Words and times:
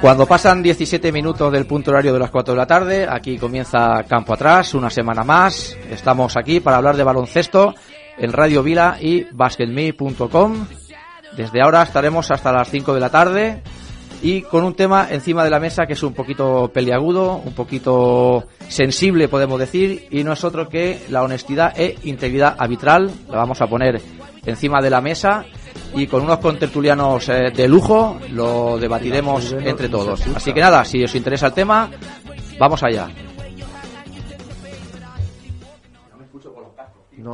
Cuando 0.00 0.26
pasan 0.26 0.62
17 0.62 1.10
minutos 1.10 1.52
del 1.52 1.66
punto 1.66 1.90
horario 1.90 2.12
de 2.12 2.20
las 2.20 2.30
4 2.30 2.54
de 2.54 2.58
la 2.58 2.66
tarde, 2.66 3.06
aquí 3.10 3.36
comienza 3.36 4.04
Campo 4.08 4.34
Atrás, 4.34 4.74
una 4.74 4.90
semana 4.90 5.24
más. 5.24 5.76
Estamos 5.90 6.36
aquí 6.36 6.60
para 6.60 6.76
hablar 6.76 6.96
de 6.96 7.02
baloncesto 7.02 7.74
en 8.16 8.32
Radio 8.32 8.62
Vila 8.62 8.96
y 9.00 9.24
basketme.com. 9.32 10.66
Desde 11.36 11.60
ahora 11.60 11.82
estaremos 11.82 12.30
hasta 12.30 12.52
las 12.52 12.70
5 12.70 12.94
de 12.94 13.00
la 13.00 13.10
tarde 13.10 13.62
y 14.22 14.42
con 14.42 14.64
un 14.64 14.74
tema 14.74 15.08
encima 15.10 15.42
de 15.42 15.50
la 15.50 15.58
mesa 15.58 15.86
que 15.86 15.94
es 15.94 16.02
un 16.04 16.14
poquito 16.14 16.70
peliagudo, 16.72 17.34
un 17.44 17.54
poquito 17.54 18.46
sensible 18.68 19.26
podemos 19.26 19.58
decir, 19.58 20.06
y 20.10 20.22
no 20.22 20.32
es 20.32 20.44
otro 20.44 20.68
que 20.68 21.00
la 21.08 21.22
honestidad 21.22 21.72
e 21.78 21.96
integridad 22.04 22.54
arbitral. 22.56 23.10
La 23.28 23.38
vamos 23.38 23.60
a 23.60 23.66
poner 23.66 24.00
encima 24.46 24.80
de 24.80 24.90
la 24.90 25.00
mesa 25.00 25.44
y 25.94 26.06
con 26.06 26.22
unos 26.22 26.38
contertulianos 26.38 27.28
eh, 27.28 27.50
de 27.54 27.68
lujo 27.68 28.18
lo 28.30 28.78
debatiremos 28.78 29.52
entre 29.52 29.88
todos. 29.88 30.26
Así 30.34 30.52
que 30.52 30.60
nada, 30.60 30.84
si 30.84 31.02
os 31.02 31.14
interesa 31.14 31.48
el 31.48 31.52
tema, 31.52 31.90
vamos 32.58 32.82
allá. 32.82 33.08
No. 37.16 37.32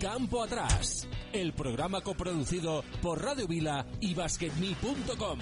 Campo 0.00 0.42
Atrás, 0.42 1.06
el 1.32 1.52
programa 1.52 2.00
coproducido 2.00 2.82
por 3.02 3.22
Radio 3.22 3.46
Vila 3.46 3.84
y 4.00 4.14
BasketMe.com. 4.14 5.38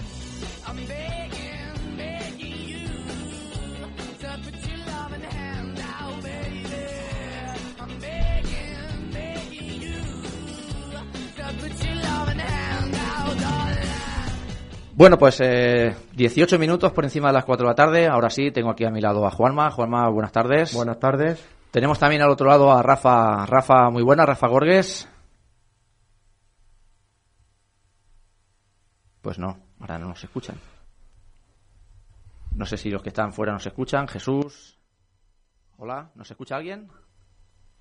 Bueno, 14.97 15.19
pues 15.19 15.39
eh, 15.41 15.95
18 16.15 16.57
minutos 16.57 16.91
por 16.91 17.03
encima 17.03 17.27
de 17.27 17.35
las 17.35 17.45
4 17.45 17.63
de 17.63 17.69
la 17.69 17.75
tarde. 17.75 18.07
Ahora 18.07 18.31
sí, 18.31 18.49
tengo 18.49 18.71
aquí 18.71 18.83
a 18.83 18.89
mi 18.89 18.99
lado 18.99 19.27
a 19.27 19.29
Juanma. 19.29 19.69
Juanma, 19.69 20.09
buenas 20.09 20.31
tardes. 20.31 20.73
Buenas 20.73 20.99
tardes. 20.99 21.47
Tenemos 21.69 21.99
también 21.99 22.23
al 22.23 22.31
otro 22.31 22.47
lado 22.47 22.71
a 22.71 22.81
Rafa. 22.81 23.45
Rafa, 23.45 23.91
muy 23.91 24.01
buena. 24.01 24.25
Rafa 24.25 24.47
Gorges. 24.47 25.07
Pues 29.21 29.37
no, 29.37 29.59
ahora 29.79 29.99
no 29.99 30.07
nos 30.07 30.23
escuchan. 30.23 30.55
No 32.55 32.65
sé 32.65 32.77
si 32.77 32.89
los 32.89 33.03
que 33.03 33.09
están 33.09 33.33
fuera 33.33 33.53
nos 33.53 33.67
escuchan. 33.67 34.07
Jesús. 34.07 34.79
Hola, 35.77 36.09
¿nos 36.15 36.31
escucha 36.31 36.55
alguien? 36.55 36.89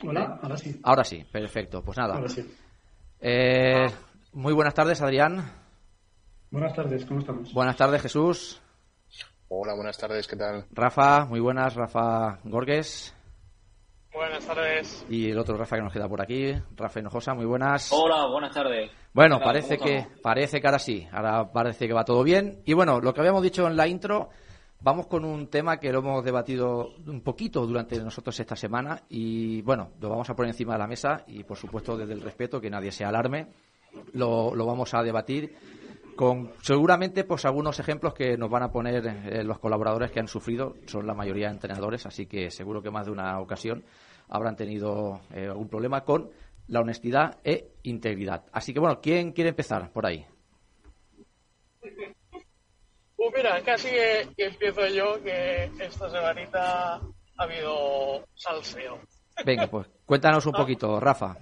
Hola, 0.04 0.38
ahora 0.42 0.58
sí. 0.58 0.78
Ahora 0.82 1.02
sí, 1.02 1.24
perfecto. 1.32 1.82
Pues 1.82 1.96
nada. 1.96 2.16
Ahora 2.16 2.28
sí. 2.28 2.46
Eh, 3.20 3.86
muy 4.32 4.52
buenas 4.52 4.74
tardes, 4.74 5.00
Adrián. 5.00 5.50
Buenas 6.50 6.74
tardes, 6.74 7.04
¿cómo 7.06 7.20
estamos? 7.20 7.52
Buenas 7.52 7.76
tardes, 7.76 8.02
Jesús. 8.02 8.60
Hola, 9.48 9.74
buenas 9.74 9.96
tardes, 9.96 10.26
¿qué 10.26 10.36
tal? 10.36 10.66
Rafa, 10.72 11.24
muy 11.24 11.40
buenas. 11.40 11.74
Rafa 11.74 12.40
Gorges. 12.44 13.14
Buenas 14.12 14.46
tardes. 14.46 15.06
Y 15.10 15.30
el 15.30 15.38
otro 15.38 15.56
Rafa 15.56 15.76
que 15.76 15.82
nos 15.82 15.92
queda 15.92 16.08
por 16.08 16.22
aquí, 16.22 16.54
Rafa 16.74 17.00
Hinojosa, 17.00 17.34
muy 17.34 17.44
buenas. 17.44 17.92
Hola, 17.92 18.26
buenas 18.26 18.54
tardes. 18.54 18.90
Bueno, 19.12 19.38
parece 19.40 19.76
¿Cómo 19.76 19.90
que, 19.90 20.06
parece 20.22 20.60
que 20.60 20.66
ahora 20.66 20.78
sí, 20.78 21.06
ahora 21.12 21.52
parece 21.52 21.86
que 21.86 21.92
va 21.92 22.04
todo 22.04 22.22
bien. 22.22 22.62
Y 22.64 22.72
bueno, 22.72 23.00
lo 23.00 23.12
que 23.12 23.20
habíamos 23.20 23.42
dicho 23.42 23.66
en 23.66 23.76
la 23.76 23.86
intro, 23.86 24.30
vamos 24.80 25.06
con 25.06 25.24
un 25.24 25.48
tema 25.48 25.78
que 25.78 25.92
lo 25.92 26.00
hemos 26.00 26.24
debatido 26.24 26.90
un 27.06 27.20
poquito 27.22 27.66
durante 27.66 27.98
nosotros 27.98 28.38
esta 28.38 28.56
semana 28.56 29.02
y 29.08 29.62
bueno, 29.62 29.90
lo 30.00 30.08
vamos 30.08 30.28
a 30.30 30.36
poner 30.36 30.50
encima 30.50 30.74
de 30.74 30.78
la 30.78 30.86
mesa 30.86 31.24
y 31.26 31.44
por 31.44 31.56
supuesto 31.56 31.96
desde 31.96 32.12
el 32.12 32.20
respeto, 32.20 32.60
que 32.60 32.70
nadie 32.70 32.92
se 32.92 33.04
alarme, 33.04 33.48
lo, 34.12 34.52
vamos 34.54 34.92
a 34.94 35.02
debatir 35.02 35.54
con 36.14 36.52
seguramente 36.62 37.24
pues 37.24 37.44
algunos 37.44 37.78
ejemplos 37.78 38.14
que 38.14 38.36
nos 38.36 38.50
van 38.50 38.62
a 38.62 38.70
poner 38.70 39.06
eh, 39.06 39.44
los 39.44 39.58
colaboradores 39.58 40.10
que 40.10 40.20
han 40.20 40.28
sufrido, 40.28 40.76
son 40.86 41.06
la 41.06 41.14
mayoría 41.14 41.50
entrenadores, 41.50 42.06
así 42.06 42.26
que 42.26 42.50
seguro 42.50 42.82
que 42.82 42.90
más 42.90 43.06
de 43.06 43.12
una 43.12 43.38
ocasión 43.40 43.84
habrán 44.28 44.56
tenido 44.56 45.20
eh, 45.30 45.46
algún 45.46 45.68
problema 45.68 46.04
con 46.04 46.30
la 46.68 46.80
honestidad 46.80 47.38
e 47.44 47.72
integridad. 47.82 48.44
Así 48.52 48.72
que 48.72 48.80
bueno, 48.80 49.00
¿quién 49.00 49.32
quiere 49.32 49.50
empezar 49.50 49.92
por 49.92 50.06
ahí? 50.06 50.26
Pues 53.26 53.42
mira, 53.42 53.60
casi 53.62 53.88
que, 53.88 54.28
que 54.36 54.44
empiezo 54.44 54.86
yo, 54.86 55.20
que 55.20 55.68
esta 55.80 56.08
semanita 56.08 56.94
ha 56.94 57.42
habido 57.42 58.24
salseo. 58.36 59.00
Venga, 59.44 59.66
pues 59.66 59.88
cuéntanos 60.04 60.46
un 60.46 60.52
poquito, 60.52 61.00
Rafa. 61.00 61.36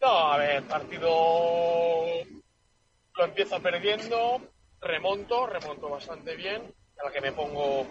No, 0.00 0.32
a 0.32 0.36
ver, 0.38 0.64
partido 0.64 1.08
lo 3.16 3.24
empiezo 3.24 3.62
perdiendo, 3.62 4.40
remonto, 4.80 5.46
remonto 5.46 5.88
bastante 5.88 6.34
bien, 6.34 6.74
a 7.00 7.04
la 7.04 7.12
que 7.12 7.20
me 7.20 7.30
pongo 7.30 7.86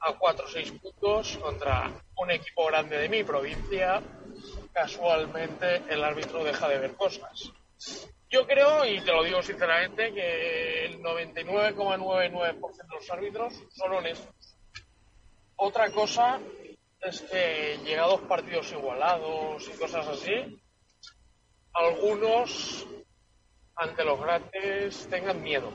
a 0.00 0.12
4 0.12 0.44
o 0.44 0.48
6 0.48 0.72
puntos 0.72 1.38
contra 1.38 1.90
un 2.18 2.30
equipo 2.30 2.66
grande 2.66 2.98
de 2.98 3.08
mi 3.08 3.24
provincia. 3.24 4.02
Casualmente 4.74 5.82
el 5.88 6.04
árbitro 6.04 6.44
deja 6.44 6.68
de 6.68 6.80
ver 6.80 6.94
cosas. 6.96 7.50
Yo 8.34 8.44
creo, 8.48 8.84
y 8.84 9.00
te 9.00 9.12
lo 9.12 9.22
digo 9.22 9.40
sinceramente, 9.44 10.12
que 10.12 10.86
el 10.86 11.00
99,99% 11.00 12.76
de 12.76 12.94
los 12.96 13.08
árbitros 13.08 13.62
son 13.70 13.92
honestos. 13.92 14.56
Otra 15.54 15.92
cosa 15.92 16.40
es 17.00 17.20
que 17.20 17.78
llegados 17.84 18.22
partidos 18.22 18.72
igualados 18.72 19.68
y 19.68 19.78
cosas 19.78 20.08
así, 20.08 20.60
algunos 21.74 22.84
ante 23.76 24.04
los 24.04 24.20
grandes 24.20 25.08
tengan 25.08 25.40
miedo. 25.40 25.72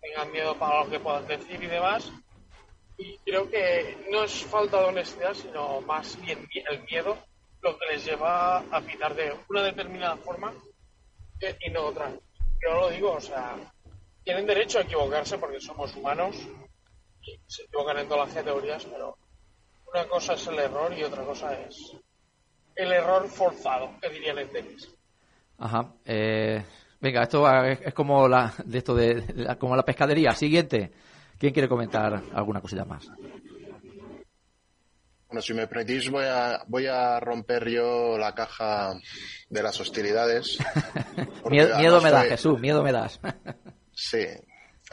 Tengan 0.00 0.32
miedo 0.32 0.58
para 0.58 0.84
lo 0.84 0.90
que 0.90 1.00
puedan 1.00 1.26
decir 1.26 1.62
y 1.62 1.66
demás. 1.66 2.10
Y 2.96 3.18
creo 3.18 3.50
que 3.50 4.06
no 4.10 4.24
es 4.24 4.42
falta 4.46 4.80
de 4.80 4.86
honestidad, 4.86 5.34
sino 5.34 5.82
más 5.82 6.18
bien 6.18 6.48
el 6.70 6.82
miedo 6.84 7.18
lo 7.60 7.78
que 7.78 7.92
les 7.92 8.06
lleva 8.06 8.60
a 8.60 8.80
pitar 8.80 9.14
de 9.14 9.36
una 9.50 9.64
determinada 9.64 10.16
forma 10.16 10.54
y 11.40 11.70
no 11.70 11.86
otra. 11.86 12.10
Yo 12.10 12.74
lo 12.74 12.90
digo, 12.90 13.12
o 13.12 13.20
sea, 13.20 13.56
tienen 14.24 14.46
derecho 14.46 14.78
a 14.78 14.82
equivocarse 14.82 15.38
porque 15.38 15.60
somos 15.60 15.94
humanos 15.96 16.36
y 17.22 17.38
se 17.46 17.64
equivocan 17.64 17.98
en 17.98 18.08
todas 18.08 18.28
las 18.28 18.36
categorías, 18.36 18.84
pero 18.84 19.16
una 19.92 20.06
cosa 20.08 20.34
es 20.34 20.46
el 20.46 20.58
error 20.58 20.92
y 20.92 21.02
otra 21.02 21.24
cosa 21.24 21.52
es 21.60 21.96
el 22.74 22.92
error 22.92 23.28
forzado, 23.28 23.90
que 24.00 24.10
dirían 24.10 24.38
en 24.38 24.50
tenis. 24.50 24.94
Ajá. 25.58 25.94
Eh, 26.04 26.62
venga, 27.00 27.22
esto 27.22 27.48
es, 27.64 27.94
como 27.94 28.28
la 28.28 28.52
de 28.64 28.78
esto 28.78 28.94
de, 28.94 29.14
de 29.14 29.56
como 29.56 29.76
la 29.76 29.84
pescadería. 29.84 30.32
Siguiente. 30.32 30.92
¿Quién 31.38 31.52
quiere 31.52 31.68
comentar 31.68 32.22
alguna 32.32 32.60
cosita 32.60 32.84
más? 32.84 33.10
Bueno, 35.28 35.42
si 35.42 35.54
me 35.54 35.66
permitís, 35.66 36.08
voy 36.10 36.24
a, 36.24 36.62
voy 36.68 36.86
a 36.86 37.18
romper 37.18 37.68
yo 37.68 38.16
la 38.16 38.34
caja 38.34 38.94
de 39.48 39.62
las 39.62 39.80
hostilidades. 39.80 40.58
Miedo, 41.50 41.76
miedo 41.78 42.00
me 42.00 42.10
das, 42.10 42.26
Jesús, 42.26 42.60
miedo 42.60 42.82
me 42.82 42.92
das. 42.92 43.20
Sí. 43.98 44.26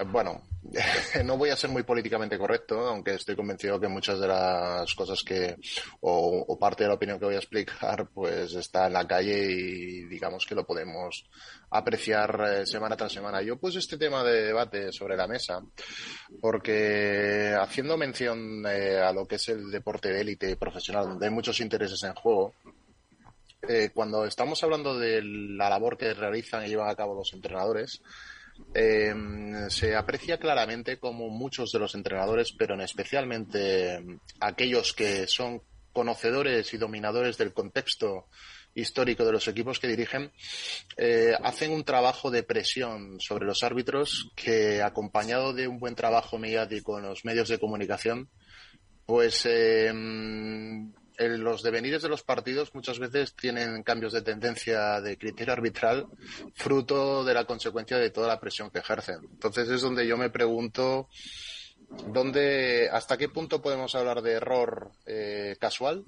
Bueno, 0.08 0.42
no 1.26 1.38
voy 1.38 1.50
a 1.50 1.56
ser 1.56 1.70
muy 1.70 1.84
políticamente 1.84 2.38
correcto, 2.38 2.88
aunque 2.88 3.16
estoy 3.16 3.36
convencido 3.36 3.80
que 3.80 3.88
muchas 3.88 4.20
de 4.20 4.28
las 4.28 4.94
cosas 4.94 5.22
que, 5.24 5.56
o, 6.02 6.46
o 6.48 6.60
parte 6.60 6.84
de 6.84 6.90
la 6.90 6.96
opinión 6.96 7.20
que 7.20 7.26
voy 7.26 7.36
a 7.36 7.40
explicar, 7.40 8.08
pues 8.14 8.54
está 8.56 8.88
en 8.88 8.94
la 8.94 9.06
calle 9.06 9.52
y 9.52 10.06
digamos 10.06 10.46
que 10.46 10.56
lo 10.56 10.66
podemos 10.66 11.26
apreciar 11.70 12.42
eh, 12.48 12.66
semana 12.66 12.96
tras 12.96 13.12
semana. 13.12 13.42
Yo 13.42 13.58
puse 13.58 13.80
este 13.80 13.98
tema 13.98 14.24
de 14.24 14.44
debate 14.44 14.92
sobre 14.92 15.18
la 15.18 15.28
mesa 15.28 15.62
porque 16.42 17.56
haciendo 17.60 17.98
mención 17.98 18.66
eh, 18.66 19.00
a 19.00 19.12
lo 19.12 19.26
que 19.26 19.36
es 19.36 19.50
el 19.50 19.70
deporte 19.70 20.10
de 20.10 20.22
élite 20.22 20.56
profesional, 20.56 21.10
donde 21.10 21.26
hay 21.26 21.32
muchos 21.32 21.60
intereses 21.60 22.02
en 22.04 22.14
juego, 22.14 22.54
eh, 23.68 23.92
cuando 23.94 24.26
estamos 24.26 24.62
hablando 24.64 25.00
de 25.00 25.22
la 25.24 25.70
labor 25.70 25.98
que 25.98 26.14
realizan 26.14 26.66
y 26.66 26.68
llevan 26.68 26.90
a 26.90 26.96
cabo 26.96 27.16
los 27.16 27.34
entrenadores, 27.34 28.02
eh, 28.74 29.14
se 29.70 29.96
aprecia 29.96 30.38
claramente 30.38 30.98
como 30.98 31.30
muchos 31.30 31.72
de 31.72 31.80
los 31.80 31.96
entrenadores, 31.96 32.54
pero 32.58 32.76
en 32.76 32.82
especialmente 32.82 33.96
eh, 33.96 34.06
aquellos 34.40 34.94
que 34.94 35.28
son 35.28 35.62
conocedores 35.92 36.74
y 36.74 36.78
dominadores 36.78 37.38
del 37.38 37.54
contexto 37.54 38.28
histórico 38.76 39.24
de 39.24 39.32
los 39.32 39.48
equipos 39.48 39.80
que 39.80 39.88
dirigen, 39.88 40.32
eh, 40.98 41.34
hacen 41.44 41.72
un 41.72 41.84
trabajo 41.84 42.32
de 42.32 42.44
presión 42.44 43.20
sobre 43.20 43.46
los 43.46 43.64
árbitros 43.64 44.32
que, 44.36 44.82
acompañado 44.82 45.54
de 45.54 45.68
un 45.68 45.78
buen 45.78 45.96
trabajo 45.96 46.38
mediático 46.40 46.98
en 46.98 47.06
los 47.06 47.24
medios 47.24 47.50
de 47.50 47.60
comunicación, 47.60 48.30
pues 49.06 49.46
eh, 49.46 49.94
en 51.18 51.44
los 51.44 51.64
devenires 51.64 52.02
de 52.02 52.10
los 52.10 52.24
partidos 52.24 52.74
muchas 52.74 53.00
veces 53.00 53.36
tienen 53.36 53.84
cambios 53.84 54.14
de 54.14 54.22
tendencia 54.22 55.02
de 55.02 55.18
criterio 55.18 55.54
arbitral 55.54 56.08
fruto 56.56 57.24
de 57.24 57.34
la 57.34 57.46
consecuencia 57.46 57.98
de 57.98 58.10
toda 58.10 58.28
la 58.28 58.40
presión 58.40 58.70
que 58.70 58.80
ejercen. 58.80 59.20
Entonces 59.32 59.70
es 59.70 59.82
donde 59.82 60.08
yo 60.08 60.18
me 60.18 60.30
pregunto 60.30 61.10
dónde, 62.08 62.90
hasta 62.92 63.18
qué 63.18 63.30
punto 63.30 63.62
podemos 63.62 63.94
hablar 63.96 64.22
de 64.22 64.34
error 64.34 64.92
eh, 65.06 65.56
casual 65.60 66.06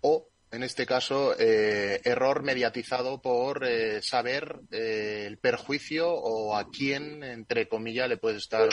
o 0.00 0.28
en 0.52 0.62
este 0.62 0.86
caso, 0.86 1.34
eh, 1.38 2.00
error 2.04 2.42
mediatizado 2.42 3.20
por 3.20 3.66
eh, 3.66 4.00
saber 4.00 4.60
el 4.70 5.38
perjuicio 5.38 6.08
o 6.08 6.56
a 6.56 6.70
quién, 6.70 7.24
entre 7.24 7.68
comillas, 7.68 8.08
le 8.08 8.16
puede 8.16 8.38
estar 8.38 8.70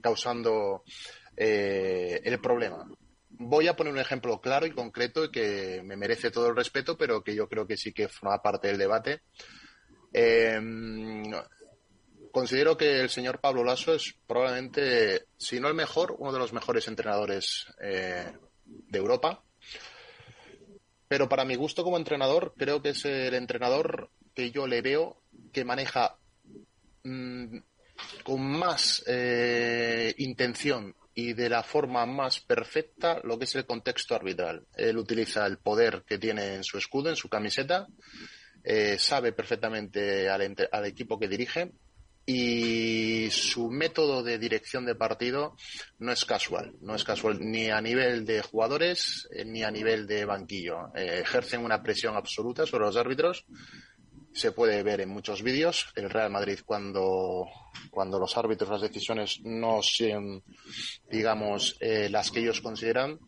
causando 0.00 0.84
el 1.36 2.40
problema. 2.40 2.88
Voy 3.44 3.68
a 3.68 3.76
poner 3.76 3.92
un 3.92 3.98
ejemplo 3.98 4.40
claro 4.40 4.66
y 4.66 4.72
concreto 4.72 5.30
que 5.30 5.82
me 5.84 5.96
merece 5.96 6.30
todo 6.30 6.48
el 6.48 6.56
respeto, 6.56 6.96
pero 6.96 7.22
que 7.22 7.34
yo 7.34 7.48
creo 7.48 7.66
que 7.66 7.76
sí 7.76 7.92
que 7.92 8.08
forma 8.08 8.42
parte 8.42 8.68
del 8.68 8.78
debate. 8.78 9.22
considero 12.32 12.76
que 12.76 13.00
el 13.00 13.10
señor 13.10 13.40
Pablo 13.40 13.64
Lasso 13.64 13.94
es 13.94 14.14
probablemente, 14.26 15.26
si 15.36 15.60
no 15.60 15.68
el 15.68 15.74
mejor, 15.74 16.16
uno 16.18 16.32
de 16.32 16.38
los 16.38 16.52
mejores 16.52 16.88
entrenadores 16.88 17.66
de 17.78 18.98
Europa 18.98 19.42
pero 21.12 21.28
para 21.28 21.44
mi 21.44 21.56
gusto 21.56 21.84
como 21.84 21.98
entrenador, 21.98 22.54
creo 22.56 22.80
que 22.80 22.88
es 22.88 23.04
el 23.04 23.34
entrenador 23.34 24.08
que 24.34 24.50
yo 24.50 24.66
le 24.66 24.80
veo 24.80 25.20
que 25.52 25.62
maneja 25.62 26.16
mm, 27.04 27.58
con 28.24 28.40
más 28.40 29.04
eh, 29.06 30.14
intención 30.16 30.96
y 31.14 31.34
de 31.34 31.48
la 31.48 31.62
forma 31.62 32.06
más 32.06 32.40
perfecta 32.40 33.20
lo 33.24 33.38
que 33.38 33.44
es 33.44 33.54
el 33.54 33.66
contexto 33.66 34.14
arbitral. 34.14 34.66
Él 34.74 34.96
utiliza 34.96 35.46
el 35.46 35.58
poder 35.58 36.04
que 36.06 36.18
tiene 36.18 36.54
en 36.54 36.64
su 36.64 36.78
escudo, 36.78 37.10
en 37.10 37.16
su 37.16 37.28
camiseta, 37.28 37.86
eh, 38.64 38.96
sabe 38.98 39.32
perfectamente 39.32 40.28
al, 40.28 40.86
equipo 40.86 41.18
que 41.18 41.28
dirige 41.28 41.72
y 42.24 43.28
su 43.30 43.68
método 43.68 44.22
de 44.22 44.38
dirección 44.38 44.86
de 44.86 44.94
partido 44.94 45.56
no 45.98 46.12
es 46.12 46.24
casual, 46.24 46.72
no 46.80 46.94
es 46.94 47.02
casual 47.02 47.38
ni 47.40 47.68
a 47.70 47.80
nivel 47.80 48.24
de 48.24 48.40
jugadores 48.40 49.28
eh, 49.32 49.44
ni 49.44 49.64
a 49.64 49.70
nivel 49.70 50.06
de 50.06 50.24
banquillo. 50.24 50.94
Eh, 50.94 51.20
ejercen 51.22 51.64
una 51.64 51.82
presión 51.82 52.16
absoluta 52.16 52.64
sobre 52.64 52.86
los 52.86 52.96
árbitros 52.96 53.44
se 54.34 54.52
puede 54.52 54.82
ver 54.82 55.00
en 55.00 55.10
muchos 55.10 55.42
vídeos. 55.42 55.92
El 55.94 56.10
Real 56.10 56.30
Madrid 56.30 56.58
cuando, 56.64 57.46
cuando 57.90 58.18
los 58.18 58.36
árbitros 58.36 58.70
las 58.70 58.80
decisiones 58.80 59.40
no 59.42 59.82
sean, 59.82 60.42
digamos, 61.10 61.76
eh, 61.80 62.08
las 62.10 62.30
que 62.30 62.40
ellos 62.40 62.60
consideran, 62.60 63.18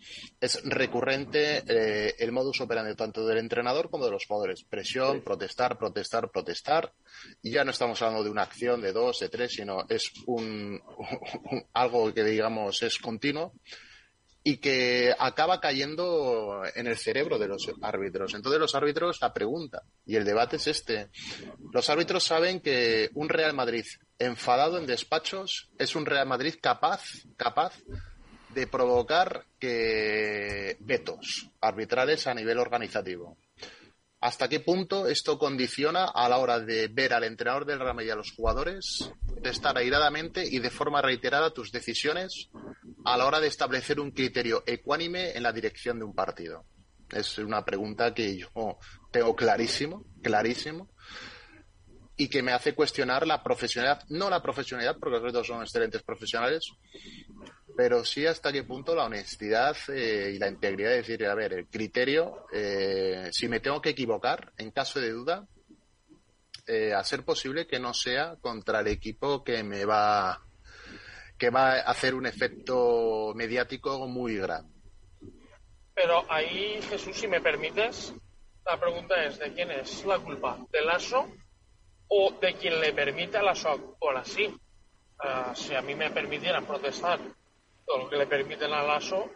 es 0.41 0.63
recurrente 0.65 1.63
eh, 1.67 2.15
el 2.19 2.33
modus 2.33 2.61
operandi 2.61 2.95
tanto 2.95 3.27
del 3.27 3.39
entrenador 3.39 3.91
como 3.91 4.05
de 4.05 4.13
los 4.13 4.27
jugadores. 4.27 4.65
Presión, 4.65 5.23
protestar, 5.23 5.79
protestar, 5.79 6.31
protestar. 6.31 6.93
Y 7.43 7.51
ya 7.51 7.65
no 7.65 7.71
estamos 7.71 8.01
hablando 8.03 8.25
de 8.25 8.31
una 8.31 8.43
acción 8.43 8.81
de 8.81 8.93
dos, 8.93 9.21
de 9.21 9.29
tres, 9.29 9.53
sino 9.53 9.85
es 9.89 10.11
un 10.27 10.81
algo 11.73 12.13
que 12.13 12.25
digamos 12.25 12.83
es 12.83 12.99
continuo 12.99 13.53
y 14.47 14.59
que 14.59 15.15
acaba 15.19 15.59
cayendo 15.59 16.63
en 16.75 16.87
el 16.87 16.99
cerebro 16.99 17.39
de 17.39 17.49
los 17.49 17.67
árbitros. 17.81 18.35
Entonces 18.35 18.61
los 18.61 18.75
árbitros, 18.75 19.19
la 19.23 19.33
pregunta 19.33 19.83
y 20.05 20.17
el 20.17 20.25
debate 20.25 20.57
es 20.57 20.67
este. 20.67 21.09
Los 21.73 21.89
árbitros 21.89 22.25
saben 22.25 22.61
que 22.61 23.09
un 23.15 23.31
Real 23.31 23.55
Madrid 23.55 23.87
enfadado 24.19 24.77
en 24.79 24.87
despachos 24.87 25.71
es 25.79 25.97
un 25.97 26.05
Real 26.05 26.29
Madrid 26.29 26.57
capaz, 26.61 27.03
capaz 27.39 27.73
de 28.51 28.67
provocar 28.67 29.47
que 29.59 30.77
vetos 30.81 31.49
arbitrales 31.63 32.27
a 32.27 32.35
nivel 32.35 32.59
organizativo. 32.59 33.39
¿Hasta 34.25 34.49
qué 34.49 34.61
punto 34.61 35.07
esto 35.07 35.39
condiciona 35.39 36.07
a 36.07 36.31
la 36.31 36.39
hora 36.39 36.59
de 36.59 36.89
ver 36.89 37.13
al 37.13 37.25
entrenador 37.25 37.67
del 37.67 37.81
Madrid 37.81 38.07
y 38.07 38.11
a 38.11 38.17
los 38.17 38.33
jugadores 38.33 39.13
de 39.43 39.51
estar 39.51 39.77
airadamente 39.77 40.43
y 40.51 40.61
de 40.61 40.71
forma 40.71 41.03
reiterada 41.03 41.53
tus 41.53 41.71
decisiones 41.71 42.49
a 43.05 43.19
la 43.19 43.27
hora 43.27 43.39
de 43.39 43.49
establecer 43.49 44.01
un 44.01 44.13
criterio 44.13 44.63
ecuánime 44.65 45.33
en 45.33 45.43
la 45.43 45.53
dirección 45.53 45.99
de 45.99 46.07
un 46.07 46.15
partido? 46.15 46.65
Es 47.11 47.37
una 47.37 47.67
pregunta 47.67 48.15
que 48.15 48.39
yo 48.39 48.49
tengo 49.11 49.37
clarísimo, 49.37 50.07
clarísimo, 50.23 50.89
y 52.17 52.29
que 52.29 52.43
me 52.43 52.53
hace 52.53 52.75
cuestionar 52.75 53.27
la 53.27 53.43
profesionalidad, 53.43 54.05
no 54.09 54.31
la 54.31 54.41
profesionalidad, 54.41 54.97
porque 54.99 55.21
los 55.21 55.35
dos 55.35 55.47
son 55.47 55.61
excelentes 55.61 56.03
profesionales, 56.03 56.73
pero 57.77 58.05
sí 58.05 58.27
hasta 58.27 58.53
qué 58.53 58.63
punto 58.63 58.95
la 58.95 59.05
honestidad 59.05 59.77
eh, 59.89 60.33
y 60.35 60.39
la 60.39 60.49
integridad 60.49 60.91
de 60.91 60.97
decir, 60.97 61.27
a 61.27 61.35
ver, 61.35 61.53
el 61.53 61.67
criterio, 61.67 62.47
eh, 62.53 63.29
si 63.33 63.49
me 63.49 63.61
tengo 63.61 63.81
que 63.81 63.91
equivocar, 63.91 64.53
en 64.59 64.71
caso 64.71 65.01
de 65.01 65.11
duda, 65.11 65.47
eh, 66.67 66.95
a 66.95 67.03
ser 67.05 67.25
posible 67.25 67.67
que 67.67 67.79
no 67.79 67.93
sea 67.93 68.37
contra 68.41 68.81
el 68.81 68.89
equipo 68.89 69.45
que 69.45 69.63
me 69.63 69.85
va 69.85 70.41
que 71.37 71.51
va 71.51 71.73
a 71.73 71.91
hacer 71.91 72.15
un 72.15 72.27
efecto 72.27 73.33
mediático 73.35 74.07
muy 74.07 74.37
grande. 74.37 74.73
Pero 75.93 76.25
ahí, 76.31 76.81
Jesús, 76.89 77.17
si 77.17 77.27
me 77.27 77.41
permites, 77.41 78.15
la 78.65 78.79
pregunta 78.79 79.23
es, 79.25 79.39
¿de 79.41 79.53
quién 79.53 79.71
es 79.73 80.05
la 80.07 80.19
culpa? 80.21 80.59
¿Del 80.71 80.89
ASO 80.89 81.29
o 82.09 82.33
de 82.41 82.55
quien 82.55 82.81
le 82.81 82.93
permite 82.93 83.37
al 83.37 83.49
ASO 83.49 83.71
actuar 83.71 84.19
así? 84.19 84.47
Uh, 84.47 85.55
si 85.55 85.75
a 85.75 85.83
mí 85.83 85.95
me 85.95 86.11
permitieran 86.11 86.67
protestar 86.67 87.19
todo 87.87 87.99
lo 87.99 88.11
que 88.11 88.17
le 88.17 88.27
permiten 88.27 88.73
al 88.73 88.91
ASO, 88.91 89.31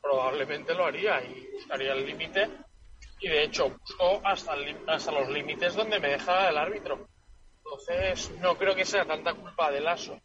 probablemente 0.00 0.74
lo 0.74 0.84
haría 0.84 1.22
y 1.22 1.48
buscaría 1.52 1.92
el 1.92 2.06
límite. 2.06 2.48
Y 3.20 3.28
de 3.28 3.44
hecho, 3.44 3.70
busco 3.70 4.20
hasta, 4.24 4.54
hasta 4.86 5.12
los 5.12 5.28
límites 5.28 5.74
donde 5.74 6.00
me 6.00 6.08
deja 6.08 6.48
el 6.48 6.58
árbitro. 6.58 7.06
Entonces, 7.58 8.30
no 8.40 8.56
creo 8.56 8.74
que 8.74 8.84
sea 8.84 9.04
tanta 9.04 9.34
culpa 9.34 9.70
del 9.70 9.86
ASO 9.86 10.18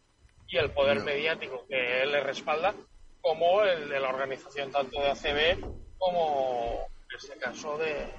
y 0.48 0.56
el 0.56 0.70
poder 0.70 1.00
mediático 1.00 1.66
que 1.68 2.02
él 2.02 2.12
le 2.12 2.22
respalda, 2.22 2.74
como 3.20 3.62
el 3.62 3.88
de 3.88 4.00
la 4.00 4.08
organización 4.08 4.70
tanto 4.70 5.00
de 5.00 5.10
ACB 5.10 5.86
como 5.98 6.86
en 7.10 7.16
este 7.16 7.36
caso 7.38 7.78
de, 7.78 8.12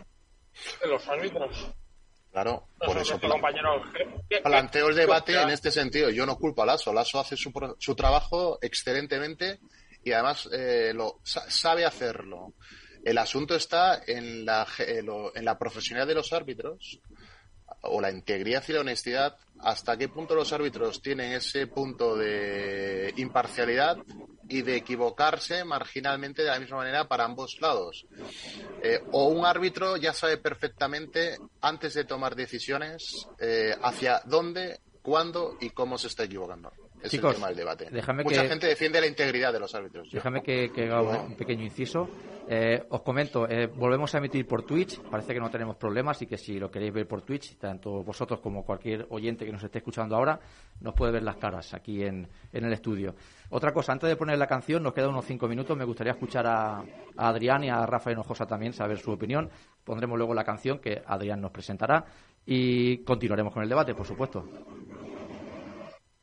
los 0.86 1.08
árbitros. 1.08 1.68
Claro, 2.38 2.68
por 2.78 2.96
eso 3.00 3.20
planteo 4.44 4.90
el 4.90 4.96
debate 4.96 5.42
en 5.42 5.50
este 5.50 5.72
sentido. 5.72 6.12
Yo 6.12 6.24
no 6.24 6.38
culpo 6.38 6.62
a 6.62 6.68
Lasso. 6.68 6.94
Lasso 6.94 7.20
hace 7.20 7.36
su, 7.36 7.52
su 7.80 7.96
trabajo 7.96 8.60
excelentemente 8.62 9.60
y 10.04 10.12
además 10.12 10.48
eh, 10.54 10.92
lo, 10.94 11.20
sabe 11.24 11.84
hacerlo. 11.84 12.54
El 13.04 13.18
asunto 13.18 13.56
está 13.56 14.04
en 14.06 14.46
la, 14.46 14.68
en 14.78 15.46
la 15.46 15.58
profesionalidad 15.58 16.10
de 16.10 16.14
los 16.14 16.32
árbitros 16.32 17.00
o 17.88 18.02
la 18.02 18.12
integridad 18.12 18.64
y 18.68 18.74
la 18.74 18.82
honestidad, 18.82 19.38
hasta 19.60 19.98
qué 19.98 20.08
punto 20.08 20.36
los 20.36 20.54
árbitros 20.54 21.02
tienen 21.02 21.34
ese 21.34 21.68
punto 21.68 22.16
de 22.16 23.14
imparcialidad 23.18 23.98
y 24.50 24.62
de 24.62 24.78
equivocarse 24.78 25.64
marginalmente 25.64 26.44
de 26.44 26.50
la 26.50 26.60
misma 26.60 26.78
manera 26.78 27.08
para 27.08 27.26
ambos 27.26 27.60
lados. 27.60 28.06
Eh, 28.82 29.02
o 29.12 29.28
un 29.28 29.46
árbitro 29.46 29.98
ya 29.98 30.14
sabe 30.14 30.38
perfectamente, 30.38 31.38
antes 31.62 31.94
de 31.94 32.06
tomar 32.06 32.36
decisiones, 32.36 33.28
eh, 33.40 33.76
hacia 33.82 34.22
dónde, 34.26 34.80
cuándo 35.02 35.58
y 35.60 35.72
cómo 35.72 35.98
se 35.98 36.08
está 36.08 36.24
equivocando. 36.24 36.72
Es 37.02 37.14
el 37.14 37.22
tema 37.22 37.48
del 37.48 37.58
debate. 37.58 37.90
Mucha 38.24 38.48
gente 38.48 38.68
defiende 38.68 39.00
la 39.00 39.08
integridad 39.08 39.54
de 39.54 39.60
los 39.60 39.74
árbitros. 39.76 40.10
Déjame 40.12 40.42
que, 40.42 40.72
haga 40.92 41.22
un 41.22 41.36
pequeño 41.36 41.64
inciso. 41.64 42.10
Eh, 42.50 42.82
os 42.90 43.02
comento, 43.02 43.46
eh, 43.50 43.68
volvemos 43.68 44.16
a 44.16 44.20
emitir 44.20 44.48
por 44.48 44.64
Twitch. 44.64 45.02
Parece 45.02 45.34
que 45.34 45.40
no 45.40 45.50
tenemos 45.50 45.76
problemas 45.76 46.22
y 46.22 46.28
que 46.28 46.38
si 46.38 46.58
lo 46.58 46.72
queréis 46.72 46.94
ver 46.94 47.06
por 47.06 47.22
Twitch, 47.22 47.58
tanto 47.58 48.04
vosotros 48.04 48.40
como 48.40 48.64
cualquier 48.64 49.06
oyente 49.10 49.46
que 49.46 49.52
nos 49.52 49.62
esté 49.62 49.80
escuchando 49.80 50.16
ahora, 50.16 50.40
nos 50.80 50.94
puede 50.94 51.12
ver 51.12 51.24
las 51.24 51.36
caras 51.36 51.74
aquí 51.74 52.04
en, 52.04 52.26
el 52.54 52.72
estudio. 52.72 53.16
Otra 53.50 53.74
cosa, 53.74 53.92
antes 53.92 54.08
de 54.10 54.16
poner 54.16 54.38
la 54.38 54.48
canción, 54.48 54.82
nos 54.82 54.94
quedan 54.94 55.10
unos 55.10 55.26
cinco 55.26 55.50
minutos. 55.50 55.76
Me 55.76 55.84
gustaría 55.84 56.14
escuchar 56.14 56.48
a, 56.48 56.84
Adrián 57.18 57.66
y 57.66 57.70
a 57.70 57.86
Rafa 57.86 58.14
Hinojosa 58.14 58.46
también, 58.46 58.72
saber 58.72 58.98
su 58.98 59.12
opinión. 59.12 59.50
Pondremos 59.84 60.18
luego 60.18 60.34
la 60.34 60.46
canción 60.46 60.80
que 60.80 61.02
Adrián 61.06 61.42
nos 61.42 61.52
presentará 61.52 62.06
y 62.46 63.00
continuaremos 63.00 63.54
con 63.54 63.64
el 63.64 63.70
debate, 63.70 63.94
por 63.94 64.06
supuesto. 64.06 64.46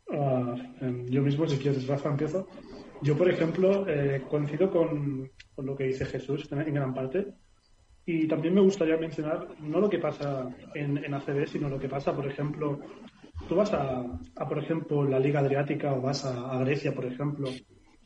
Em, 0.08 1.06
yo 1.06 1.20
mismo, 1.20 1.46
si 1.46 1.58
quieres, 1.58 1.86
Rafa, 1.86 2.08
empiezo. 2.08 2.46
Yo, 3.02 3.16
por 3.16 3.28
ejemplo, 3.28 3.86
eh, 3.88 4.22
coincido 4.28 4.70
con, 4.70 5.30
lo 5.56 5.76
que 5.76 5.84
dice 5.84 6.06
Jesús 6.06 6.50
en, 6.52 6.74
gran 6.74 6.94
parte. 6.94 7.26
Y 8.06 8.28
también 8.28 8.54
me 8.54 8.60
gustaría 8.60 8.96
mencionar 8.96 9.48
no 9.60 9.80
lo 9.80 9.88
que 9.88 9.98
pasa 9.98 10.48
en, 10.74 11.02
en 11.02 11.14
ACB, 11.14 11.46
sino 11.46 11.68
lo 11.68 11.78
que 11.78 11.88
pasa, 11.88 12.14
por 12.14 12.26
ejemplo, 12.26 12.80
tú 13.48 13.56
vas 13.56 13.72
a, 13.72 14.04
por 14.46 14.58
ejemplo, 14.58 15.04
la 15.04 15.18
Liga 15.18 15.40
Adriática 15.40 15.94
o 15.94 16.02
vas 16.02 16.24
a, 16.24 16.58
Grecia, 16.64 16.94
por 16.94 17.06
ejemplo, 17.06 17.48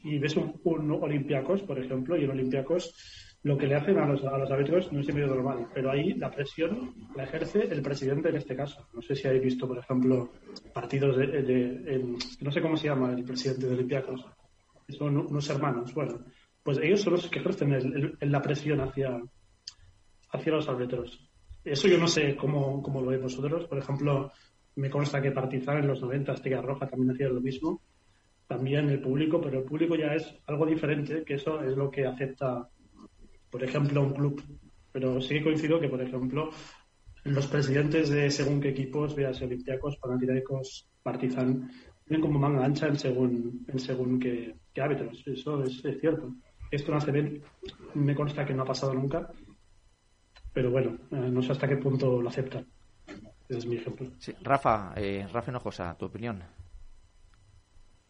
y 0.04 0.18
ves 0.18 0.36
un, 0.36 0.60
un 0.64 0.90
Olympiacos, 0.92 1.62
por 1.62 1.78
ejemplo, 1.78 2.16
y 2.16 2.24
en 2.24 2.30
Olympiacos 2.30 2.94
lo 3.42 3.56
que 3.56 3.66
le 3.66 3.76
hacen 3.76 3.98
a 3.98 4.06
los, 4.06 4.24
a 4.24 4.36
los 4.36 4.50
árbitros 4.50 4.92
no 4.92 5.00
es 5.00 5.14
medio 5.14 5.28
normal, 5.28 5.68
pero 5.72 5.90
ahí 5.90 6.14
la 6.14 6.30
presión 6.30 6.94
la 7.16 7.24
ejerce 7.24 7.62
el 7.70 7.82
presidente 7.82 8.30
en 8.30 8.36
este 8.36 8.56
caso. 8.56 8.88
No 8.92 9.00
sé 9.00 9.14
si 9.14 9.28
habéis 9.28 9.44
visto, 9.44 9.68
por 9.68 9.78
ejemplo, 9.78 10.32
partidos 10.74 11.16
de, 11.16 12.16
no 12.40 12.50
sé 12.50 12.60
cómo 12.60 12.76
se 12.76 12.88
llama 12.88 13.12
el 13.12 13.24
presidente 13.24 13.66
de 13.66 13.74
Olympiacos, 13.74 14.24
son 14.88 15.16
unos 15.16 15.48
hermanos. 15.50 15.92
Bueno, 15.94 16.24
pues 16.62 16.78
ellos 16.78 17.00
son 17.00 17.14
los 17.14 17.28
que 17.28 17.38
ejercen 17.38 18.16
la 18.20 18.42
presión 18.42 18.80
hacia, 18.80 19.20
hacia 20.30 20.52
los 20.52 20.68
árbitros. 20.68 21.28
Eso 21.64 21.88
yo 21.88 21.98
no 21.98 22.08
sé 22.08 22.36
cómo, 22.36 22.82
cómo 22.82 23.00
lo 23.00 23.08
veis 23.08 23.22
vosotros. 23.22 23.66
Por 23.66 23.78
ejemplo, 23.78 24.32
me 24.76 24.90
consta 24.90 25.20
que 25.20 25.32
Partizan 25.32 25.78
en 25.78 25.88
los 25.88 26.00
90, 26.00 26.32
Estrella 26.32 26.62
Roja 26.62 26.88
también 26.88 27.12
hacía 27.12 27.28
lo 27.28 27.40
mismo. 27.40 27.82
También 28.46 28.88
el 28.88 29.00
público, 29.00 29.40
pero 29.40 29.58
el 29.58 29.64
público 29.64 29.94
ya 29.94 30.14
es 30.14 30.34
algo 30.46 30.64
diferente, 30.64 31.22
que 31.24 31.34
eso 31.34 31.62
es 31.62 31.76
lo 31.76 31.90
que 31.90 32.06
acepta 32.06 32.68
por 33.50 33.62
ejemplo, 33.64 34.02
un 34.02 34.12
club 34.12 34.42
Pero 34.92 35.20
sí 35.20 35.34
que 35.34 35.44
coincido 35.44 35.80
que, 35.80 35.88
por 35.88 36.02
ejemplo, 36.02 36.50
los 37.24 37.46
presidentes 37.46 38.08
de 38.10 38.30
según 38.30 38.60
qué 38.60 38.70
equipos, 38.70 39.14
veas 39.14 39.40
Olympiacos, 39.42 39.96
Panathinaikos, 39.96 40.88
Partizan, 41.02 41.70
tienen 42.08 42.26
como 42.26 42.38
manga 42.38 42.64
ancha 42.64 42.86
en 42.86 42.98
según, 42.98 43.66
en 43.68 43.78
según 43.78 44.18
qué, 44.18 44.56
qué 44.72 44.80
árbitros. 44.80 45.22
Eso 45.26 45.62
es, 45.62 45.82
cierto. 46.00 46.32
Esto 46.70 46.90
no 46.90 46.98
hace 46.98 47.42
me 47.94 48.14
consta 48.14 48.44
que 48.44 48.54
no 48.54 48.62
ha 48.62 48.66
pasado 48.66 48.94
nunca, 48.94 49.30
pero 50.52 50.70
bueno, 50.70 50.98
eh, 51.10 51.30
no 51.30 51.42
sé 51.42 51.52
hasta 51.52 51.68
qué 51.68 51.76
punto 51.76 52.20
lo 52.20 52.28
aceptan. 52.28 52.66
Ese 53.48 53.58
es 53.58 53.66
mi 53.66 53.76
ejemplo. 53.76 54.10
Rafa, 54.42 54.92
eh, 54.96 55.26
Rafa 55.32 55.50
Enojosa, 55.50 55.96
tu 55.96 56.06
opinión. 56.06 56.42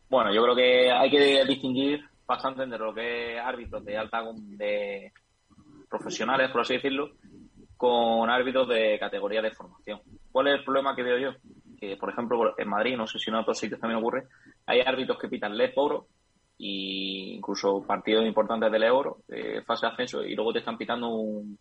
Bueno, 0.09 0.33
yo 0.33 0.43
creo 0.43 0.57
que 0.57 0.91
hay 0.91 1.11
que 1.11 1.45
distinguir 1.45 2.01
bastante 2.27 2.63
entre 2.63 2.79
lo 2.79 2.95
que 2.95 3.37
es 3.37 3.41
árbitros 3.41 3.85
de 3.85 3.97
alta 3.97 4.23
de 4.35 5.13
profesionales, 5.89 6.51
por 6.51 6.63
así 6.63 6.75
decirlo, 6.75 7.13
con 7.77 8.29
árbitros 8.31 8.69
de 8.69 8.99
categoría 8.99 9.43
de 9.43 9.53
formación. 9.53 10.01
¿Cuál 10.33 10.49
es 10.49 10.59
el 10.59 10.65
problema 10.65 10.97
que 10.97 11.03
veo 11.03 11.19
yo? 11.19 11.31
Que, 11.79 11.97
por 11.97 12.11
ejemplo, 12.11 12.55
en 12.59 12.69
Madrid, 12.69 12.97
no 12.97 13.07
sé 13.07 13.19
si 13.19 13.31
en 13.31 13.37
otros 13.37 13.59
sitios 13.59 13.81
también 13.81 14.01
ocurre, 14.01 14.25
hay 14.67 14.81
árbitros 14.81 15.19
que 15.19 15.29
pitan 15.29 15.57
LED 15.57 15.73
oro 15.77 16.07
e 16.59 17.35
incluso 17.37 17.83
partidos 17.87 18.27
importantes 18.27 18.73
del 18.73 18.83
euro, 18.83 19.19
eh, 19.29 19.63
fase 19.65 19.87
de 19.87 19.93
ascenso, 19.93 20.25
y 20.25 20.35
luego 20.35 20.53
te 20.53 20.59
están 20.59 20.77
pitando 20.77 21.09
un 21.09 21.59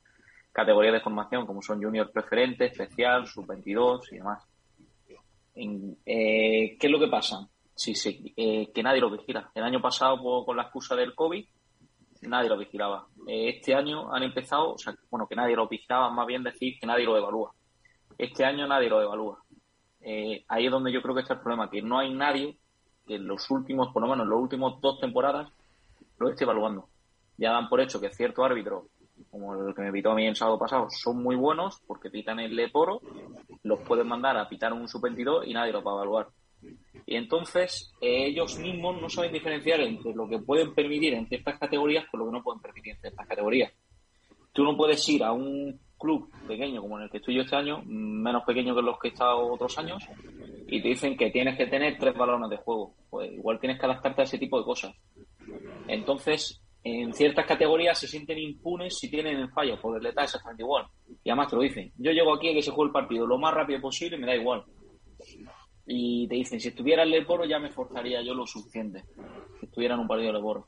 categoría 0.52 0.92
de 0.92 1.02
formación 1.02 1.46
como 1.46 1.62
son 1.62 1.82
junior 1.82 2.12
preferente, 2.12 2.66
especial, 2.66 3.28
sub-22 3.28 4.12
y 4.12 4.16
demás. 4.16 4.44
Eh, 5.54 6.78
¿Qué 6.80 6.88
es 6.88 6.92
lo 6.92 7.00
que 7.00 7.08
pasa? 7.08 7.48
Sí, 7.76 7.94
sí, 7.94 8.34
eh, 8.36 8.72
que 8.74 8.82
nadie 8.82 9.00
lo 9.00 9.12
vigila. 9.12 9.52
El 9.54 9.64
año 9.64 9.80
pasado, 9.80 10.18
con 10.44 10.58
la 10.58 10.64
excusa 10.64 10.96
del 10.96 11.14
COVID, 11.14 11.46
nadie 12.24 12.50
lo 12.50 12.58
vigilaba. 12.58 13.06
Eh, 13.28 13.50
este 13.50 13.76
año 13.76 14.12
han 14.12 14.24
empezado, 14.24 14.74
o 14.74 14.78
sea, 14.80 14.96
bueno, 15.12 15.28
que 15.28 15.36
nadie 15.36 15.56
lo 15.56 15.68
vigilaba, 15.68 16.10
más 16.10 16.26
bien 16.26 16.42
decir 16.42 16.80
que 16.80 16.88
nadie 16.88 17.06
lo 17.06 17.18
evalúa. 17.18 17.54
Este 18.18 18.44
año 18.44 18.68
nadie 18.68 18.90
lo 18.90 19.00
evalúa. 19.00 19.44
Eh, 20.10 20.46
ahí 20.48 20.68
es 20.68 20.72
donde 20.72 20.94
yo 20.94 21.02
creo 21.02 21.14
que 21.14 21.20
está 21.20 21.34
el 21.34 21.42
problema, 21.42 21.70
que 21.70 21.82
no 21.82 22.00
hay 22.00 22.14
nadie 22.14 22.58
que 23.06 23.16
en 23.16 23.28
los 23.28 23.52
últimos, 23.52 23.92
por 23.92 24.02
lo 24.02 24.08
menos 24.08 24.24
en 24.24 24.30
los 24.30 24.42
últimos 24.42 24.80
dos 24.80 25.02
temporadas, 25.02 25.52
lo 26.18 26.30
esté 26.30 26.46
evaluando. 26.46 26.88
Ya 27.36 27.52
dan 27.52 27.68
por 27.68 27.82
hecho 27.82 28.00
que 28.00 28.10
ciertos 28.12 28.46
árbitros, 28.46 28.86
como 29.30 29.54
el 29.68 29.76
que 29.76 29.82
me 29.82 29.92
pitó 29.92 30.12
a 30.12 30.16
mí 30.16 30.26
el 30.26 30.38
sábado 30.38 30.58
pasado, 30.58 30.88
son 30.90 31.22
muy 31.22 31.36
buenos 31.36 31.82
porque 31.86 32.10
pitan 32.10 32.40
el 32.40 32.56
Leporo, 32.56 33.02
los 33.64 33.82
pueden 33.82 34.08
mandar 34.08 34.38
a 34.38 34.48
pitar 34.48 34.72
un 34.72 34.88
sub-22 34.88 35.46
y 35.46 35.54
nadie 35.54 35.74
lo 35.74 35.84
va 35.84 35.92
a 35.92 35.96
evaluar. 35.96 36.28
Y 37.06 37.18
entonces 37.18 37.94
eh, 38.00 38.28
ellos 38.28 38.58
mismos 38.60 39.02
no 39.02 39.10
saben 39.10 39.34
diferenciar 39.34 39.82
entre 39.82 40.14
lo 40.14 40.30
que 40.30 40.40
pueden 40.40 40.74
permitir 40.74 41.16
en 41.16 41.28
ciertas 41.28 41.60
categorías 41.60 42.06
con 42.10 42.22
lo 42.22 42.28
que 42.28 42.32
no 42.32 42.44
pueden 42.44 42.62
permitir 42.62 42.94
en 42.94 43.02
ciertas 43.02 43.28
categorías. 43.28 43.74
Tú 44.54 44.64
no 44.64 44.78
puedes 44.78 45.08
ir 45.10 45.26
a 45.26 45.34
un 45.34 45.78
club 45.98 46.30
pequeño 46.48 46.82
como 46.82 46.98
en 46.98 47.06
el 47.06 47.10
que 47.10 47.18
estoy 47.18 47.36
yo 47.36 47.42
este 47.42 47.56
año, 47.56 47.82
menos 47.86 48.44
pequeño 48.44 48.76
que 48.76 48.82
los 48.82 49.00
que 49.00 49.10
he 49.10 49.12
estado 49.12 49.52
otros 49.52 49.78
años, 49.78 50.04
y 50.68 50.82
te 50.82 50.90
dicen 50.90 51.18
que 51.18 51.32
tienes 51.32 51.58
que 51.58 51.68
tener 51.68 51.98
tres 51.98 52.16
balones 52.16 52.50
de 52.50 52.58
juego. 52.58 52.94
Pues 53.10 53.32
igual 53.32 53.60
tienes 53.60 53.80
que 53.80 53.86
adaptarte 53.86 54.22
a 54.22 54.26
ese 54.26 54.38
tipo 54.38 54.60
de 54.60 54.66
cosas. 54.66 54.96
Entonces, 55.88 56.62
en 56.84 57.14
ciertas 57.14 57.46
categorías 57.46 58.00
se 58.00 58.08
sienten 58.08 58.38
impunes 58.38 58.98
si 58.98 59.10
tienen 59.10 59.50
fallos, 59.50 59.80
porque 59.82 60.04
les 60.04 60.16
da 60.16 60.24
exactamente 60.24 60.64
igual. 60.64 60.86
Y 61.24 61.30
además 61.30 61.50
te 61.50 61.56
lo 61.56 61.62
dicen. 61.62 61.92
Yo 61.98 62.12
llego 62.12 62.34
aquí 62.34 62.50
a 62.50 62.54
que 62.54 62.62
se 62.62 62.72
juegue 62.72 62.90
el 62.90 62.94
partido 62.94 63.26
lo 63.26 63.38
más 63.38 63.54
rápido 63.54 63.82
posible 63.82 64.18
y 64.18 64.20
me 64.20 64.28
da 64.28 64.36
igual 64.36 64.64
y 65.88 66.28
te 66.28 66.36
dicen, 66.36 66.60
si 66.60 66.68
estuviera 66.68 67.04
el 67.04 67.10
Leporo 67.10 67.46
ya 67.46 67.60
me 67.60 67.70
esforzaría 67.70 68.22
yo 68.22 68.34
lo 68.34 68.46
suficiente, 68.46 69.06
si 69.60 69.66
estuviera 69.66 69.96
en 69.96 70.02
un 70.02 70.08
partido 70.08 70.34
de 70.34 70.38
Leporo. 70.38 70.66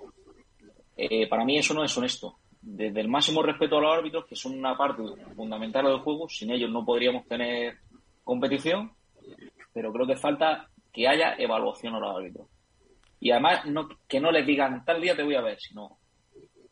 Eh, 0.95 1.27
para 1.27 1.43
mí 1.43 1.57
eso 1.57 1.73
no 1.73 1.83
es 1.83 1.97
honesto. 1.97 2.37
Desde 2.61 2.99
el 2.99 3.07
máximo 3.07 3.41
respeto 3.41 3.77
a 3.77 3.81
los 3.81 3.97
árbitros, 3.97 4.25
que 4.25 4.35
son 4.35 4.57
una 4.57 4.77
parte 4.77 5.01
fundamental 5.35 5.85
del 5.85 5.99
juego, 5.99 6.27
sin 6.27 6.51
ellos 6.51 6.69
no 6.69 6.85
podríamos 6.85 7.25
tener 7.27 7.77
competición, 8.23 8.91
pero 9.73 9.93
creo 9.93 10.05
que 10.05 10.17
falta 10.17 10.69
que 10.91 11.07
haya 11.07 11.35
evaluación 11.37 11.95
a 11.95 11.99
los 11.99 12.15
árbitros. 12.15 12.47
Y 13.19 13.31
además 13.31 13.65
no, 13.65 13.89
que 14.07 14.19
no 14.19 14.31
les 14.31 14.45
digan, 14.45 14.83
tal 14.85 15.01
día 15.01 15.15
te 15.15 15.23
voy 15.23 15.35
a 15.35 15.41
ver, 15.41 15.57
sino 15.59 15.97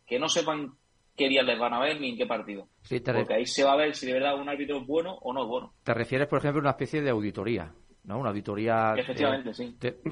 que 0.05 0.19
no 0.19 0.29
sepan 0.29 0.73
qué 1.15 1.27
día 1.27 1.43
les 1.43 1.59
van 1.59 1.73
a 1.73 1.79
ver 1.79 1.99
ni 1.99 2.11
en 2.11 2.17
qué 2.17 2.25
partido. 2.25 2.67
Porque 3.13 3.33
ahí 3.33 3.45
se 3.45 3.63
va 3.63 3.73
a 3.73 3.77
ver 3.77 3.95
si 3.95 4.05
de 4.05 4.13
verdad 4.13 4.39
un 4.39 4.47
árbitro 4.47 4.77
es 4.77 4.87
bueno 4.87 5.17
o 5.21 5.33
no 5.33 5.43
es 5.43 5.47
bueno. 5.47 5.73
Te 5.83 5.93
refieres, 5.93 6.27
por 6.27 6.39
ejemplo, 6.39 6.59
a 6.59 6.63
una 6.63 6.69
especie 6.71 7.01
de 7.01 7.09
auditoría. 7.09 7.73
¿no? 8.03 8.19
Una 8.19 8.29
auditoría 8.29 8.95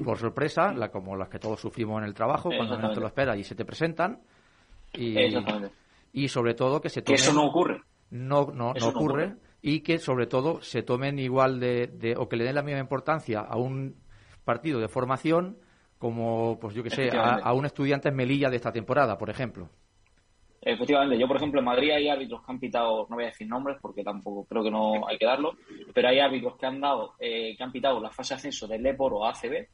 por 0.04 0.18
sorpresa, 0.18 0.72
la, 0.74 0.90
como 0.90 1.16
las 1.16 1.28
que 1.28 1.38
todos 1.38 1.60
sufrimos 1.60 1.98
en 2.02 2.04
el 2.08 2.14
trabajo, 2.14 2.50
cuando 2.54 2.78
no 2.78 2.92
te 2.92 3.00
lo 3.00 3.06
esperas 3.06 3.38
y 3.38 3.44
se 3.44 3.54
te 3.54 3.64
presentan. 3.64 4.20
Y, 4.96 5.16
y 6.12 6.28
sobre 6.28 6.54
todo 6.54 6.80
que 6.80 6.88
se 6.88 7.02
tomen... 7.02 7.14
eso 7.20 7.32
no 7.32 7.44
ocurre. 7.46 7.82
No, 8.10 8.46
no, 8.52 8.72
no, 8.72 8.88
ocurre, 8.88 9.36
Y 9.62 9.80
que 9.80 9.98
sobre 9.98 10.26
todo 10.26 10.62
se 10.62 10.82
tomen 10.82 11.18
igual 11.18 11.60
de, 11.60 12.14
o 12.16 12.28
que 12.28 12.36
le 12.36 12.44
den 12.44 12.54
la 12.54 12.62
misma 12.62 12.80
importancia 12.80 13.40
a 13.40 13.56
un 13.56 13.96
partido 14.44 14.80
de 14.80 14.88
formación 14.88 15.58
como, 15.98 16.58
pues 16.60 16.74
yo 16.74 16.82
que 16.82 16.90
sé, 16.90 17.10
a, 17.10 17.36
a 17.36 17.52
un 17.52 17.66
estudiante 17.66 18.10
en 18.10 18.16
Melilla 18.16 18.50
de 18.50 18.56
esta 18.56 18.70
temporada, 18.70 19.16
por 19.18 19.30
ejemplo. 19.30 19.70
Efectivamente, 20.68 21.16
yo 21.16 21.28
por 21.28 21.36
ejemplo 21.36 21.60
en 21.60 21.64
Madrid 21.64 21.92
hay 21.92 22.08
árbitros 22.08 22.44
que 22.44 22.50
han 22.50 22.58
pitado, 22.58 23.06
no 23.08 23.14
voy 23.14 23.24
a 23.24 23.28
decir 23.28 23.46
nombres 23.46 23.76
porque 23.80 24.02
tampoco 24.02 24.44
creo 24.46 24.64
que 24.64 24.70
no 24.70 25.06
hay 25.06 25.16
que 25.16 25.24
darlo, 25.24 25.52
pero 25.94 26.08
hay 26.08 26.18
árbitros 26.18 26.56
que 26.56 26.66
han 26.66 26.80
dado, 26.80 27.14
eh, 27.20 27.54
que 27.56 27.62
han 27.62 27.70
pitado 27.70 28.00
la 28.00 28.10
fase 28.10 28.34
de 28.34 28.38
ascenso 28.38 28.66
del 28.66 28.82
Lepor 28.82 29.14
o 29.14 29.24
ACB 29.24 29.68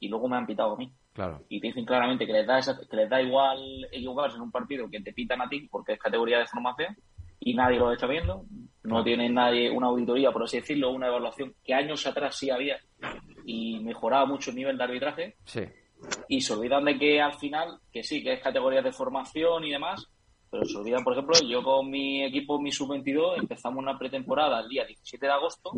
y 0.00 0.08
luego 0.08 0.28
me 0.28 0.36
han 0.36 0.46
pitado 0.46 0.74
a 0.74 0.76
mí. 0.76 0.92
Claro. 1.12 1.44
Y 1.48 1.60
te 1.60 1.68
dicen 1.68 1.84
claramente 1.84 2.26
que 2.26 2.32
les 2.32 2.46
da 2.46 2.60
que 2.60 2.96
les 2.96 3.10
da 3.10 3.20
igual 3.20 3.88
equivocarse 3.90 4.36
en 4.36 4.42
un 4.42 4.52
partido 4.52 4.88
que 4.88 5.00
te 5.00 5.12
pitan 5.12 5.40
a 5.40 5.48
ti 5.48 5.66
porque 5.70 5.94
es 5.94 5.98
categoría 5.98 6.38
de 6.38 6.46
formación 6.46 6.96
y 7.40 7.54
nadie 7.54 7.78
lo 7.78 7.92
está 7.92 8.06
viendo, 8.06 8.44
no 8.84 9.02
tiene 9.02 9.28
nadie 9.28 9.70
una 9.70 9.88
auditoría, 9.88 10.30
por 10.30 10.44
así 10.44 10.58
decirlo, 10.58 10.90
una 10.90 11.08
evaluación 11.08 11.54
que 11.64 11.74
años 11.74 12.06
atrás 12.06 12.36
sí 12.36 12.50
había 12.50 12.78
y 13.44 13.80
mejoraba 13.80 14.26
mucho 14.26 14.50
el 14.50 14.56
nivel 14.56 14.78
de 14.78 14.84
arbitraje. 14.84 15.36
Sí 15.44 15.62
y 16.28 16.40
se 16.40 16.52
olvidan 16.52 16.84
de 16.84 16.98
que 16.98 17.20
al 17.20 17.34
final, 17.34 17.78
que 17.92 18.02
sí, 18.02 18.22
que 18.22 18.34
es 18.34 18.42
categoría 18.42 18.82
de 18.82 18.92
formación 18.92 19.64
y 19.64 19.70
demás, 19.70 20.06
pero 20.50 20.64
se 20.64 20.78
olvidan, 20.78 21.04
por 21.04 21.12
ejemplo, 21.12 21.36
yo 21.46 21.62
con 21.62 21.90
mi 21.90 22.24
equipo, 22.24 22.60
mi 22.60 22.72
sub-22, 22.72 23.38
empezamos 23.38 23.82
una 23.82 23.98
pretemporada 23.98 24.60
el 24.60 24.68
día 24.68 24.84
17 24.84 25.26
de 25.26 25.32
agosto, 25.32 25.72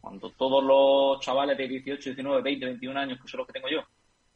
cuando 0.00 0.30
todos 0.30 0.62
los 0.62 1.20
chavales 1.20 1.56
de 1.56 1.68
18, 1.68 2.10
19, 2.10 2.42
20, 2.42 2.66
21 2.66 3.00
años, 3.00 3.18
que 3.20 3.28
son 3.28 3.38
los 3.38 3.46
que 3.46 3.54
tengo 3.54 3.68
yo, 3.68 3.80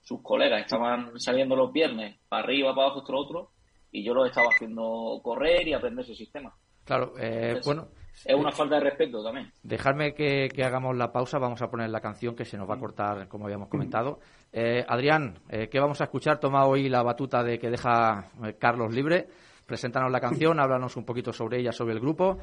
sus 0.04 0.23
colegas 0.23 0.61
estaban 0.61 1.18
saliendo 1.18 1.56
los 1.56 1.73
viernes 1.73 2.20
para 2.28 2.44
arriba, 2.44 2.75
para 2.75 2.87
abajo, 2.87 3.00
esto, 3.00 3.16
otro, 3.16 3.50
y 3.90 4.04
yo 4.04 4.14
los 4.14 4.28
estaba 4.28 4.49
haciendo 4.54 5.20
correr 5.23 5.66
y 5.66 5.73
aprender 5.73 6.04
ese 6.04 6.14
sistema. 6.14 6.54
Claro, 6.84 7.14
eh, 7.18 7.61
bueno. 7.64 7.88
Es 8.25 8.34
una 8.34 8.52
falta 8.52 8.76
de 8.76 8.82
respeto 8.82 9.23
también. 9.23 9.52
Dejarme 9.62 10.14
que, 10.14 10.49
hagamos 10.64 10.96
la 10.96 11.12
pausa, 11.12 11.38
vamos 11.38 11.61
a 11.62 11.68
poner 11.68 11.90
la 11.90 12.00
canción 12.00 12.34
que 12.34 12.44
se 12.44 12.56
nos 12.56 12.68
va 12.68 12.75
a 12.75 12.78
cortar, 12.78 13.28
como 13.28 13.46
habíamos 13.46 13.68
comentado. 13.68 14.20
Eh, 14.52 14.84
Adrián, 14.87 15.40
eh, 15.49 15.68
¿qué 15.68 15.80
vamos 15.80 16.00
a 16.00 16.04
escuchar? 16.04 16.38
Toma 16.38 16.66
hoy 16.66 16.88
la 16.88 17.02
batuta 17.02 17.42
de 17.42 17.58
que 17.58 17.70
deja 17.70 18.30
eh, 18.44 18.56
Carlos 18.58 18.94
libre. 18.94 19.26
Preséntanos 19.66 20.11
la 20.11 20.20
canción, 20.20 20.61
háblanos 20.61 20.96
un 20.96 21.04
poquito 21.04 21.32
sobre 21.32 21.61
ella, 21.61 21.73
sobre 21.73 21.94
el 21.94 22.00
grupo. 22.00 22.38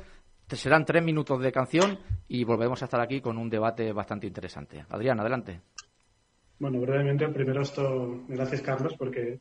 Serán 0.47 0.83
tres 0.83 1.03
minutos 1.03 1.41
de 1.41 1.51
canción 1.51 1.97
y 2.27 2.43
volvemos 2.43 2.81
a 2.81 2.85
estar 2.85 2.99
aquí 2.99 3.21
con 3.21 3.37
un 3.37 3.49
debate 3.49 3.93
bastante 3.93 4.27
interesante. 4.27 4.85
Adrián, 4.89 5.19
adelante. 5.19 5.61
Bueno, 6.61 6.79
brevemente, 6.79 7.27
primero 7.29 7.63
esto, 7.63 8.23
gracias 8.27 8.61
Carlos, 8.61 8.93
porque 8.95 9.39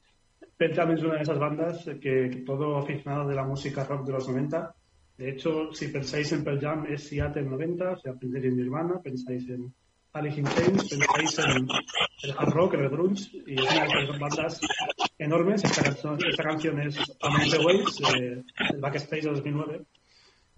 Petra 0.56 0.90
es 0.90 1.02
una 1.02 1.16
de 1.16 1.20
esas 1.20 1.38
bandas 1.38 1.84
que, 2.00 2.42
todo 2.46 2.78
aficionado 2.78 3.28
de 3.28 3.34
la 3.34 3.44
música 3.44 3.84
rock 3.84 4.06
de 4.06 4.12
los 4.12 4.26
90 4.26 4.74
de 5.18 5.28
hecho, 5.28 5.70
si 5.74 5.88
pensáis 5.88 6.32
en 6.32 6.42
Pearl 6.42 6.58
Jam, 6.58 6.86
es 6.86 7.06
Seattle 7.06 7.42
90, 7.42 7.90
o 7.90 7.98
sea, 7.98 8.14
pensáis 8.14 8.42
en 8.46 8.56
Nirvana, 8.56 9.02
pensáis 9.04 9.46
en 9.50 9.70
Alice 10.14 10.40
in 10.40 10.46
Chains, 10.46 10.88
pensáis 10.88 11.38
en 11.40 11.68
el 12.22 12.34
hard 12.38 12.52
rock, 12.54 12.74
el 12.76 12.88
grunge, 12.88 13.30
y 13.46 13.52
es 13.52 13.70
una 13.70 13.84
de 13.84 14.02
esas 14.02 14.18
bandas 14.18 14.60
enormes. 15.18 15.62
Esta 15.62 15.82
canción, 15.82 16.18
esta 16.26 16.42
canción 16.42 16.80
es 16.80 16.96
Among 17.20 17.50
the 17.50 17.58
Waves, 17.58 18.00
eh, 18.16 18.42
el 18.70 18.80
Backstage 18.80 19.24
de 19.24 19.30
2009. 19.32 19.82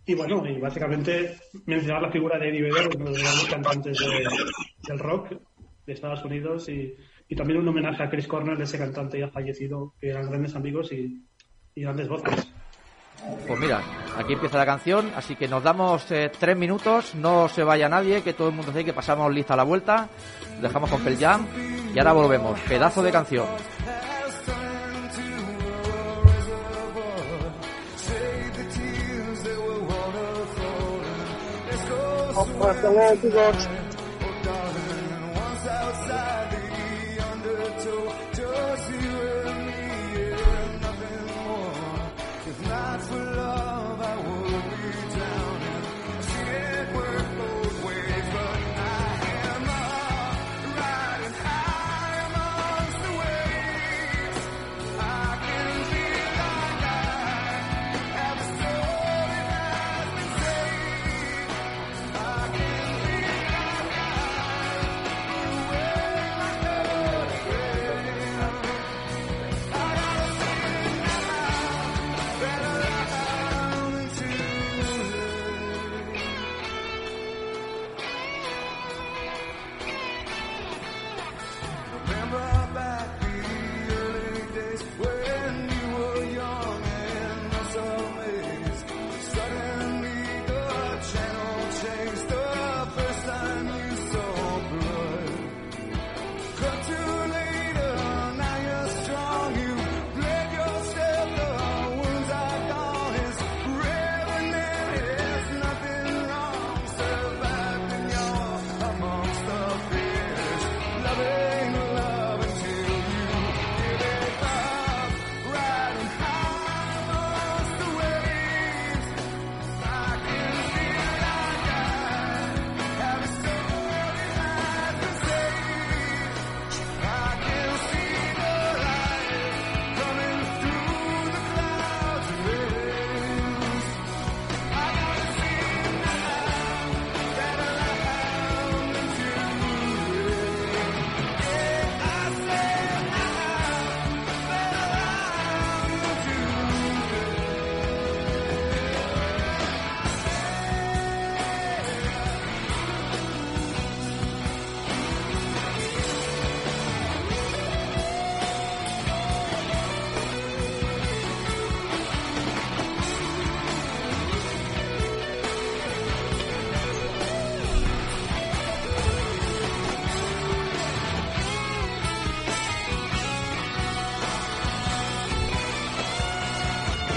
Y 0.06 0.14
bueno, 0.14 0.46
y 0.48 0.60
básicamente 0.60 1.40
mencionar 1.66 2.02
la 2.02 2.12
figura 2.12 2.38
de 2.38 2.50
Eddie 2.50 2.62
Vedder, 2.62 2.88
uno 2.94 3.04
de 3.06 3.10
los 3.10 3.20
grandes 3.20 3.46
cantantes 3.46 3.98
del 4.86 4.98
rock 5.00 5.32
de 5.86 5.92
Estados 5.92 6.24
Unidos 6.24 6.68
y, 6.68 6.94
y, 7.28 7.36
también 7.36 7.60
un 7.60 7.68
homenaje 7.68 8.02
a 8.02 8.10
Chris 8.10 8.26
Cornell, 8.26 8.60
ese 8.60 8.78
cantante 8.78 9.18
ya 9.18 9.28
fallecido, 9.28 9.94
que 10.00 10.10
eran 10.10 10.28
grandes 10.28 10.54
amigos 10.54 10.92
y, 10.92 11.24
y 11.74 11.82
grandes 11.82 12.08
voces. 12.08 12.52
Pues 13.46 13.60
mira, 13.60 13.80
aquí 14.16 14.32
empieza 14.32 14.58
la 14.58 14.66
canción, 14.66 15.12
así 15.14 15.36
que 15.36 15.46
nos 15.46 15.62
damos 15.62 16.10
eh, 16.10 16.30
tres 16.38 16.56
minutos, 16.56 17.14
no 17.14 17.48
se 17.48 17.62
vaya 17.62 17.88
nadie, 17.88 18.22
que 18.22 18.32
todo 18.32 18.48
el 18.48 18.54
mundo 18.54 18.72
sabe 18.72 18.84
que 18.84 18.92
pasamos 18.92 19.32
lista 19.32 19.54
a 19.54 19.56
la 19.56 19.62
vuelta, 19.62 20.08
dejamos 20.60 20.90
con 20.90 21.02
Pel 21.02 21.16
Jam 21.18 21.46
y 21.94 21.98
ahora 21.98 22.12
volvemos. 22.12 22.58
Pedazo 22.60 23.02
de 23.02 23.12
canción. 23.12 23.46
Oh, 32.34 33.81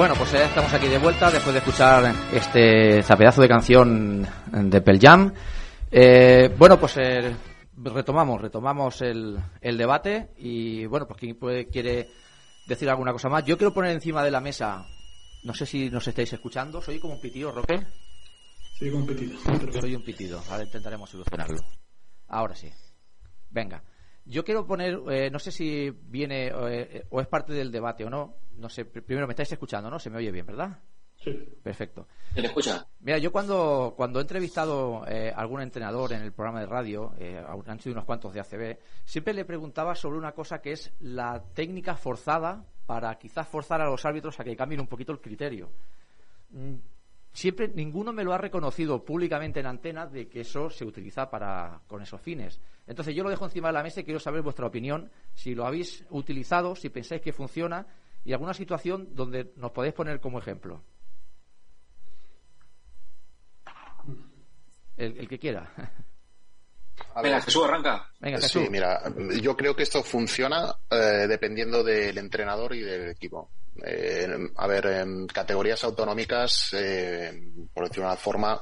Bueno, 0.05 0.19
pues 0.19 0.33
ya 0.33 0.45
estamos 0.45 0.71
aquí 0.71 0.87
de 0.87 0.99
vuelta 0.99 1.31
después 1.31 1.51
de 1.51 1.57
escuchar 1.57 2.13
este 2.31 3.01
zapedazo 3.01 3.41
de 3.41 3.47
canción 3.47 4.21
de 4.51 4.81
Pearl 4.81 4.99
Jam. 5.01 5.33
Eh, 5.89 6.53
bueno, 6.55 6.79
pues 6.79 6.97
eh, 6.97 7.35
retomamos, 7.75 8.39
retomamos 8.39 9.01
el, 9.01 9.35
el 9.59 9.75
debate 9.75 10.29
y 10.37 10.85
bueno, 10.85 11.07
pues 11.07 11.19
quien 11.19 11.39
puede, 11.39 11.69
quiere 11.69 12.07
decir 12.67 12.87
alguna 12.87 13.13
cosa 13.13 13.29
más. 13.29 13.45
Yo 13.45 13.57
quiero 13.57 13.73
poner 13.73 13.93
encima 13.93 14.23
de 14.23 14.29
la 14.29 14.41
mesa, 14.41 14.85
no 15.43 15.55
sé 15.55 15.65
si 15.65 15.89
nos 15.89 16.07
estáis 16.07 16.31
escuchando, 16.31 16.83
soy 16.83 16.99
como 16.99 17.15
un 17.15 17.19
pitido, 17.19 17.51
Roque. 17.51 17.79
Soy 18.77 18.91
como 18.91 19.05
un 19.05 19.07
pitido. 19.07 19.39
Soy 19.81 19.95
un 19.95 20.03
pitido, 20.03 20.39
ahora 20.51 20.65
intentaremos 20.65 21.09
solucionarlo. 21.09 21.61
Ahora 22.27 22.53
sí. 22.53 22.71
Venga. 23.49 23.81
Yo 24.25 24.43
quiero 24.43 24.65
poner, 24.65 24.99
eh, 25.09 25.29
no 25.29 25.37
sé 25.39 25.51
si 25.51 25.89
viene 25.91 26.47
eh, 26.47 27.05
o 27.11 27.21
es 27.21 27.27
parte 27.27 27.53
del 27.53 27.71
debate 27.71 28.03
o 28.05 28.09
no, 28.09 28.35
no 28.57 28.69
sé, 28.69 28.91
pr- 28.91 29.03
primero 29.03 29.27
me 29.27 29.33
estáis 29.33 29.51
escuchando, 29.51 29.89
¿no? 29.89 29.99
Se 29.99 30.09
me 30.09 30.17
oye 30.17 30.31
bien, 30.31 30.45
¿verdad? 30.45 30.79
Sí. 31.23 31.31
Perfecto. 31.63 32.07
¿Se 32.33 32.41
le 32.41 32.47
escucha? 32.47 32.85
Mira, 32.99 33.17
yo 33.19 33.31
cuando, 33.31 33.93
cuando 33.95 34.19
he 34.19 34.21
entrevistado 34.23 35.05
eh, 35.07 35.31
a 35.33 35.39
algún 35.39 35.61
entrenador 35.61 36.11
en 36.13 36.21
el 36.23 36.33
programa 36.33 36.59
de 36.59 36.65
radio, 36.65 37.13
eh, 37.19 37.41
han 37.67 37.79
sido 37.79 37.93
unos 37.93 38.05
cuantos 38.05 38.33
de 38.33 38.39
ACB, 38.41 38.77
siempre 39.05 39.33
le 39.33 39.45
preguntaba 39.45 39.95
sobre 39.95 40.17
una 40.17 40.33
cosa 40.33 40.59
que 40.59 40.71
es 40.73 40.91
la 40.99 41.41
técnica 41.53 41.95
forzada 41.95 42.65
para 42.85 43.15
quizás 43.17 43.47
forzar 43.47 43.81
a 43.81 43.85
los 43.89 44.03
árbitros 44.05 44.39
a 44.39 44.43
que 44.43 44.55
cambien 44.55 44.81
un 44.81 44.87
poquito 44.87 45.11
el 45.11 45.21
criterio. 45.21 45.69
Siempre 47.35 47.67
ninguno 47.67 48.13
me 48.13 48.23
lo 48.23 48.33
ha 48.33 48.37
reconocido 48.37 49.03
públicamente 49.03 49.59
en 49.59 49.65
antena 49.65 50.07
de 50.07 50.29
que 50.29 50.39
eso 50.39 50.69
se 50.69 50.85
utiliza 50.85 51.29
para 51.29 51.81
con 51.85 52.01
esos 52.01 52.21
fines. 52.21 52.61
Entonces 52.87 53.13
yo 53.13 53.23
lo 53.23 53.29
dejo 53.29 53.43
encima 53.43 53.67
de 53.67 53.73
la 53.73 53.83
mesa 53.83 53.99
y 53.99 54.05
quiero 54.05 54.21
saber 54.21 54.41
vuestra 54.41 54.65
opinión, 54.65 55.11
si 55.33 55.53
lo 55.53 55.67
habéis 55.67 56.05
utilizado, 56.11 56.77
si 56.77 56.87
pensáis 56.87 57.21
que 57.21 57.33
funciona 57.33 57.87
y 58.23 58.31
alguna 58.31 58.53
situación 58.53 59.09
donde 59.13 59.51
nos 59.57 59.71
podéis 59.71 59.93
poner 59.93 60.21
como 60.21 60.39
ejemplo. 60.39 60.81
El, 64.95 65.17
el 65.17 65.27
que 65.27 65.37
quiera. 65.37 65.73
A 67.15 67.21
Venga, 67.21 67.41
Jesús, 67.41 67.65
arranca. 67.65 68.09
Venga, 68.21 68.37
Jesús. 68.37 68.63
Sí, 68.63 68.69
mira, 68.69 69.01
yo 69.41 69.57
creo 69.57 69.75
que 69.75 69.83
esto 69.83 70.01
funciona 70.03 70.73
eh, 70.89 71.27
dependiendo 71.27 71.83
del 71.83 72.17
entrenador 72.17 72.73
y 72.73 72.79
del 72.79 73.09
equipo. 73.09 73.49
Eh, 73.83 74.27
a 74.55 74.67
ver, 74.67 74.85
en 74.85 75.27
categorías 75.27 75.83
autonómicas, 75.83 76.69
eh, 76.73 77.51
por 77.73 77.87
decirlo 77.87 78.05
de 78.05 78.13
una 78.13 78.17
forma, 78.17 78.59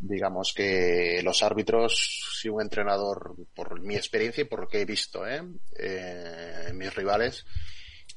digamos 0.00 0.52
que 0.54 1.20
los 1.22 1.42
árbitros, 1.42 2.38
si 2.40 2.48
un 2.48 2.60
entrenador, 2.60 3.34
por 3.54 3.80
mi 3.80 3.94
experiencia 3.94 4.42
y 4.42 4.46
por 4.46 4.60
lo 4.60 4.68
que 4.68 4.80
he 4.80 4.84
visto, 4.84 5.26
¿eh? 5.26 5.42
Eh, 5.78 6.70
mis 6.74 6.94
rivales, 6.94 7.46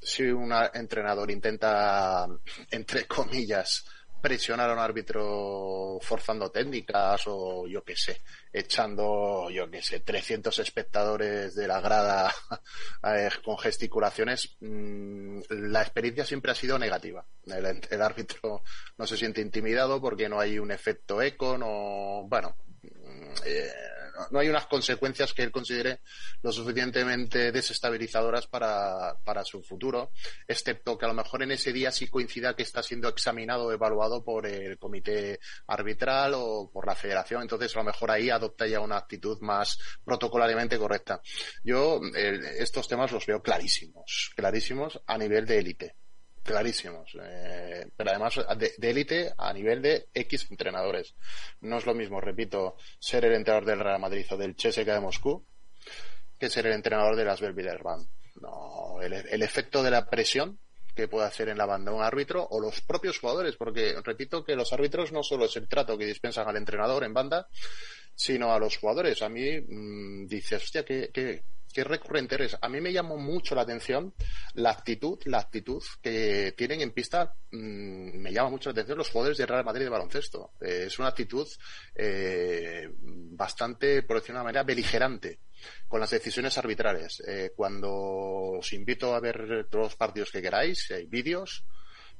si 0.01 0.23
un 0.23 0.51
entrenador 0.73 1.29
intenta, 1.29 2.27
entre 2.71 3.05
comillas, 3.05 3.85
presionar 4.21 4.69
a 4.69 4.73
un 4.73 4.79
árbitro 4.79 5.99
forzando 6.01 6.51
técnicas 6.51 7.21
o 7.27 7.67
yo 7.67 7.83
qué 7.83 7.95
sé, 7.95 8.21
echando, 8.51 9.49
yo 9.49 9.69
qué 9.69 9.81
sé, 9.81 9.99
300 9.99 10.57
espectadores 10.59 11.55
de 11.55 11.67
la 11.67 11.81
grada 11.81 12.33
eh, 13.03 13.29
con 13.43 13.57
gesticulaciones, 13.57 14.57
mm, 14.59 15.41
la 15.49 15.81
experiencia 15.81 16.25
siempre 16.25 16.51
ha 16.51 16.55
sido 16.55 16.77
negativa. 16.79 17.25
El, 17.45 17.81
el 17.89 18.01
árbitro 18.01 18.63
no 18.97 19.07
se 19.07 19.17
siente 19.17 19.41
intimidado 19.41 20.01
porque 20.01 20.29
no 20.29 20.39
hay 20.39 20.59
un 20.59 20.71
efecto 20.71 21.21
eco, 21.21 21.57
no, 21.57 22.27
bueno, 22.27 22.55
mm, 22.83 23.33
eh, 23.45 23.71
no- 24.31 24.39
hay 24.39 24.49
unas 24.49 24.65
consecuencias 24.67 25.33
que 25.33 25.43
él 25.43 25.51
considere 25.51 25.99
lo 26.41 26.51
suficientemente 26.51 27.51
desestabilizadoras 27.51 28.47
para, 28.47 29.17
para 29.23 29.43
su 29.43 29.61
futuro, 29.63 30.11
excepto 30.47 30.97
que 30.97 31.05
a 31.05 31.09
lo 31.09 31.13
mejor 31.13 31.43
en 31.43 31.51
ese 31.51 31.71
día 31.73 31.91
sí 31.91 32.07
coincida 32.07 32.55
que 32.55 32.63
está 32.63 32.81
siendo 32.83 33.07
examinado 33.09 33.65
o 33.65 33.71
evaluado 33.71 34.23
por 34.23 34.45
el 34.45 34.77
comité 34.77 35.39
arbitral 35.67 36.33
o 36.35 36.69
por 36.71 36.85
la 36.87 36.95
federación, 36.95 37.41
entonces 37.41 37.75
a 37.75 37.79
lo 37.79 37.85
mejor 37.85 38.11
ahí 38.11 38.29
adopta 38.29 38.67
ya 38.67 38.79
una 38.79 38.97
actitud 38.97 39.39
más 39.41 39.77
protocolariamente 40.03 40.77
correcta. 40.77 41.21
Yo 41.63 41.99
el- 42.15 42.43
estos 42.45 42.87
temas 42.87 43.11
los 43.11 43.25
veo 43.25 43.41
clarísimos, 43.41 44.31
clarísimos 44.35 44.99
a 45.05 45.17
nivel 45.17 45.45
de 45.45 45.59
élite 45.59 45.95
clarísimos, 46.49 47.15
eh, 47.21 47.85
pero 47.95 48.09
además 48.09 48.33
de 48.57 48.89
élite 48.89 49.31
a 49.37 49.53
nivel 49.53 49.83
de 49.83 50.07
X 50.11 50.47
entrenadores. 50.49 51.13
No 51.61 51.77
es 51.77 51.85
lo 51.85 51.93
mismo, 51.93 52.19
repito, 52.19 52.75
ser 52.97 53.25
el 53.25 53.33
entrenador 53.33 53.65
del 53.65 53.79
Real 53.79 53.99
Madrid 53.99 54.25
o 54.31 54.35
del 54.35 54.55
CSKA 54.55 54.95
de 54.95 54.99
Moscú 54.99 55.45
que 56.39 56.49
ser 56.49 56.65
el 56.65 56.73
entrenador 56.73 57.15
de 57.15 57.25
las 57.25 57.39
Belvillerban. 57.39 58.07
No, 58.41 58.99
el, 58.99 59.13
el 59.13 59.43
efecto 59.43 59.83
de 59.83 59.91
la 59.91 60.09
presión 60.09 60.57
que 60.95 61.07
puede 61.07 61.27
hacer 61.27 61.49
en 61.49 61.57
la 61.59 61.67
banda 61.67 61.91
un 61.91 62.01
árbitro 62.01 62.47
o 62.49 62.59
los 62.59 62.81
propios 62.81 63.19
jugadores, 63.19 63.55
porque 63.55 63.95
repito 64.03 64.43
que 64.43 64.55
los 64.55 64.73
árbitros 64.73 65.11
no 65.11 65.21
solo 65.21 65.45
es 65.45 65.55
el 65.55 65.67
trato 65.67 65.99
que 65.99 66.05
dispensan 66.07 66.47
al 66.47 66.57
entrenador 66.57 67.03
en 67.03 67.13
banda, 67.13 67.47
sino 68.15 68.51
a 68.51 68.59
los 68.59 68.77
jugadores. 68.77 69.21
A 69.21 69.29
mí 69.29 69.61
mm, 69.61 70.25
dices, 70.25 70.63
hostia, 70.63 70.83
qué, 70.83 71.11
qué, 71.13 71.43
qué 71.73 71.83
recurrente 71.83 72.35
eres. 72.35 72.57
A 72.61 72.69
mí 72.69 72.81
me 72.81 72.91
llamó 72.91 73.17
mucho 73.17 73.55
la 73.55 73.61
atención 73.61 74.13
la 74.53 74.71
actitud, 74.71 75.19
la 75.25 75.39
actitud 75.39 75.83
que 76.01 76.53
tienen 76.57 76.81
en 76.81 76.91
pista. 76.91 77.33
mm, 77.51 78.17
me 78.17 78.31
llama 78.31 78.49
mucho 78.49 78.69
la 78.69 78.73
atención 78.73 78.97
los 78.97 79.09
jugadores 79.09 79.37
de 79.37 79.45
Real 79.45 79.65
Madrid 79.65 79.85
de 79.85 79.89
baloncesto. 79.89 80.53
Eh, 80.61 80.83
es 80.87 80.99
una 80.99 81.09
actitud 81.09 81.47
eh, 81.95 82.89
bastante, 83.01 84.03
por 84.03 84.17
decirlo 84.17 84.35
de 84.35 84.41
una 84.41 84.49
manera, 84.49 84.63
beligerante 84.63 85.39
con 85.87 85.99
las 85.99 86.09
decisiones 86.09 86.57
arbitrales. 86.57 87.21
Eh, 87.27 87.51
cuando 87.55 87.91
os 87.91 88.73
invito 88.73 89.13
a 89.13 89.19
ver 89.19 89.67
todos 89.69 89.85
los 89.85 89.95
partidos 89.95 90.31
que 90.31 90.41
queráis, 90.41 90.91
hay 90.91 91.05
vídeos, 91.05 91.65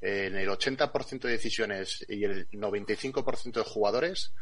en 0.01 0.37
el 0.37 0.47
80% 0.47 1.19
de 1.21 1.31
decisiones 1.31 2.05
y 2.07 2.23
el 2.23 2.49
95% 2.51 3.51
de 3.51 3.63
jugadores 3.63 4.33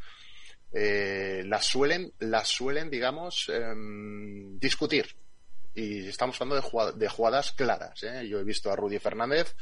eh, 0.74 1.44
las 1.46 1.66
suelen, 1.66 2.14
las 2.20 2.48
suelen, 2.48 2.90
digamos, 2.90 3.50
em, 3.50 4.60
discutir. 4.60 5.16
Y 5.74 6.08
estamos 6.08 6.40
hablando 6.42 6.56
de, 6.56 6.62
jugad- 6.68 6.94
de 6.96 7.08
jugadas 7.10 7.52
claras. 7.52 8.02
¿eh? 8.04 8.28
Yo 8.28 8.40
he 8.40 8.44
visto 8.44 8.72
a 8.72 8.76
Rudy 8.76 9.00
Fernández 9.00 9.56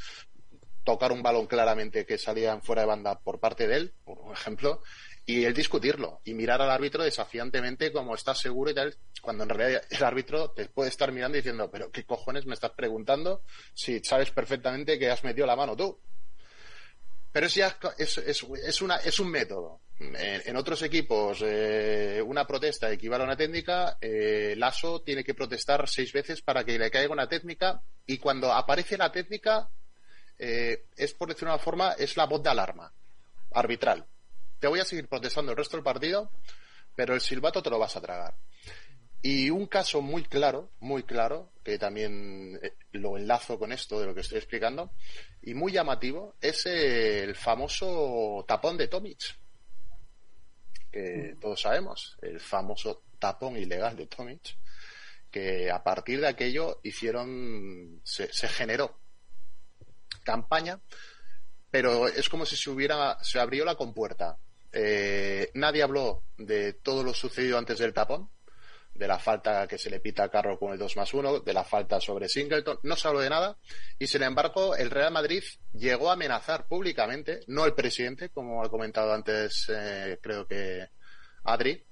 tocar 0.84 1.10
un 1.12 1.22
balón 1.22 1.46
claramente 1.46 2.06
que 2.06 2.16
salía 2.16 2.58
fuera 2.60 2.82
de 2.82 2.86
banda 2.88 3.18
por 3.18 3.40
parte 3.40 3.66
de 3.66 3.76
él, 3.76 3.94
por 4.04 4.32
ejemplo, 4.32 4.82
y 5.26 5.44
él 5.44 5.52
discutirlo 5.52 6.20
y 6.24 6.32
mirar 6.34 6.62
al 6.62 6.70
árbitro 6.70 7.02
desafiantemente 7.02 7.90
como 7.92 8.14
estás 8.14 8.38
seguro 8.38 8.70
y 8.70 8.74
tal, 8.74 8.96
cuando 9.20 9.42
en 9.42 9.48
realidad 9.50 9.82
el 9.90 10.04
árbitro 10.04 10.52
te 10.52 10.66
puede 10.66 10.88
estar 10.90 11.10
mirando 11.10 11.36
diciendo, 11.36 11.68
pero 11.70 11.90
¿qué 11.90 12.04
cojones 12.04 12.46
me 12.46 12.54
estás 12.54 12.70
preguntando 12.70 13.42
si 13.74 13.98
sabes 14.04 14.30
perfectamente 14.30 14.96
que 14.98 15.10
has 15.10 15.24
metido 15.24 15.46
la 15.46 15.56
mano 15.56 15.76
tú? 15.76 15.98
Pero 17.32 17.46
es 17.46 17.54
ya 17.54 17.76
es, 17.98 18.18
es, 18.18 18.44
es 18.64 18.80
una, 18.82 18.96
es 18.98 19.18
un 19.18 19.28
método. 19.30 19.80
En, 19.98 20.56
otros 20.56 20.82
equipos, 20.82 21.42
eh, 21.42 22.22
una 22.24 22.46
protesta 22.46 22.92
equivale 22.92 23.22
a 23.22 23.26
una 23.26 23.36
técnica. 23.36 23.96
Eh, 24.00 24.58
tiene 25.04 25.24
que 25.24 25.34
protestar 25.34 25.88
seis 25.88 26.12
veces 26.12 26.42
para 26.42 26.64
que 26.64 26.78
le 26.78 26.90
caiga 26.90 27.12
una 27.12 27.28
técnica. 27.28 27.80
Y 28.06 28.18
cuando 28.18 28.52
aparece 28.52 28.98
la 28.98 29.10
técnica, 29.10 29.70
eh, 30.38 30.84
es 30.96 31.14
por 31.14 31.28
decirlo 31.28 31.50
de 31.50 31.54
una 31.54 31.62
forma, 31.62 31.92
es 31.92 32.16
la 32.16 32.26
voz 32.26 32.42
de 32.42 32.50
alarma 32.50 32.92
arbitral. 33.52 34.04
Te 34.58 34.68
voy 34.68 34.80
a 34.80 34.84
seguir 34.84 35.08
protestando 35.08 35.52
el 35.52 35.58
resto 35.58 35.76
del 35.76 35.84
partido, 35.84 36.30
pero 36.94 37.14
el 37.14 37.20
silbato 37.20 37.62
te 37.62 37.70
lo 37.70 37.78
vas 37.78 37.96
a 37.96 38.00
tragar. 38.00 38.34
Y 39.22 39.50
un 39.50 39.66
caso 39.66 40.02
muy 40.02 40.24
claro, 40.24 40.70
muy 40.80 41.04
claro, 41.04 41.50
que 41.64 41.78
también 41.78 42.60
eh, 42.62 42.74
lo 42.92 43.16
enlazo 43.16 43.58
con 43.58 43.72
esto 43.72 43.98
de 43.98 44.06
lo 44.06 44.14
que 44.14 44.20
estoy 44.20 44.38
explicando, 44.38 44.92
y 45.42 45.54
muy 45.54 45.72
llamativo, 45.72 46.36
es 46.40 46.66
el 46.66 47.34
famoso 47.34 48.44
tapón 48.46 48.76
de 48.76 48.88
Tomic, 48.88 49.36
que 50.96 51.36
todos 51.38 51.60
sabemos, 51.60 52.16
el 52.22 52.40
famoso 52.40 53.02
tapón 53.18 53.56
ilegal 53.56 53.96
de 53.96 54.06
Tomic, 54.06 54.56
que 55.30 55.70
a 55.70 55.82
partir 55.82 56.20
de 56.20 56.28
aquello 56.28 56.80
hicieron, 56.82 58.00
se, 58.02 58.32
se 58.32 58.48
generó 58.48 58.98
campaña, 60.24 60.80
pero 61.70 62.08
es 62.08 62.30
como 62.30 62.46
si 62.46 62.56
se 62.56 62.70
hubiera, 62.70 63.22
se 63.22 63.38
abrió 63.38 63.66
la 63.66 63.74
compuerta. 63.74 64.38
Eh, 64.72 65.50
nadie 65.54 65.82
habló 65.82 66.22
de 66.38 66.72
todo 66.72 67.02
lo 67.02 67.12
sucedido 67.12 67.58
antes 67.58 67.78
del 67.78 67.92
tapón, 67.92 68.30
de 68.96 69.08
la 69.08 69.18
falta 69.18 69.66
que 69.66 69.78
se 69.78 69.90
le 69.90 70.00
pita 70.00 70.24
a 70.24 70.28
Carro 70.28 70.58
con 70.58 70.72
el 70.72 70.78
2 70.78 70.96
más 70.96 71.12
1, 71.12 71.40
de 71.40 71.52
la 71.52 71.64
falta 71.64 72.00
sobre 72.00 72.28
Singleton, 72.28 72.78
no 72.82 72.96
se 72.96 73.08
habló 73.08 73.20
de 73.20 73.30
nada 73.30 73.56
y 73.98 74.06
sin 74.06 74.22
embargo 74.22 74.76
el 74.76 74.90
Real 74.90 75.12
Madrid 75.12 75.42
llegó 75.72 76.10
a 76.10 76.14
amenazar 76.14 76.66
públicamente, 76.66 77.40
no 77.46 77.64
el 77.64 77.74
presidente, 77.74 78.30
como 78.30 78.64
ha 78.64 78.70
comentado 78.70 79.12
antes 79.12 79.66
eh, 79.68 80.18
creo 80.22 80.46
que 80.46 80.88
Adri, 81.44 81.84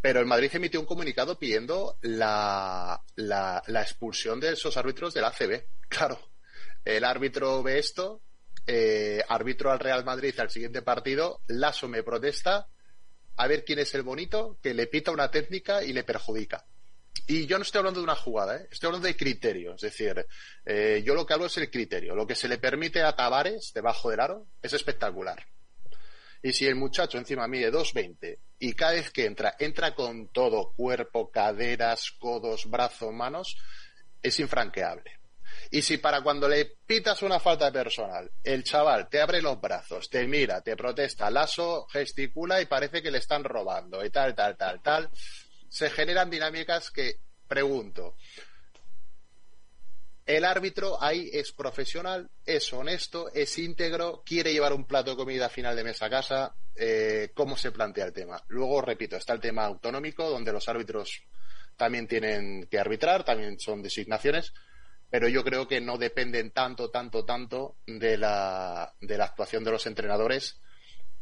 pero 0.00 0.20
el 0.20 0.26
Madrid 0.26 0.50
emitió 0.52 0.80
un 0.80 0.86
comunicado 0.86 1.38
pidiendo 1.38 1.98
la, 2.02 3.02
la, 3.16 3.62
la 3.66 3.82
expulsión 3.82 4.38
de 4.38 4.52
esos 4.52 4.76
árbitros 4.76 5.14
del 5.14 5.24
ACB. 5.24 5.64
Claro, 5.88 6.18
el 6.84 7.04
árbitro 7.04 7.62
ve 7.62 7.78
esto, 7.78 8.20
eh, 8.66 9.22
árbitro 9.28 9.70
al 9.70 9.78
Real 9.78 10.04
Madrid 10.04 10.34
al 10.40 10.50
siguiente 10.50 10.82
partido, 10.82 11.40
Lasso 11.46 11.88
me 11.88 12.02
protesta, 12.02 12.68
a 13.36 13.46
ver 13.46 13.64
quién 13.64 13.78
es 13.78 13.94
el 13.94 14.02
bonito 14.02 14.58
que 14.62 14.74
le 14.74 14.86
pita 14.86 15.10
una 15.10 15.30
técnica 15.30 15.82
y 15.82 15.92
le 15.92 16.04
perjudica. 16.04 16.64
y 17.26 17.46
yo 17.46 17.56
no 17.56 17.62
estoy 17.62 17.78
hablando 17.78 18.00
de 18.00 18.04
una 18.04 18.16
jugada, 18.16 18.56
¿eh? 18.56 18.68
estoy 18.70 18.88
hablando 18.88 19.06
de 19.06 19.16
criterio. 19.16 19.74
Es 19.74 19.80
decir, 19.80 20.26
eh, 20.64 21.02
yo 21.04 21.14
lo 21.14 21.24
que 21.24 21.32
hablo 21.32 21.46
es 21.46 21.56
el 21.56 21.70
criterio. 21.70 22.14
Lo 22.14 22.26
que 22.26 22.34
se 22.34 22.48
le 22.48 22.58
permite 22.58 23.02
a 23.02 23.16
Tavares 23.16 23.72
debajo 23.72 24.10
del 24.10 24.20
aro 24.20 24.46
es 24.60 24.72
espectacular. 24.72 25.46
Y 26.42 26.52
si 26.52 26.66
el 26.66 26.74
muchacho 26.74 27.16
encima 27.16 27.48
mide 27.48 27.72
2.20 27.72 28.38
y 28.58 28.74
cada 28.74 28.92
vez 28.92 29.10
que 29.10 29.24
entra, 29.24 29.56
entra 29.58 29.94
con 29.94 30.28
todo, 30.28 30.74
cuerpo, 30.76 31.30
caderas, 31.30 32.10
codos, 32.18 32.68
brazos, 32.68 33.14
manos, 33.14 33.56
es 34.22 34.38
infranqueable. 34.40 35.20
Y 35.74 35.82
si 35.82 35.98
para 35.98 36.22
cuando 36.22 36.48
le 36.48 36.76
pitas 36.86 37.22
una 37.22 37.40
falta 37.40 37.64
de 37.64 37.72
personal, 37.72 38.30
el 38.44 38.62
chaval 38.62 39.08
te 39.08 39.20
abre 39.20 39.42
los 39.42 39.60
brazos, 39.60 40.08
te 40.08 40.24
mira, 40.24 40.60
te 40.60 40.76
protesta, 40.76 41.28
lazo, 41.32 41.88
gesticula 41.88 42.62
y 42.62 42.66
parece 42.66 43.02
que 43.02 43.10
le 43.10 43.18
están 43.18 43.42
robando 43.42 44.04
y 44.04 44.08
tal, 44.10 44.36
tal, 44.36 44.56
tal, 44.56 44.80
tal, 44.80 45.10
se 45.68 45.90
generan 45.90 46.30
dinámicas 46.30 46.92
que, 46.92 47.16
pregunto, 47.48 48.14
el 50.24 50.44
árbitro 50.44 51.02
ahí 51.02 51.28
es 51.32 51.50
profesional, 51.50 52.30
es 52.46 52.72
honesto, 52.72 53.28
es 53.34 53.58
íntegro, 53.58 54.22
quiere 54.24 54.52
llevar 54.52 54.74
un 54.74 54.86
plato 54.86 55.10
de 55.10 55.16
comida 55.16 55.48
final 55.48 55.74
de 55.74 55.82
mesa 55.82 56.06
a 56.06 56.10
casa. 56.10 56.54
Eh, 56.76 57.32
¿Cómo 57.34 57.56
se 57.56 57.72
plantea 57.72 58.04
el 58.04 58.12
tema? 58.12 58.40
Luego, 58.46 58.80
repito, 58.80 59.16
está 59.16 59.32
el 59.32 59.40
tema 59.40 59.64
autonómico, 59.64 60.30
donde 60.30 60.52
los 60.52 60.68
árbitros 60.68 61.24
también 61.76 62.06
tienen 62.06 62.68
que 62.70 62.78
arbitrar, 62.78 63.24
también 63.24 63.58
son 63.58 63.82
designaciones, 63.82 64.54
pero 65.14 65.28
yo 65.28 65.44
creo 65.44 65.68
que 65.68 65.80
no 65.80 65.96
dependen 65.96 66.50
tanto, 66.50 66.90
tanto, 66.90 67.24
tanto 67.24 67.76
de 67.86 68.18
la, 68.18 68.92
de 69.00 69.16
la 69.16 69.26
actuación 69.26 69.62
de 69.62 69.70
los 69.70 69.86
entrenadores 69.86 70.58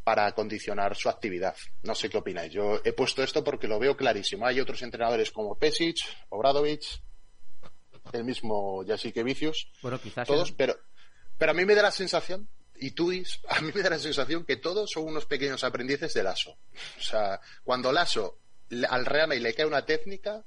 para 0.02 0.32
condicionar 0.32 0.96
su 0.96 1.10
actividad. 1.10 1.54
No 1.82 1.94
sé 1.94 2.08
qué 2.08 2.16
opináis. 2.16 2.50
Yo 2.50 2.80
he 2.84 2.94
puesto 2.94 3.22
esto 3.22 3.44
porque 3.44 3.68
lo 3.68 3.78
veo 3.78 3.94
clarísimo. 3.94 4.46
Hay 4.46 4.60
otros 4.60 4.80
entrenadores 4.80 5.30
como 5.30 5.58
Pesic, 5.58 5.98
Obradovic, 6.30 7.02
el 8.14 8.24
mismo 8.24 8.82
Jasique 8.82 9.22
Vicios, 9.22 9.70
bueno, 9.82 10.00
quizás 10.00 10.26
todos, 10.26 10.52
pero, 10.52 10.74
pero 11.36 11.50
a 11.50 11.54
mí 11.54 11.66
me 11.66 11.74
da 11.74 11.82
la 11.82 11.90
sensación, 11.90 12.48
y 12.76 12.92
tú, 12.92 13.12
a 13.50 13.60
mí 13.60 13.72
me 13.74 13.82
da 13.82 13.90
la 13.90 13.98
sensación 13.98 14.46
que 14.46 14.56
todos 14.56 14.90
son 14.90 15.04
unos 15.04 15.26
pequeños 15.26 15.64
aprendices 15.64 16.14
de 16.14 16.22
Lasso. 16.22 16.56
O 16.98 17.02
sea, 17.02 17.38
cuando 17.62 17.92
Lasso 17.92 18.38
al 18.88 19.06
Real 19.06 19.28
Madrid 19.28 19.42
le 19.42 19.54
cae 19.54 19.66
una 19.66 19.84
técnica 19.84 20.44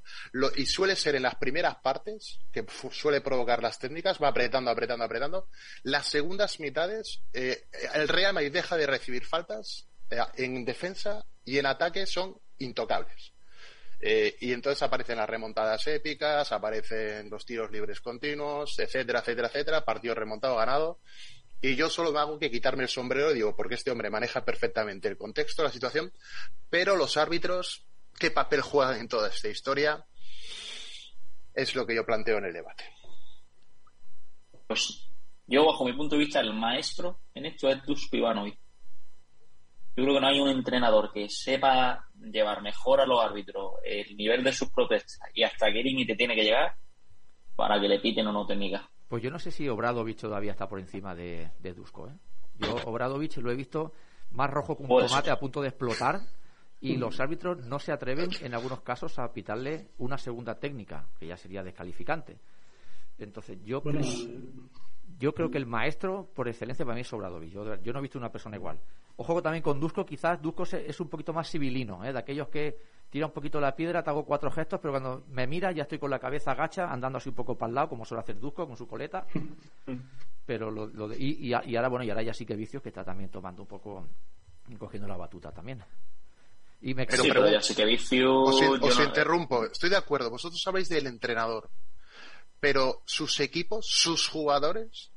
y 0.56 0.66
suele 0.66 0.96
ser 0.96 1.16
en 1.16 1.24
las 1.24 1.36
primeras 1.36 1.76
partes 1.78 2.40
que 2.52 2.66
suele 2.92 3.22
provocar 3.22 3.62
las 3.62 3.80
técnicas, 3.80 4.22
va 4.22 4.30
apretando, 4.30 4.72
apretando, 4.72 5.06
apretando. 5.06 5.48
Las 5.84 6.08
segundas 6.08 6.60
mitades, 6.60 7.22
eh, 7.34 7.66
el 7.94 8.08
Real 8.08 8.34
Madrid 8.34 8.52
deja 8.52 8.78
de 8.78 8.88
recibir 8.88 9.26
faltas 9.26 9.88
eh, 10.10 10.18
en 10.38 10.66
defensa 10.66 11.26
y 11.44 11.58
en 11.58 11.66
ataque 11.66 12.06
son 12.06 12.40
intocables. 12.60 13.34
Eh, 14.00 14.36
y 14.42 14.52
entonces 14.52 14.84
aparecen 14.84 15.18
las 15.18 15.30
remontadas 15.30 15.88
épicas, 15.88 16.52
aparecen 16.52 17.30
los 17.30 17.46
tiros 17.46 17.72
libres 17.72 18.02
continuos, 18.02 18.78
etcétera, 18.78 19.20
etcétera, 19.20 19.48
etcétera, 19.48 19.86
partido 19.86 20.14
remontado, 20.16 20.58
ganado. 20.58 21.00
Y 21.62 21.76
yo 21.76 21.90
solo 21.90 22.12
me 22.12 22.20
hago 22.20 22.38
que 22.38 22.52
quitarme 22.52 22.84
el 22.84 22.90
sombrero 22.90 23.32
y 23.32 23.36
digo, 23.36 23.56
porque 23.56 23.76
este 23.76 23.90
hombre 23.90 24.10
maneja 24.10 24.44
perfectamente 24.44 25.08
el 25.08 25.18
contexto, 25.18 25.64
la 25.64 25.72
situación, 25.72 26.12
pero 26.70 26.96
los 26.96 27.18
árbitros, 27.18 27.86
¿qué 28.20 28.32
papel 28.32 28.62
juegan 28.62 29.00
en 29.00 29.08
toda 29.08 29.30
esta 29.30 29.48
historia? 29.48 30.06
Es 31.54 31.76
lo 31.76 31.86
que 31.86 31.96
yo 31.96 32.06
planteo 32.06 32.38
en 32.38 32.46
el 32.46 32.54
debate. 32.54 32.84
Pues 34.68 35.10
yo, 35.48 35.66
bajo 35.66 35.86
mi 35.86 35.94
punto 35.94 36.16
de 36.16 36.26
vista, 36.26 36.40
el 36.40 36.54
maestro 36.54 37.20
en 37.34 37.46
esto 37.46 37.70
es 37.70 37.84
Dusko 37.86 38.18
Ivanovic. 38.18 38.60
Yo 39.98 40.04
creo 40.04 40.16
que 40.16 40.22
no 40.22 40.28
hay 40.28 40.40
un 40.40 40.50
entrenador 40.50 41.12
que 41.14 41.30
sepa 41.30 42.10
llevar 42.20 42.62
mejor 42.62 43.00
a 43.00 43.06
los 43.06 43.24
árbitros 43.24 43.76
el 43.86 44.18
nivel 44.18 44.44
de 44.44 44.52
sus 44.52 44.70
protestas 44.70 45.20
y 45.34 45.44
hasta 45.44 45.68
qué 45.68 45.82
límite 45.82 46.16
tiene 46.16 46.36
que 46.36 46.44
llegar 46.44 46.76
para 47.56 47.80
que 47.80 47.88
le 47.88 48.00
piten 48.00 48.28
o 48.28 48.34
no 48.34 48.46
técnica. 48.46 48.90
Pues 49.08 49.24
yo 49.24 49.32
no 49.32 49.40
sé 49.40 49.52
si 49.52 49.70
Obradovich 49.70 50.20
todavía 50.20 50.52
está 50.52 50.68
por 50.68 50.80
encima 50.80 51.16
de, 51.16 51.52
de 51.60 51.74
Dusko. 51.74 52.10
¿eh? 52.10 52.18
Yo 52.56 52.76
Obradovich 52.86 53.38
lo 53.38 53.52
he 53.52 53.56
visto 53.56 53.94
más 54.32 54.50
rojo 54.50 54.76
que 54.76 54.84
un 54.84 54.90
tomate 54.90 55.30
a 55.30 55.40
punto 55.40 55.62
de 55.62 55.70
explotar 55.70 56.20
y 56.82 56.98
los 56.98 57.20
árbitros 57.20 57.66
no 57.66 57.80
se 57.80 57.92
atreven 57.92 58.30
en 58.42 58.54
algunos 58.54 58.82
casos 58.82 59.18
a 59.18 59.32
pitarle 59.32 59.90
una 59.98 60.18
segunda 60.18 60.60
técnica, 60.60 61.08
que 61.18 61.28
ya 61.28 61.38
sería 61.38 61.64
descalificante. 61.64 62.38
Entonces 63.18 63.58
yo 63.64 63.82
creo, 63.82 64.02
yo 65.18 65.34
creo 65.34 65.50
que 65.50 65.58
el 65.58 65.66
maestro 65.66 66.30
por 66.34 66.48
excelencia 66.48 66.86
para 66.86 66.96
mí 66.96 67.02
es 67.02 67.14
Obradovich. 67.14 67.52
Yo, 67.52 67.76
yo 67.76 67.94
no 67.94 68.00
he 68.00 68.02
visto 68.02 68.20
una 68.20 68.32
persona 68.32 68.58
igual. 68.58 68.80
Ojo 69.18 69.42
también 69.42 69.64
con 69.64 69.80
Dusko, 69.80 70.06
quizás 70.06 70.42
Dusko 70.42 70.64
es 70.64 71.00
un 71.00 71.08
poquito 71.08 71.32
más 71.34 71.50
civilino, 71.50 72.04
¿eh? 72.04 72.12
de 72.12 72.20
aquellos 72.20 72.50
que 72.50 72.78
tira 73.10 73.28
un 73.28 73.32
poquito 73.32 73.62
la 73.62 73.74
piedra, 73.74 74.04
te 74.04 74.10
hago 74.10 74.26
cuatro 74.26 74.52
gestos, 74.52 74.80
pero 74.82 74.92
cuando 74.92 75.24
me 75.30 75.48
mira 75.48 75.72
ya 75.72 75.84
estoy 75.84 76.00
con 76.00 76.12
la 76.12 76.20
cabeza 76.20 76.52
agacha, 76.52 76.92
andando 76.92 77.18
así 77.18 77.30
un 77.30 77.36
poco 77.36 77.58
para 77.58 77.70
el 77.70 77.76
lado, 77.76 77.90
como 77.90 78.04
suele 78.04 78.22
hacer 78.22 78.38
Dusko 78.38 78.68
con 78.68 78.76
su 78.76 78.88
coleta. 78.88 79.26
Pero 80.46 80.70
lo, 80.70 80.86
lo 80.86 81.08
de, 81.08 81.18
y, 81.18 81.48
y, 81.48 81.54
ahora, 81.54 81.88
bueno, 81.88 82.06
y 82.06 82.10
ahora 82.12 82.22
ya 82.22 82.32
sí 82.32 82.46
que 82.46 82.56
Vicios 82.56 82.84
que 82.84 82.90
está 82.90 83.04
también 83.04 83.32
tomando 83.32 83.64
un 83.64 83.68
poco, 83.68 84.06
cogiendo 84.78 85.08
la 85.08 85.18
batuta 85.18 85.52
también. 85.52 85.84
Y 86.82 86.94
me 86.94 87.06
pero, 87.06 87.24
sí, 87.24 87.30
pero 87.30 87.50
ya 87.50 87.62
sí 87.62 87.74
que 87.74 87.86
Vicios... 87.86 88.62
Os, 88.62 88.82
os 88.82 89.00
interrumpo, 89.00 89.66
estoy 89.66 89.90
de 89.90 89.98
acuerdo, 89.98 90.30
vosotros 90.30 90.62
sabéis 90.62 90.90
del 90.90 91.08
entrenador, 91.08 91.70
pero 92.60 93.02
sus 93.06 93.40
equipos, 93.40 93.88
sus 93.88 94.28
jugadores, 94.28 95.12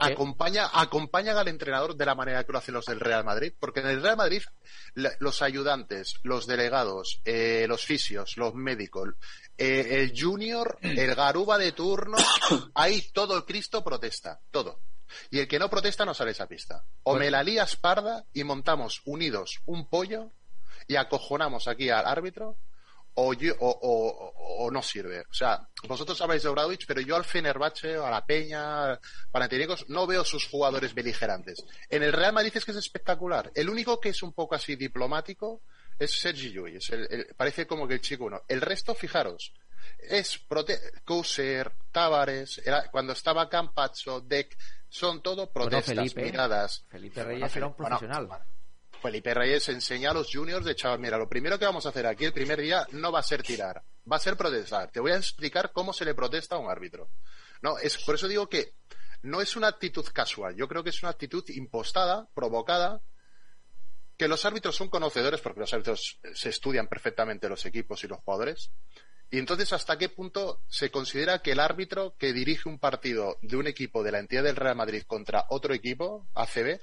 acompaña, 0.00 0.68
acompañan 0.72 1.36
al 1.36 1.48
entrenador 1.48 1.96
de 1.96 2.06
la 2.06 2.14
manera 2.14 2.44
que 2.44 2.52
lo 2.52 2.58
hacen 2.58 2.74
los 2.74 2.84
del 2.84 3.00
Real 3.00 3.24
Madrid, 3.24 3.52
porque 3.58 3.80
en 3.80 3.88
el 3.88 4.02
Real 4.02 4.16
Madrid 4.16 4.42
los 4.94 5.42
ayudantes, 5.42 6.14
los 6.22 6.46
delegados, 6.46 7.20
eh, 7.24 7.66
los 7.68 7.84
fisios, 7.84 8.36
los 8.36 8.54
médicos, 8.54 9.10
eh, 9.56 10.00
el 10.00 10.12
junior, 10.18 10.78
el 10.82 11.14
garuba 11.14 11.58
de 11.58 11.72
turno, 11.72 12.16
ahí 12.74 13.08
todo 13.12 13.36
el 13.36 13.44
Cristo 13.44 13.82
protesta, 13.82 14.40
todo. 14.50 14.80
Y 15.30 15.38
el 15.38 15.48
que 15.48 15.58
no 15.58 15.70
protesta 15.70 16.04
no 16.04 16.12
sale 16.12 16.30
a 16.30 16.32
esa 16.32 16.46
pista. 16.46 16.84
O 17.04 17.16
me 17.16 17.30
la 17.30 17.42
lías 17.42 17.76
parda 17.76 18.26
y 18.34 18.44
montamos 18.44 19.00
unidos 19.06 19.60
un 19.64 19.88
pollo 19.88 20.32
y 20.88 20.96
acojonamos 20.96 21.68
aquí 21.68 21.90
al 21.90 22.06
árbitro 22.06 22.56
o, 23.14 23.32
o, 23.60 24.34
o, 24.64 24.70
no 24.70 24.82
sirve. 24.82 25.20
O 25.22 25.34
sea, 25.34 25.68
vosotros 25.88 26.20
habláis 26.20 26.42
de 26.42 26.48
Obradovic, 26.48 26.86
pero 26.86 27.00
yo 27.00 27.16
al 27.16 27.24
Fenerbahce, 27.24 27.96
a 27.96 28.10
la 28.10 28.24
Peña, 28.24 28.98
Panathinaikos, 29.30 29.88
no 29.88 30.06
veo 30.06 30.24
sus 30.24 30.46
jugadores 30.46 30.94
beligerantes. 30.94 31.64
En 31.90 32.02
el 32.04 32.12
Real 32.12 32.32
Madrid 32.32 32.52
es 32.54 32.64
que 32.64 32.70
es 32.70 32.76
espectacular. 32.76 33.50
El 33.54 33.68
único 33.68 34.00
que 34.00 34.10
es 34.10 34.22
un 34.22 34.32
poco 34.32 34.54
así 34.54 34.76
diplomático 34.76 35.62
es 35.98 36.12
Sergi 36.12 36.52
Llull. 36.52 36.78
Parece 37.36 37.66
como 37.66 37.88
que 37.88 37.94
el 37.94 38.00
chico 38.00 38.26
uno. 38.26 38.42
El 38.46 38.60
resto, 38.60 38.94
fijaros, 38.94 39.52
es 39.98 40.38
Prote 40.38 40.78
Couser, 41.04 41.72
Tavares, 41.90 42.62
cuando 42.92 43.14
estaba 43.14 43.48
Campazzo, 43.48 44.20
Deck, 44.20 44.56
son 44.88 45.22
todo 45.22 45.50
protestas, 45.50 46.14
miradas. 46.14 46.84
Felipe 46.88 47.24
Reyes 47.24 47.56
era 47.56 47.66
un 47.66 47.74
profesional. 47.74 48.28
Felipe 48.98 49.34
Reyes 49.34 49.68
enseña 49.68 50.10
a 50.10 50.14
los 50.14 50.30
juniors 50.32 50.64
de 50.64 50.74
chaval, 50.74 50.98
mira, 50.98 51.18
lo 51.18 51.28
primero 51.28 51.58
que 51.58 51.64
vamos 51.64 51.86
a 51.86 51.90
hacer 51.90 52.06
aquí 52.06 52.24
el 52.24 52.32
primer 52.32 52.60
día 52.60 52.86
no 52.92 53.12
va 53.12 53.20
a 53.20 53.22
ser 53.22 53.42
tirar, 53.42 53.82
va 54.10 54.16
a 54.16 54.20
ser 54.20 54.36
protestar. 54.36 54.90
Te 54.90 55.00
voy 55.00 55.12
a 55.12 55.16
explicar 55.16 55.72
cómo 55.72 55.92
se 55.92 56.04
le 56.04 56.14
protesta 56.14 56.56
a 56.56 56.58
un 56.58 56.70
árbitro. 56.70 57.10
No, 57.62 57.78
es 57.78 57.96
por 57.98 58.14
eso 58.14 58.28
digo 58.28 58.48
que 58.48 58.74
no 59.22 59.40
es 59.40 59.56
una 59.56 59.68
actitud 59.68 60.06
casual, 60.12 60.54
yo 60.56 60.68
creo 60.68 60.84
que 60.84 60.90
es 60.90 61.02
una 61.02 61.10
actitud 61.10 61.44
impostada, 61.48 62.28
provocada, 62.34 63.00
que 64.16 64.28
los 64.28 64.44
árbitros 64.44 64.74
son 64.74 64.88
conocedores 64.88 65.40
porque 65.40 65.60
los 65.60 65.72
árbitros 65.72 66.18
se 66.34 66.48
estudian 66.48 66.88
perfectamente 66.88 67.48
los 67.48 67.64
equipos 67.66 68.02
y 68.02 68.08
los 68.08 68.18
jugadores. 68.20 68.72
Y 69.30 69.38
entonces, 69.38 69.72
¿hasta 69.72 69.98
qué 69.98 70.08
punto 70.08 70.62
se 70.68 70.90
considera 70.90 71.40
que 71.40 71.52
el 71.52 71.60
árbitro 71.60 72.16
que 72.18 72.32
dirige 72.32 72.68
un 72.68 72.78
partido 72.78 73.38
de 73.42 73.56
un 73.56 73.66
equipo 73.66 74.02
de 74.02 74.12
la 74.12 74.18
entidad 74.18 74.42
del 74.42 74.56
Real 74.56 74.74
Madrid 74.74 75.02
contra 75.06 75.44
otro 75.50 75.74
equipo, 75.74 76.26
ACB, 76.34 76.80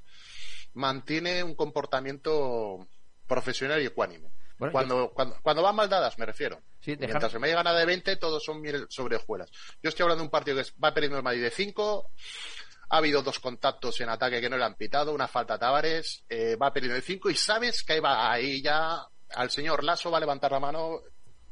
mantiene 0.76 1.44
un 1.44 1.56
comportamiento 1.56 2.88
profesional 3.28 3.82
y 3.82 3.88
ecuánime. 3.88 4.30
cuando, 4.58 5.12
cuando, 5.14 5.38
cuando, 5.42 5.62
van 5.62 5.76
mal 5.76 5.90
dadas, 5.90 6.18
me 6.18 6.26
refiero. 6.26 6.62
Mientras 6.86 7.32
se 7.32 7.40
me 7.40 7.48
llega 7.48 7.64
nada 7.64 7.80
de 7.80 7.86
20, 7.86 8.16
todos 8.18 8.44
son 8.44 8.62
miel 8.62 8.86
sobre 8.90 9.16
hojuelas. 9.18 9.52
Yo 9.82 9.90
estoy 9.90 10.04
hablando 10.04 10.22
de 10.22 10.28
un 10.28 10.32
partido 10.32 10.58
que 10.58 10.70
va 10.82 10.94
perdiendo 10.94 11.18
el 11.18 11.24
Madrid 11.24 11.42
de 11.42 11.50
5. 11.50 12.12
Ha 12.90 12.98
habido 12.98 13.24
dos 13.24 13.40
contactos 13.40 14.00
en 14.02 14.10
ataque 14.10 14.40
que 14.40 14.50
no 14.50 14.58
le 14.58 14.64
han 14.64 14.76
pitado, 14.76 15.12
una 15.12 15.28
falta 15.28 15.56
a 15.56 15.60
Tavares, 15.60 16.24
eh, 16.30 16.56
va 16.56 16.72
perdiendo 16.72 16.96
de 16.96 17.02
5 17.02 17.32
y 17.32 17.36
sabes 17.36 17.84
que 17.84 17.94
ahí 17.94 18.00
va, 18.00 18.32
ahí 18.32 18.62
ya 18.62 19.08
al 19.32 19.50
señor 19.50 19.84
Lasso 19.84 20.12
va 20.12 20.18
a 20.18 20.20
levantar 20.20 20.52
la 20.52 20.60
mano. 20.60 21.02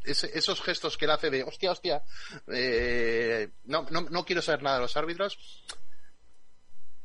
esos 0.04 0.62
gestos 0.62 0.96
que 0.96 1.06
él 1.06 1.12
hace 1.12 1.32
de 1.32 1.44
hostia, 1.44 1.72
hostia, 1.72 2.04
eh, 2.48 3.50
no, 3.64 3.88
no, 3.90 4.02
no, 4.02 4.26
quiero 4.26 4.44
saber 4.44 4.62
nada 4.62 4.76
de 4.76 4.82
los 4.84 4.96
árbitros. 4.96 5.40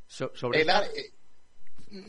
sobre 0.07 0.67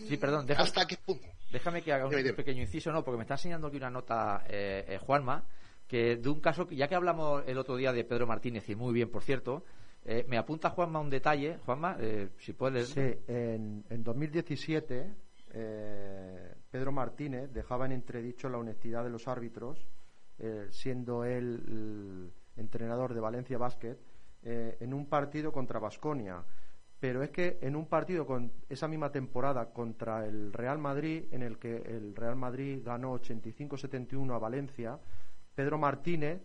Sí, 0.07 0.17
perdón, 0.17 0.45
déjame, 0.45 0.67
¿hasta 0.67 0.85
qué 0.85 0.97
punto? 0.97 1.25
Déjame 1.51 1.81
que 1.81 1.93
haga 1.93 2.05
un 2.05 2.11
pequeño 2.11 2.61
inciso, 2.61 2.91
no, 2.91 3.03
porque 3.03 3.17
me 3.17 3.23
está 3.23 3.35
enseñando 3.35 3.67
aquí 3.67 3.77
una 3.77 3.89
nota 3.89 4.43
eh, 4.47 4.85
eh, 4.87 4.97
Juanma, 4.97 5.43
que 5.87 6.17
de 6.17 6.29
un 6.29 6.39
caso 6.39 6.67
que 6.67 6.75
ya 6.75 6.87
que 6.87 6.95
hablamos 6.95 7.43
el 7.47 7.57
otro 7.57 7.75
día 7.75 7.91
de 7.91 8.03
Pedro 8.03 8.27
Martínez, 8.27 8.67
y 8.69 8.75
muy 8.75 8.93
bien, 8.93 9.09
por 9.09 9.23
cierto, 9.23 9.63
eh, 10.05 10.25
me 10.27 10.37
apunta 10.37 10.69
Juanma 10.69 10.99
un 10.99 11.09
detalle, 11.09 11.57
Juanma, 11.65 11.97
si 12.37 12.53
puedes. 12.53 12.89
Sí, 12.89 13.01
en, 13.27 13.83
en 13.89 14.03
2017 14.03 15.15
Pedro 16.69 16.91
Martínez 16.91 17.51
dejaba 17.51 17.87
en 17.87 17.93
entredicho 17.93 18.49
la 18.49 18.59
honestidad 18.59 19.03
de 19.03 19.09
los 19.09 19.27
árbitros 19.27 19.87
eh, 20.41 20.67
siendo 20.71 21.25
él 21.25 22.31
entrenador 22.55 23.13
de 23.13 23.19
Valencia 23.19 23.57
Basket, 23.57 23.97
eh, 24.41 24.77
en 24.79 24.93
un 24.93 25.05
partido 25.07 25.51
contra 25.51 25.79
Basconia. 25.79 26.41
Pero 26.99 27.23
es 27.23 27.29
que 27.29 27.57
en 27.61 27.75
un 27.75 27.85
partido 27.85 28.25
con 28.25 28.51
esa 28.67 28.87
misma 28.87 29.11
temporada 29.11 29.71
contra 29.71 30.25
el 30.25 30.51
Real 30.51 30.79
Madrid, 30.79 31.25
en 31.31 31.43
el 31.43 31.57
que 31.57 31.77
el 31.77 32.15
Real 32.15 32.35
Madrid 32.35 32.81
ganó 32.83 33.17
85-71 33.19 34.35
a 34.35 34.39
Valencia, 34.39 34.99
Pedro 35.55 35.77
Martínez 35.77 36.41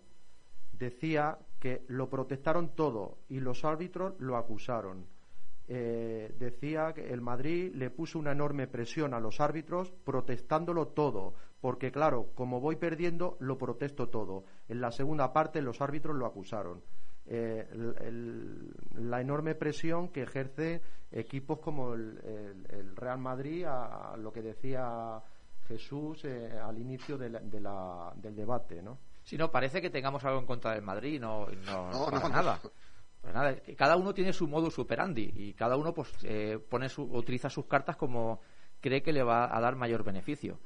decía 0.73 1.39
que 1.59 1.85
lo 1.89 2.09
protestaron 2.09 2.75
todo 2.77 3.19
y 3.29 3.41
los 3.41 3.65
árbitros 3.65 4.15
lo 4.19 4.37
acusaron. 4.37 5.07
Eh, 5.67 6.35
decía 6.39 6.93
que 6.93 7.11
el 7.13 7.23
Madrid 7.23 7.73
le 7.75 7.91
puso 7.91 8.19
una 8.19 8.33
enorme 8.33 8.67
presión 8.67 9.15
a 9.15 9.21
los 9.21 9.41
árbitros 9.41 9.93
protestándolo 10.05 10.89
todo, 10.89 11.35
porque 11.61 11.91
claro, 11.91 12.29
como 12.35 12.61
voy 12.61 12.77
perdiendo, 12.77 13.39
lo 13.41 13.57
protesto 13.57 14.09
todo. 14.09 14.45
En 14.69 14.81
la 14.81 14.93
segunda 14.93 15.33
parte 15.33 15.63
los 15.63 15.81
árbitros 15.81 16.15
lo 16.17 16.27
acusaron. 16.27 16.83
Eh, 17.27 17.67
la 18.97 19.21
enorme 19.21 19.55
presión 19.55 20.09
que 20.09 20.23
ejerce 20.23 20.83
equipos 21.11 21.59
como 21.61 21.95
el, 21.95 22.95
Real 22.97 23.19
Madrid 23.19 23.65
a, 23.65 24.15
lo 24.19 24.33
que 24.33 24.43
decía 24.43 25.23
Jesús 25.67 26.25
eh, 26.25 26.59
al 26.59 26.79
inicio 26.79 27.17
del 27.17 28.37
debate, 28.37 28.83
¿no? 28.83 28.99
Si 29.23 29.39
no, 29.39 29.51
parece 29.51 29.81
que 29.81 29.89
tengamos 29.89 30.23
algo 30.25 30.39
en 30.39 30.47
contra 30.47 30.73
del 30.73 30.83
Madrid, 30.83 31.19
no, 31.19 31.47
no, 31.65 31.91
no, 31.91 32.29
nada. 32.29 32.61
nada, 33.33 33.57
cada 33.75 33.97
uno 33.97 34.13
tiene 34.13 34.35
su 34.35 34.47
modo 34.47 34.71
superandi 34.71 35.33
y 35.35 35.55
cada 35.55 35.79
uno 35.79 35.95
pues 35.95 36.13
eh, 36.25 36.59
pone 36.69 36.91
su, 36.91 37.05
utiliza 37.05 37.49
sus 37.49 37.65
cartas 37.65 37.97
como 37.97 38.41
cree 38.83 39.03
que 39.03 39.15
le 39.15 39.23
va 39.23 39.57
a 39.57 39.61
dar 39.63 39.77
mayor 39.77 40.05
beneficio. 40.05 40.59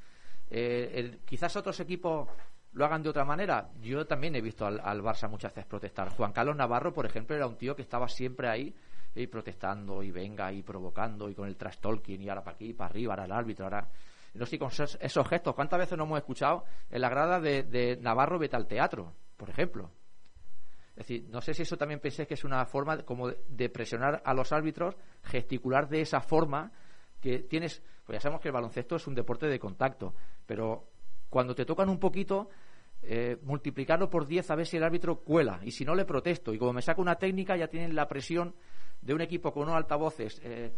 Eh, 0.49 1.19
quizás 1.25 1.55
otros 1.55 1.79
equipos 1.79 2.27
lo 2.73 2.85
hagan 2.85 3.01
de 3.01 3.09
otra 3.09 3.25
manera. 3.25 3.69
Yo 3.81 4.05
también 4.05 4.35
he 4.35 4.41
visto 4.41 4.65
al, 4.65 5.01
Barça 5.01 5.29
muchas 5.29 5.53
veces 5.53 5.65
protestar. 5.65 6.09
Juan 6.09 6.31
Carlos 6.31 6.55
Navarro, 6.55 6.93
por 6.93 7.05
ejemplo, 7.05 7.35
era 7.35 7.47
un 7.47 7.57
tío 7.57 7.75
que 7.75 7.81
estaba 7.81 8.07
siempre 8.07 8.47
ahí 8.47 8.75
y 9.15 9.27
protestando 9.27 10.03
y 10.03 10.11
venga 10.11 10.51
y 10.51 10.61
provocando 10.61 11.29
y 11.29 11.35
con 11.35 11.47
el 11.47 11.57
trash 11.57 11.79
y 12.07 12.29
ahora 12.29 12.43
para 12.43 12.55
aquí, 12.55 12.73
para 12.73 12.89
arriba, 12.89 13.13
ahora 13.13 13.25
el 13.25 13.31
árbitro, 13.31 13.65
ahora 13.65 13.87
no 14.33 14.45
sé, 14.45 14.59
con 14.59 14.69
esos, 14.69 15.27
gestos. 15.27 15.55
¿Cuántas 15.55 15.79
veces 15.79 15.97
no 15.97 16.03
hemos 16.03 16.19
escuchado 16.19 16.65
en 16.89 17.01
la 17.01 17.09
grada 17.09 17.39
de, 17.39 17.97
Navarro 18.01 18.37
vete 18.37 18.55
al 18.55 18.67
teatro, 18.67 19.13
por 19.37 19.49
ejemplo? 19.49 19.91
Es 20.91 21.07
decir, 21.07 21.27
no 21.29 21.41
sé 21.41 21.53
si 21.53 21.63
eso 21.63 21.77
también 21.77 21.99
pensáis 21.99 22.27
que 22.27 22.33
es 22.33 22.43
una 22.43 22.65
forma 22.65 23.03
como 23.03 23.29
de, 23.29 23.69
presionar 23.69 24.21
a 24.23 24.33
los 24.33 24.51
árbitros, 24.51 24.95
gesticular 25.23 25.87
de 25.87 26.01
esa 26.01 26.19
forma 26.19 26.71
que 27.21 27.39
tienes, 27.39 27.81
pues 28.05 28.17
ya 28.17 28.21
sabemos 28.21 28.41
que 28.41 28.49
el 28.49 28.53
baloncesto 28.53 28.97
es 28.97 29.07
un 29.07 29.15
deporte 29.15 29.47
de 29.47 29.59
contacto, 29.59 30.13
pero 30.45 30.89
cuando 31.29 31.55
te 31.55 31.65
tocan 31.65 31.89
un 31.89 31.99
poquito, 31.99 32.49
eh, 33.01 33.37
multiplicarlo 33.43 34.09
por 34.09 34.27
10 34.27 34.51
a 34.51 34.55
ver 34.55 34.67
si 34.67 34.77
el 34.77 34.83
árbitro 34.83 35.21
cuela, 35.21 35.59
y 35.63 35.71
si 35.71 35.85
no 35.85 35.95
le 35.95 36.05
protesto, 36.05 36.53
y 36.53 36.57
como 36.57 36.73
me 36.73 36.81
saca 36.81 37.01
una 37.01 37.15
técnica 37.15 37.55
ya 37.55 37.67
tienen 37.67 37.95
la 37.95 38.07
presión 38.07 38.55
de 39.01 39.13
un 39.13 39.21
equipo 39.21 39.53
con 39.53 39.63
unos 39.63 39.75
altavoces 39.75 40.41
eh, 40.43 40.73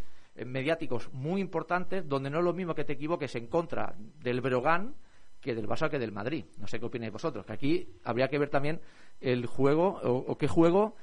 mediáticos 0.45 1.11
muy 1.13 1.41
importantes 1.41 2.07
donde 2.07 2.29
no 2.29 2.39
es 2.39 2.43
lo 2.43 2.53
mismo 2.53 2.75
que 2.75 2.83
te 2.83 2.93
equivoques 2.93 3.35
en 3.35 3.47
contra 3.47 3.95
del 3.97 4.41
Brogan 4.41 4.95
que 5.41 5.55
del 5.55 5.67
Barça 5.67 5.89
que 5.89 5.99
del 5.99 6.11
Madrid. 6.11 6.45
No 6.59 6.67
sé 6.67 6.79
qué 6.79 6.85
opináis 6.85 7.11
vosotros, 7.11 7.45
que 7.45 7.53
aquí 7.53 7.89
habría 8.03 8.27
que 8.27 8.37
ver 8.37 8.49
también 8.49 8.79
el 9.19 9.47
juego 9.47 9.99
o, 10.03 10.37
qué 10.37 10.47
juego, 10.47 10.95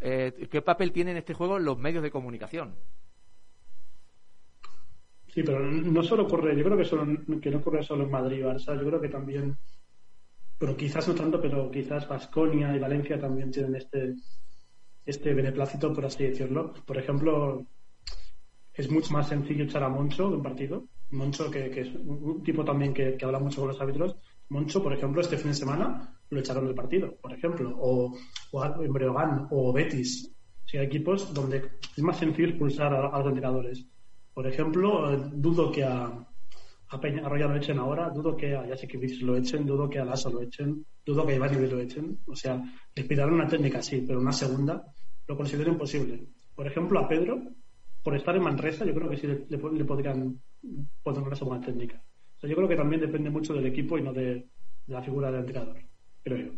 eh, 0.00 0.48
qué 0.50 0.60
papel 0.60 0.92
tienen 0.92 1.16
este 1.16 1.34
juego 1.34 1.58
los 1.58 1.78
medios 1.78 2.02
de 2.02 2.10
comunicación. 2.10 2.74
Sí, 5.36 5.42
pero 5.42 5.60
no 5.60 6.02
solo 6.02 6.22
ocurre, 6.22 6.56
yo 6.56 6.64
creo 6.64 6.78
que, 6.78 6.84
solo, 6.86 7.04
que 7.42 7.50
no 7.50 7.58
ocurre 7.58 7.82
solo 7.82 8.04
en 8.04 8.10
Madrid 8.10 8.42
Barça, 8.42 8.74
yo 8.74 8.86
creo 8.86 8.98
que 8.98 9.10
también, 9.10 9.54
pero 10.56 10.74
quizás 10.74 11.06
no 11.08 11.14
tanto, 11.14 11.38
pero 11.42 11.70
quizás 11.70 12.08
Vasconia 12.08 12.74
y 12.74 12.78
Valencia 12.78 13.20
también 13.20 13.50
tienen 13.50 13.74
este, 13.74 14.14
este 15.04 15.34
beneplácito, 15.34 15.92
por 15.92 16.06
así 16.06 16.24
decirlo. 16.24 16.72
Por 16.86 16.96
ejemplo, 16.96 17.66
es 18.72 18.90
mucho 18.90 19.12
más 19.12 19.28
sencillo 19.28 19.64
echar 19.64 19.82
a 19.82 19.90
Moncho 19.90 20.30
de 20.30 20.36
un 20.36 20.42
partido. 20.42 20.86
Moncho, 21.10 21.50
que, 21.50 21.66
es 21.66 21.94
un 21.94 22.42
tipo 22.42 22.64
también 22.64 22.94
que, 22.94 23.18
habla 23.22 23.38
mucho 23.38 23.60
con 23.60 23.68
los 23.68 23.78
árbitros. 23.78 24.16
Moncho, 24.48 24.82
por 24.82 24.94
ejemplo, 24.94 25.20
este 25.20 25.36
fin 25.36 25.50
de 25.50 25.56
semana 25.56 26.16
lo 26.30 26.40
echaron 26.40 26.64
del 26.64 26.74
partido, 26.74 27.14
por 27.20 27.34
ejemplo. 27.34 27.76
O, 27.78 28.16
o 28.52 29.48
o 29.50 29.72
Betis. 29.74 30.34
Si 30.64 30.78
hay 30.78 30.86
equipos 30.86 31.34
donde 31.34 31.72
es 31.94 32.02
más 32.02 32.18
sencillo 32.18 32.48
expulsar 32.48 32.94
a, 32.94 33.18
los 33.18 33.26
entrenadores. 33.26 33.86
Por 34.36 34.46
ejemplo, 34.46 35.10
eh, 35.10 35.30
dudo 35.32 35.72
que 35.72 35.82
a, 35.82 36.12
a 36.88 37.00
Peña 37.00 37.24
Arroya 37.24 37.46
lo 37.46 37.56
echen 37.56 37.78
ahora, 37.78 38.10
dudo 38.10 38.36
que 38.36 38.54
a 38.54 38.66
Jacek 38.66 38.92
lo 39.22 39.34
echen, 39.34 39.64
dudo 39.64 39.88
que 39.88 39.98
a 39.98 40.04
Lasso 40.04 40.28
lo 40.28 40.42
echen, 40.42 40.84
dudo 41.06 41.24
que 41.24 41.32
a 41.32 41.36
Iván 41.36 41.70
lo 41.70 41.80
echen. 41.80 42.18
O 42.26 42.36
sea, 42.36 42.62
les 42.94 43.06
pidarán 43.06 43.32
una 43.32 43.48
técnica, 43.48 43.80
sí, 43.80 44.04
pero 44.06 44.20
una 44.20 44.32
segunda 44.32 44.84
lo 45.26 45.38
considero 45.38 45.72
imposible. 45.72 46.28
Por 46.54 46.66
ejemplo, 46.66 46.98
a 46.98 47.08
Pedro 47.08 47.40
por 48.02 48.14
estar 48.14 48.36
en 48.36 48.42
Manresa, 48.42 48.84
yo 48.84 48.94
creo 48.94 49.08
que 49.08 49.16
sí 49.16 49.26
le, 49.26 49.84
podrían 49.86 50.38
poner 51.02 51.22
una 51.22 51.34
segunda 51.34 51.64
técnica. 51.64 52.04
yo 52.42 52.54
creo 52.54 52.68
que 52.68 52.76
también 52.76 53.00
depende 53.00 53.30
mucho 53.30 53.54
del 53.54 53.64
equipo 53.64 53.96
y 53.96 54.02
no 54.02 54.12
de, 54.12 54.50
la 54.88 55.02
figura 55.02 55.30
del 55.30 55.40
entrenador, 55.40 55.78
creo 56.22 56.36
yo. 56.36 56.52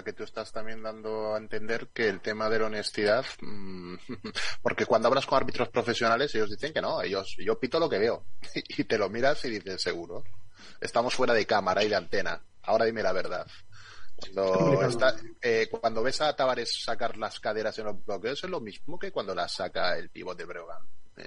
Sea, 0.00 0.04
que 0.04 0.12
tú 0.12 0.24
estás 0.24 0.50
también 0.50 0.82
dando 0.82 1.34
a 1.34 1.38
entender 1.38 1.88
que 1.88 2.08
el 2.08 2.20
tema 2.20 2.48
de 2.48 2.58
la 2.58 2.66
honestidad, 2.66 3.24
mm, 3.40 3.94
porque 4.62 4.86
cuando 4.86 5.08
hablas 5.08 5.26
con 5.26 5.36
árbitros 5.36 5.68
profesionales, 5.68 6.34
ellos 6.34 6.50
dicen 6.50 6.72
que 6.72 6.80
no, 6.80 7.02
ellos, 7.02 7.36
yo 7.38 7.58
pito 7.58 7.78
lo 7.78 7.88
que 7.88 7.98
veo. 7.98 8.24
Y 8.78 8.84
te 8.84 8.96
lo 8.96 9.10
miras 9.10 9.44
y 9.44 9.50
dices, 9.50 9.82
seguro. 9.82 10.24
Estamos 10.80 11.14
fuera 11.14 11.34
de 11.34 11.46
cámara 11.46 11.84
y 11.84 11.88
de 11.88 11.96
antena. 11.96 12.42
Ahora 12.62 12.84
dime 12.86 13.02
la 13.02 13.12
verdad. 13.12 13.46
Cuando, 14.16 14.80
eh, 15.42 15.68
cuando 15.70 16.02
ves 16.02 16.20
a 16.20 16.34
Tavares 16.34 16.82
sacar 16.82 17.16
las 17.16 17.40
caderas 17.40 17.78
en 17.78 17.86
los 17.86 18.04
bloqueos 18.04 18.42
es 18.44 18.50
lo 18.50 18.60
mismo 18.60 18.98
que 18.98 19.12
cuando 19.12 19.34
las 19.34 19.52
saca 19.52 19.96
el 19.98 20.10
pívot 20.10 20.36
de 20.36 20.44
Breogán. 20.44 20.82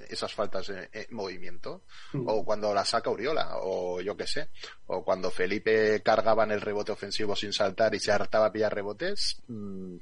Esas 0.10 0.34
faltas 0.34 0.70
en, 0.70 0.90
movimiento. 1.12 1.84
Mm. 2.14 2.28
O 2.28 2.46
cuando 2.46 2.74
las 2.74 2.90
saca 2.90 3.10
Uriola, 3.10 3.58
o 3.62 4.02
yo 4.02 4.16
qué 4.16 4.28
sé. 4.28 4.50
O 4.88 5.04
cuando 5.04 5.32
Felipe 5.32 6.02
cargaba 6.04 6.44
en 6.44 6.52
el 6.52 6.62
rebote 6.62 6.92
ofensivo 6.92 7.36
sin 7.36 7.54
saltar 7.54 7.94
y 7.96 8.00
se 8.00 8.12
hartaba 8.12 8.48
a 8.48 8.52
pillar 8.52 8.74
rebotes. 8.74 9.42
Mm, 9.48 9.98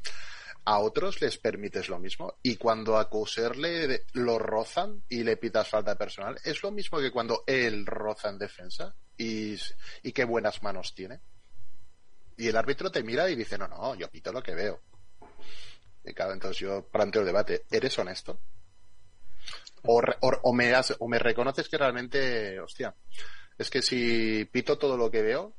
a 0.66 0.80
otros 0.80 1.22
les 1.22 1.38
permites 1.38 1.90
lo 1.90 2.00
mismo. 2.00 2.36
Y 2.44 2.58
cuando 2.58 2.98
a 2.98 3.10
lo 4.14 4.40
rozan 4.40 5.04
y 5.10 5.24
le 5.24 5.38
pitas 5.38 5.68
falta 5.68 5.96
personal, 5.96 6.38
es 6.44 6.62
lo 6.62 6.72
mismo 6.72 7.00
que 7.00 7.12
cuando 7.12 7.44
él 7.48 7.86
roza 7.86 8.30
en 8.30 8.38
defensa 8.38 8.96
y, 9.18 9.58
y 10.04 10.12
qué 10.12 10.24
buenas 10.24 10.62
manos 10.62 10.94
tiene. 10.94 11.20
Y 12.38 12.48
el 12.48 12.56
árbitro 12.56 12.92
te 12.92 13.04
mira 13.04 13.30
y 13.30 13.36
dice, 13.36 13.58
no, 13.58 13.68
no, 13.68 13.96
yo 13.96 14.10
pito 14.10 14.32
lo 14.32 14.42
que 14.42 14.56
veo. 14.56 14.82
Y 16.04 16.14
claro, 16.14 16.34
entonces 16.34 16.58
yo 16.60 16.88
planteo 16.88 17.22
el 17.22 17.28
debate, 17.28 17.66
¿eres 17.70 17.98
honesto? 18.00 18.40
O, 19.84 20.02
o, 20.42 20.54
me 20.54 20.74
o 21.00 21.08
me 21.08 21.20
reconoces 21.20 21.68
que 21.68 21.78
realmente, 21.78 22.60
hostia, 22.60 22.94
es 23.58 23.70
que 23.70 23.82
si 23.82 24.46
pito 24.46 24.78
todo 24.78 24.98
lo 24.98 25.10
que 25.10 25.22
veo, 25.22 25.54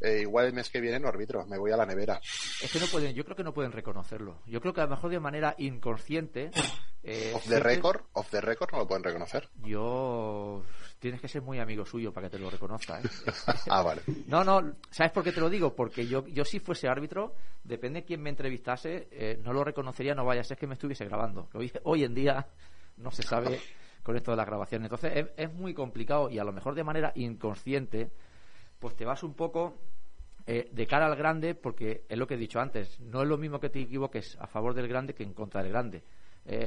eh, 0.00 0.20
igual 0.20 0.46
el 0.46 0.52
mes 0.52 0.70
que 0.70 0.80
viene 0.80 1.00
no 1.00 1.08
arbitro, 1.08 1.44
me 1.46 1.58
voy 1.58 1.72
a 1.72 1.76
la 1.76 1.84
nevera. 1.84 2.20
Es 2.62 2.70
que 2.72 2.78
no 2.78 2.86
pueden, 2.86 3.14
yo 3.14 3.24
creo 3.24 3.36
que 3.36 3.42
no 3.42 3.52
pueden 3.52 3.72
reconocerlo. 3.72 4.40
Yo 4.46 4.60
creo 4.60 4.72
que 4.72 4.80
a 4.80 4.84
lo 4.84 4.90
mejor 4.90 5.10
de 5.10 5.18
manera 5.18 5.54
inconsciente. 5.58 6.50
Eh, 7.02 7.32
off 7.34 7.48
the 7.48 7.58
record, 7.58 8.02
off 8.12 8.30
the 8.30 8.40
record 8.40 8.70
no 8.72 8.78
lo 8.78 8.86
pueden 8.86 9.02
reconocer. 9.02 9.48
Yo 9.64 10.62
tienes 10.98 11.20
que 11.20 11.28
ser 11.28 11.42
muy 11.42 11.58
amigo 11.58 11.84
suyo 11.84 12.12
para 12.12 12.28
que 12.28 12.36
te 12.36 12.42
lo 12.42 12.50
reconozca. 12.50 13.00
¿eh? 13.00 13.04
ah, 13.70 13.82
vale. 13.82 14.02
No, 14.26 14.44
no, 14.44 14.74
¿sabes 14.90 15.12
por 15.12 15.24
qué 15.24 15.32
te 15.32 15.40
lo 15.40 15.50
digo? 15.50 15.74
Porque 15.74 16.06
yo, 16.06 16.26
yo 16.26 16.44
si 16.44 16.60
fuese 16.60 16.86
árbitro, 16.86 17.34
depende 17.64 18.00
de 18.00 18.06
quién 18.06 18.20
me 18.20 18.30
entrevistase, 18.30 19.08
eh, 19.10 19.40
no 19.42 19.52
lo 19.52 19.64
reconocería, 19.64 20.14
no 20.14 20.24
vaya 20.24 20.42
a 20.42 20.44
ser 20.44 20.58
que 20.58 20.66
me 20.66 20.74
estuviese 20.74 21.06
grabando. 21.06 21.48
Hoy, 21.54 21.72
hoy 21.84 22.04
en 22.04 22.14
día 22.14 22.46
no 22.98 23.10
se 23.10 23.22
sabe 23.22 23.60
con 24.02 24.16
esto 24.16 24.30
de 24.30 24.36
la 24.36 24.44
grabación. 24.44 24.82
Entonces 24.82 25.28
es, 25.36 25.52
muy 25.52 25.74
complicado 25.74 26.30
y 26.30 26.38
a 26.38 26.44
lo 26.44 26.52
mejor 26.52 26.74
de 26.74 26.84
manera 26.84 27.12
inconsciente, 27.14 28.10
pues 28.78 28.94
te 28.96 29.04
vas 29.04 29.22
un 29.22 29.34
poco 29.34 29.76
eh, 30.46 30.68
de 30.72 30.86
cara 30.86 31.06
al 31.06 31.16
grande, 31.16 31.54
porque 31.54 32.04
es 32.08 32.18
lo 32.18 32.26
que 32.26 32.34
he 32.34 32.38
dicho 32.38 32.60
antes, 32.60 33.00
no 33.00 33.22
es 33.22 33.28
lo 33.28 33.38
mismo 33.38 33.60
que 33.60 33.70
te 33.70 33.80
equivoques 33.80 34.36
a 34.40 34.46
favor 34.46 34.74
del 34.74 34.88
grande 34.88 35.14
que 35.14 35.22
en 35.22 35.34
contra 35.34 35.62
del 35.62 35.72
grande. 35.72 36.02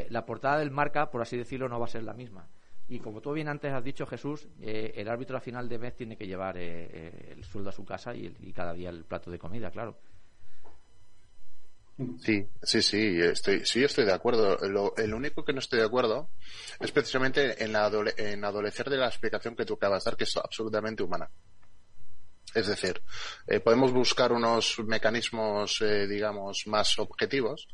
la 0.09 0.25
portada 0.25 0.59
del 0.59 0.71
marca, 0.71 1.09
por 1.09 1.21
así 1.21 1.37
decirlo, 1.37 1.67
no 1.67 1.79
va 1.79 1.85
a 1.85 1.89
ser 1.89 2.03
la 2.03 2.13
misma. 2.13 2.47
Y 2.91 2.99
como 2.99 3.21
tú 3.21 3.31
bien 3.31 3.47
antes 3.47 3.71
has 3.71 3.85
dicho, 3.85 4.05
Jesús, 4.05 4.49
eh, 4.59 4.91
el 4.97 5.07
árbitro 5.07 5.37
a 5.37 5.39
final 5.39 5.69
de 5.69 5.79
mes 5.79 5.95
tiene 5.95 6.17
que 6.17 6.27
llevar 6.27 6.57
eh, 6.57 6.89
eh, 6.91 7.33
el 7.37 7.43
sueldo 7.45 7.69
a 7.69 7.71
su 7.71 7.85
casa 7.85 8.13
y, 8.13 8.51
cada 8.51 8.73
día 8.73 8.89
el 8.89 9.05
plato 9.05 9.31
de 9.31 9.39
comida, 9.39 9.71
claro. 9.71 9.97
Sí, 12.19 12.47
sí, 12.63 12.81
sí, 12.81 13.19
estoy, 13.21 13.65
sí 13.65 13.83
estoy 13.83 14.05
de 14.05 14.13
acuerdo. 14.13 14.57
Lo, 14.67 14.95
el 14.97 15.13
único 15.13 15.43
que 15.43 15.53
no 15.53 15.59
estoy 15.59 15.79
de 15.79 15.85
acuerdo 15.85 16.29
es 16.79 16.91
precisamente 16.91 17.63
en, 17.63 17.73
la 17.73 17.91
en 18.17 18.43
adolecer 18.45 18.89
de 18.89 18.97
la 18.97 19.07
explicación 19.07 19.55
que 19.55 19.65
tú 19.65 19.73
acabas 19.75 20.03
de 20.03 20.11
dar, 20.11 20.17
que 20.17 20.23
es 20.23 20.37
absolutamente 20.37 21.03
humana. 21.03 21.29
Es 22.53 22.67
decir, 22.67 23.01
podemos 23.63 23.93
buscar 23.93 24.31
unos 24.33 24.79
mecanismos, 24.79 25.83
digamos, 26.09 26.67
más 26.67 26.99
objetivos, 26.99 27.67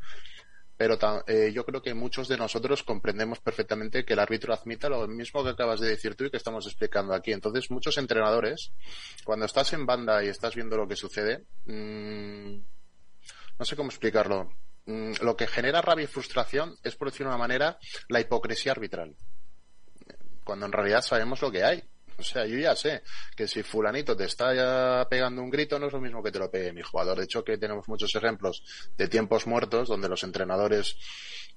pero 0.77 0.99
eh, 1.25 1.51
yo 1.51 1.65
creo 1.65 1.81
que 1.81 1.95
muchos 1.95 2.27
de 2.27 2.37
nosotros 2.37 2.83
comprendemos 2.83 3.39
perfectamente 3.39 4.05
que 4.05 4.13
el 4.13 4.19
árbitro 4.19 4.53
admita 4.53 4.87
lo 4.87 5.07
mismo 5.07 5.43
que 5.43 5.49
acabas 5.49 5.79
de 5.79 5.89
decir 5.89 6.15
tú 6.15 6.25
y 6.25 6.29
que 6.29 6.37
estamos 6.37 6.67
explicando 6.67 7.15
aquí. 7.15 7.33
Entonces, 7.33 7.71
muchos 7.71 7.97
entrenadores, 7.97 8.71
cuando 9.23 9.47
estás 9.47 9.73
en 9.73 9.87
banda 9.87 10.23
y 10.23 10.27
estás 10.27 10.53
viendo 10.53 10.77
lo 10.77 10.87
que 10.87 10.95
sucede, 10.95 11.45
mmm, 11.65 12.59
no 13.57 13.65
sé 13.65 13.75
cómo 13.75 13.89
explicarlo. 13.89 14.49
Mm, 14.85 15.13
lo 15.21 15.35
que 15.35 15.47
genera 15.47 15.81
rabia 15.81 16.05
y 16.05 16.07
frustración 16.07 16.77
es, 16.83 16.95
por 16.95 17.09
decirlo 17.09 17.29
de 17.29 17.35
una 17.35 17.43
manera, 17.43 17.77
la 18.07 18.19
hipocresía 18.21 18.71
arbitral. 18.71 19.15
Cuando 20.43 20.65
en 20.65 20.71
realidad 20.71 21.01
sabemos 21.01 21.41
lo 21.41 21.51
que 21.51 21.63
hay. 21.63 21.83
O 22.19 22.23
sea, 22.23 22.47
yo 22.47 22.57
ya 22.57 22.75
sé 22.75 23.03
que 23.35 23.47
si 23.47 23.61
fulanito 23.61 24.15
te 24.17 24.23
está 24.23 25.05
pegando 25.07 25.43
un 25.43 25.51
grito, 25.51 25.77
no 25.77 25.87
es 25.87 25.93
lo 25.93 26.01
mismo 26.01 26.23
que 26.23 26.31
te 26.31 26.39
lo 26.39 26.49
pegue 26.49 26.73
mi 26.73 26.81
jugador. 26.81 27.17
De 27.17 27.25
hecho, 27.25 27.43
que 27.43 27.57
tenemos 27.57 27.87
muchos 27.87 28.15
ejemplos 28.15 28.63
de 28.97 29.07
tiempos 29.07 29.45
muertos 29.45 29.87
donde 29.87 30.09
los 30.09 30.23
entrenadores 30.23 30.97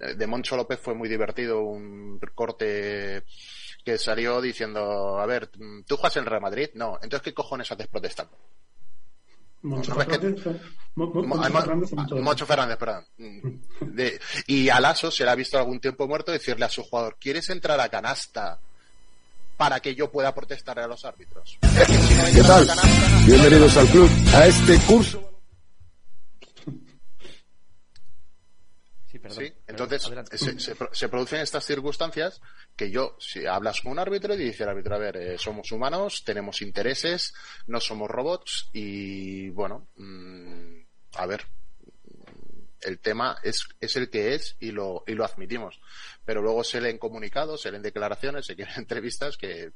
eh, 0.01 0.15
de 0.15 0.27
Moncho 0.27 0.57
López 0.57 0.79
fue 0.79 0.95
muy 0.95 1.09
divertido 1.09 1.63
un 1.63 2.19
corte 2.35 3.25
que 3.85 3.97
salió 3.97 4.41
diciendo, 4.43 5.19
a 5.19 5.25
ver, 5.25 5.51
¿tú 5.87 5.97
juegas 5.97 6.17
en 6.19 6.27
Real 6.27 6.43
Madrid? 6.43 6.69
No, 6.75 6.99
entonces 7.03 7.23
¿qué 7.23 7.33
cojones 7.33 7.73
haces 7.73 7.87
protestando? 7.87 8.37
Moncho 12.23 12.47
Fernández, 12.47 12.77
perdón. 12.79 13.05
y 14.47 14.69
a 14.69 14.81
Lasso 14.81 15.11
se 15.11 15.25
le 15.25 15.31
ha 15.31 15.35
visto 15.35 15.59
algún 15.59 15.81
tiempo 15.81 16.07
muerto 16.09 16.33
decirle 16.33 16.65
a 16.65 16.69
su 16.69 16.83
jugador, 16.83 17.17
¿quieres 17.21 17.49
entrar 17.51 17.79
a 17.81 17.89
canasta 17.89 18.59
para 19.57 19.81
que 19.81 19.95
yo 19.95 20.11
pueda 20.11 20.35
protestar 20.35 20.79
a 20.79 20.87
los 20.87 21.05
árbitros? 21.05 21.59
¿Qué 21.61 22.43
tal? 22.43 22.69
Bienvenidos 23.27 23.77
al 23.77 23.87
club, 23.89 24.11
a 24.35 24.47
este 24.47 24.79
curso. 24.81 25.30
Sí, 29.11 29.53
entonces 29.67 30.09
se, 30.93 31.09
producen 31.09 31.41
estas 31.41 31.65
circunstancias 31.65 32.41
que 32.77 32.91
yo, 32.91 33.17
si 33.19 33.45
hablas 33.45 33.81
con 33.81 33.93
un 33.93 33.99
árbitro 33.99 34.35
y 34.35 34.39
dice 34.39 34.63
el 34.63 34.69
árbitro, 34.69 34.95
a 34.95 34.99
ver, 34.99 35.17
eh, 35.17 35.39
somos 35.39 35.73
humanos, 35.73 36.23
tenemos 36.25 36.63
intereses, 36.63 37.35
no 37.67 37.81
somos 37.81 38.09
robots 38.09 38.71
y 38.73 39.51
bueno, 39.51 39.89
mm, 39.97 40.81
a 41.15 41.27
ver, 41.27 41.45
el 42.83 43.01
tema 43.01 43.39
es, 43.43 43.67
es 43.81 43.97
el 43.97 44.11
que 44.11 44.35
es 44.35 44.57
y 44.61 44.71
lo, 44.71 45.03
y 45.07 45.15
lo 45.15 45.25
admitimos. 45.25 45.81
Pero 46.25 46.41
luego 46.41 46.63
se 46.63 46.81
leen 46.81 46.99
comunicados, 46.99 47.63
se 47.63 47.73
leen 47.73 47.83
declaraciones, 47.83 48.47
se 48.47 48.55
quieren 48.55 48.75
entrevistas 48.79 49.37
que 49.37 49.73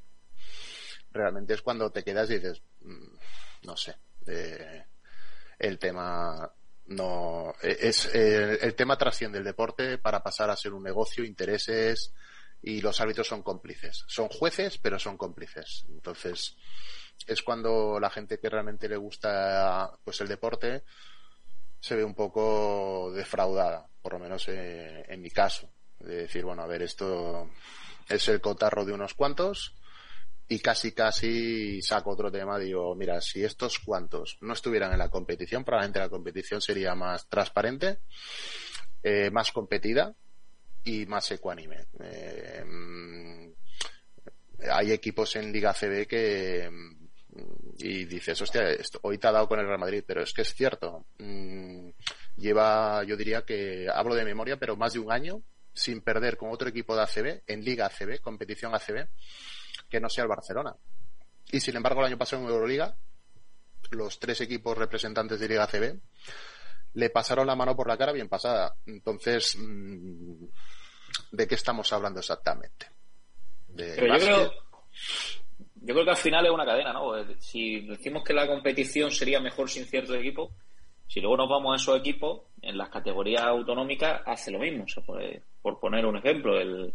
realmente 1.10 1.54
es 1.54 1.62
cuando 1.62 1.90
te 1.90 2.04
quedas 2.04 2.30
y 2.30 2.34
dices, 2.34 2.62
mm, 2.82 3.16
no 3.64 3.76
sé, 3.76 3.96
eh, 4.26 4.84
el 5.58 5.78
tema 5.78 6.52
no 6.86 7.54
e, 7.62 7.88
es 7.88 8.06
eh, 8.14 8.58
el 8.60 8.74
tema 8.74 8.98
trasciende 8.98 9.38
el 9.38 9.44
deporte 9.44 9.98
para 9.98 10.22
pasar 10.22 10.50
a 10.50 10.56
ser 10.56 10.72
un 10.72 10.82
negocio, 10.82 11.24
intereses 11.24 12.12
y 12.62 12.80
los 12.80 13.00
árbitros 13.00 13.28
son 13.28 13.42
cómplices. 13.42 14.04
Son 14.06 14.28
jueces, 14.28 14.78
pero 14.78 14.98
son 14.98 15.16
cómplices. 15.16 15.84
Entonces, 15.88 16.56
es 17.26 17.42
cuando 17.42 17.98
la 18.00 18.10
gente 18.10 18.38
que 18.38 18.48
realmente 18.48 18.88
le 18.88 18.96
gusta 18.96 19.90
pues 20.02 20.20
el 20.20 20.28
deporte 20.28 20.84
se 21.80 21.96
ve 21.96 22.04
un 22.04 22.14
poco 22.14 23.12
defraudada, 23.12 23.86
por 24.00 24.14
lo 24.14 24.18
menos 24.18 24.48
eh, 24.48 25.04
en 25.08 25.20
mi 25.20 25.30
caso. 25.30 25.70
De 25.98 26.16
decir, 26.16 26.44
bueno, 26.44 26.62
a 26.62 26.66
ver, 26.66 26.82
esto 26.82 27.50
es 28.08 28.28
el 28.28 28.40
cotarro 28.40 28.84
de 28.84 28.92
unos 28.92 29.14
cuantos 29.14 29.74
y 30.48 30.58
casi 30.58 30.92
casi 30.92 31.80
saco 31.80 32.10
otro 32.10 32.30
tema, 32.30 32.58
digo, 32.58 32.94
mira, 32.94 33.20
si 33.20 33.42
estos 33.42 33.78
cuantos 33.78 34.36
no 34.40 34.52
estuvieran 34.52 34.92
en 34.92 34.98
la 34.98 35.08
competición, 35.08 35.64
probablemente 35.64 36.00
la 36.00 36.08
competición 36.08 36.60
sería 36.60 36.94
más 36.94 37.28
transparente, 37.28 37.98
eh, 39.02 39.30
más 39.30 39.52
competida 39.52 40.14
y 40.84 41.06
más 41.06 41.30
ecuánime. 41.30 41.86
Eh, 42.00 42.64
hay 44.70 44.92
equipos 44.92 45.36
en 45.36 45.52
Liga 45.52 45.72
CB 45.72 46.06
que 46.06 46.70
y 47.78 48.04
dices, 48.04 48.40
hostia, 48.40 48.70
esto, 48.70 49.00
hoy 49.02 49.18
te 49.18 49.26
ha 49.26 49.32
dado 49.32 49.48
con 49.48 49.58
el 49.58 49.66
Real 49.66 49.78
Madrid, 49.78 50.04
pero 50.06 50.22
es 50.22 50.32
que 50.32 50.42
es 50.42 50.54
cierto. 50.54 51.06
Mm, 51.18 51.88
lleva, 52.36 53.02
yo 53.04 53.16
diría 53.16 53.42
que, 53.42 53.88
hablo 53.92 54.14
de 54.14 54.24
memoria, 54.24 54.56
pero 54.56 54.76
más 54.76 54.92
de 54.92 55.00
un 55.00 55.10
año 55.10 55.42
sin 55.72 56.00
perder 56.02 56.36
con 56.36 56.50
otro 56.50 56.68
equipo 56.68 56.94
de 56.94 57.02
ACB, 57.02 57.42
en 57.48 57.64
Liga 57.64 57.86
ACB, 57.86 58.20
competición 58.20 58.74
ACB, 58.74 59.08
que 59.94 60.00
no 60.00 60.08
sea 60.08 60.24
el 60.24 60.28
Barcelona. 60.28 60.74
Y 61.52 61.60
sin 61.60 61.76
embargo, 61.76 62.00
el 62.00 62.06
año 62.06 62.18
pasado 62.18 62.42
en 62.42 62.48
Euroliga, 62.48 62.96
los 63.92 64.18
tres 64.18 64.40
equipos 64.40 64.76
representantes 64.76 65.38
de 65.38 65.48
Liga 65.48 65.68
CB 65.68 66.00
le 66.94 67.10
pasaron 67.10 67.46
la 67.46 67.54
mano 67.54 67.76
por 67.76 67.86
la 67.86 67.96
cara 67.96 68.10
bien 68.10 68.28
pasada. 68.28 68.74
Entonces, 68.86 69.56
mm, 69.56 70.46
¿de 71.30 71.46
qué 71.46 71.54
estamos 71.54 71.92
hablando 71.92 72.18
exactamente? 72.18 72.86
Pero 73.76 74.18
yo 74.18 74.24
creo, 74.24 74.52
yo 75.76 75.94
creo 75.94 76.04
que 76.04 76.10
al 76.10 76.16
final 76.16 76.46
es 76.46 76.52
una 76.52 76.66
cadena, 76.66 76.92
¿no? 76.92 77.12
Si 77.38 77.80
decimos 77.82 78.24
que 78.24 78.32
la 78.32 78.48
competición 78.48 79.12
sería 79.12 79.38
mejor 79.38 79.70
sin 79.70 79.84
cierto 79.84 80.14
equipo, 80.14 80.56
si 81.06 81.20
luego 81.20 81.36
nos 81.36 81.48
vamos 81.48 81.72
a 81.72 81.76
esos 81.76 82.00
equipos, 82.00 82.42
en 82.62 82.78
las 82.78 82.88
categorías 82.88 83.42
autonómicas 83.42 84.22
hace 84.26 84.50
lo 84.50 84.58
mismo. 84.58 84.86
por, 85.62 85.78
poner 85.78 86.04
un 86.04 86.16
ejemplo, 86.16 86.58
el, 86.58 86.94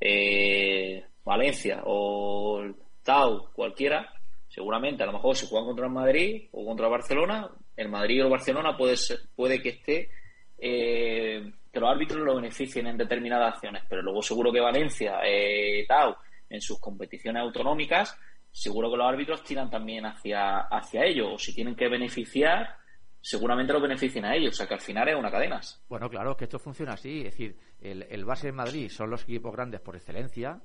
eh, 0.00 1.04
Valencia 1.26 1.82
o 1.84 2.64
Tau, 3.02 3.50
cualquiera, 3.52 4.14
seguramente 4.48 5.02
a 5.02 5.06
lo 5.06 5.14
mejor 5.14 5.36
si 5.36 5.46
juegan 5.46 5.66
contra 5.66 5.86
el 5.86 5.92
Madrid 5.92 6.48
o 6.52 6.64
contra 6.64 6.86
el 6.86 6.92
Barcelona, 6.92 7.50
el 7.76 7.88
Madrid 7.88 8.22
o 8.22 8.26
el 8.26 8.30
Barcelona 8.30 8.76
puede, 8.76 8.94
puede 9.34 9.60
que 9.60 9.70
esté, 9.70 10.10
eh, 10.56 11.52
que 11.72 11.80
los 11.80 11.90
árbitros 11.90 12.20
lo 12.20 12.36
beneficien 12.36 12.86
en 12.86 12.96
determinadas 12.96 13.54
acciones, 13.54 13.82
pero 13.88 14.02
luego 14.02 14.22
seguro 14.22 14.52
que 14.52 14.60
Valencia, 14.60 15.18
eh, 15.24 15.84
Tau, 15.86 16.14
en 16.48 16.60
sus 16.60 16.78
competiciones 16.78 17.42
autonómicas, 17.42 18.16
seguro 18.52 18.88
que 18.88 18.96
los 18.96 19.06
árbitros 19.06 19.42
tiran 19.42 19.68
también 19.68 20.06
hacia, 20.06 20.60
hacia 20.60 21.04
ellos, 21.04 21.28
o 21.34 21.38
si 21.38 21.52
tienen 21.52 21.74
que 21.74 21.88
beneficiar, 21.88 22.76
seguramente 23.20 23.72
lo 23.72 23.80
beneficien 23.80 24.24
a 24.24 24.36
ellos, 24.36 24.54
o 24.54 24.56
sea 24.56 24.68
que 24.68 24.74
al 24.74 24.80
final 24.80 25.08
es 25.08 25.16
una 25.16 25.30
cadena. 25.30 25.60
Bueno, 25.88 26.08
claro, 26.08 26.36
que 26.36 26.44
esto 26.44 26.60
funciona 26.60 26.92
así, 26.92 27.18
es 27.18 27.32
decir, 27.32 27.56
el, 27.80 28.04
el 28.08 28.24
base 28.24 28.46
de 28.46 28.52
Madrid 28.52 28.88
son 28.90 29.10
los 29.10 29.24
equipos 29.24 29.52
grandes 29.52 29.80
por 29.80 29.96
excelencia, 29.96 30.60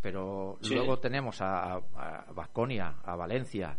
pero 0.00 0.58
luego 0.68 0.98
tenemos 0.98 1.40
a 1.40 1.80
Vasconia, 2.34 2.96
a, 3.02 3.16
Valencia, 3.16 3.78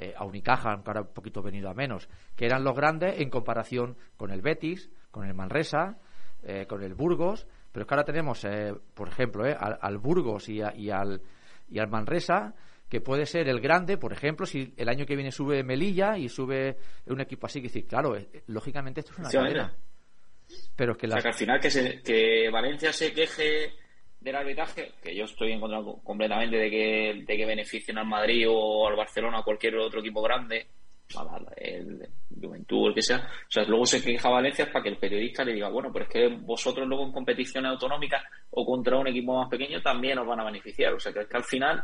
eh, 0.00 0.14
a 0.16 0.24
Unicaja, 0.24 0.70
aunque 0.70 0.90
ahora 0.90 1.00
un 1.00 1.12
poquito 1.12 1.42
venido 1.42 1.68
a 1.68 1.74
menos, 1.74 2.08
que 2.36 2.46
eran 2.46 2.62
los 2.62 2.76
grandes 2.76 3.18
en 3.18 3.30
comparación 3.30 3.96
con 4.16 4.30
el 4.30 4.42
Betis, 4.42 4.88
con 5.10 5.26
el 5.26 5.34
Manresa, 5.34 5.98
eh, 6.44 6.66
con 6.68 6.84
el 6.84 6.94
Burgos, 6.94 7.48
pero 7.72 7.82
es 7.82 7.88
que 7.88 7.94
ahora 7.94 8.04
tenemos, 8.04 8.44
eh, 8.44 8.72
por 8.94 9.08
ejemplo, 9.08 9.42
al, 9.44 9.98
Burgos 9.98 10.48
y, 10.48 10.60
al, 10.62 11.20
y 11.68 11.78
al 11.80 11.88
Manresa, 11.88 12.54
que 12.88 13.00
puede 13.00 13.26
ser 13.26 13.48
el 13.48 13.60
grande, 13.60 13.98
por 13.98 14.12
ejemplo, 14.12 14.46
si 14.46 14.72
el 14.76 14.88
año 14.88 15.04
que 15.04 15.16
viene 15.16 15.32
sube 15.32 15.64
Melilla 15.64 16.16
y 16.16 16.28
sube 16.28 16.76
un 17.06 17.20
equipo 17.20 17.46
así, 17.46 17.60
que 17.60 17.66
decir, 17.66 17.88
claro, 17.88 18.16
lógicamente 18.46 19.00
esto 19.00 19.12
es 19.14 19.18
una 19.18 19.30
cadena. 19.30 19.74
Pero 20.76 20.92
es 20.92 20.98
que, 20.98 21.06
al 21.08 21.34
final 21.34 21.58
que, 21.58 22.00
que 22.04 22.48
Valencia 22.50 22.92
se 22.92 23.12
queje 23.12 23.72
del 24.20 24.36
arbitraje, 24.36 24.92
que 25.02 25.14
yo 25.14 25.24
estoy 25.24 25.52
en 25.52 25.60
contra 25.60 25.80
completamente 26.02 26.56
de 26.56 26.70
que, 26.70 27.22
de 27.24 27.36
que 27.36 27.46
beneficien 27.46 27.98
al 27.98 28.06
Madrid 28.06 28.46
o 28.48 28.88
al 28.88 28.96
Barcelona 28.96 29.40
o 29.40 29.44
cualquier 29.44 29.76
otro 29.76 30.00
equipo 30.00 30.22
grande, 30.22 30.66
el 31.56 32.08
Juventud, 32.40 32.88
el 32.88 32.94
que 32.94 33.02
sea. 33.02 33.18
O 33.18 33.50
sea, 33.50 33.64
luego 33.64 33.86
se 33.86 34.02
queja 34.02 34.28
Valencia 34.28 34.70
para 34.70 34.82
que 34.82 34.90
el 34.90 34.98
periodista 34.98 35.44
le 35.44 35.54
diga, 35.54 35.68
bueno, 35.68 35.90
pero 35.92 36.04
es 36.04 36.10
que 36.10 36.28
vosotros 36.28 36.86
luego 36.86 37.06
en 37.06 37.12
competiciones 37.12 37.70
autonómicas 37.70 38.22
o 38.50 38.64
contra 38.64 38.98
un 38.98 39.08
equipo 39.08 39.36
más 39.38 39.48
pequeño 39.48 39.80
también 39.80 40.18
os 40.18 40.26
van 40.26 40.40
a 40.40 40.44
beneficiar. 40.44 40.92
O 40.94 41.00
sea, 41.00 41.12
que 41.12 41.20
es 41.20 41.26
que 41.26 41.36
al 41.36 41.44
final 41.44 41.82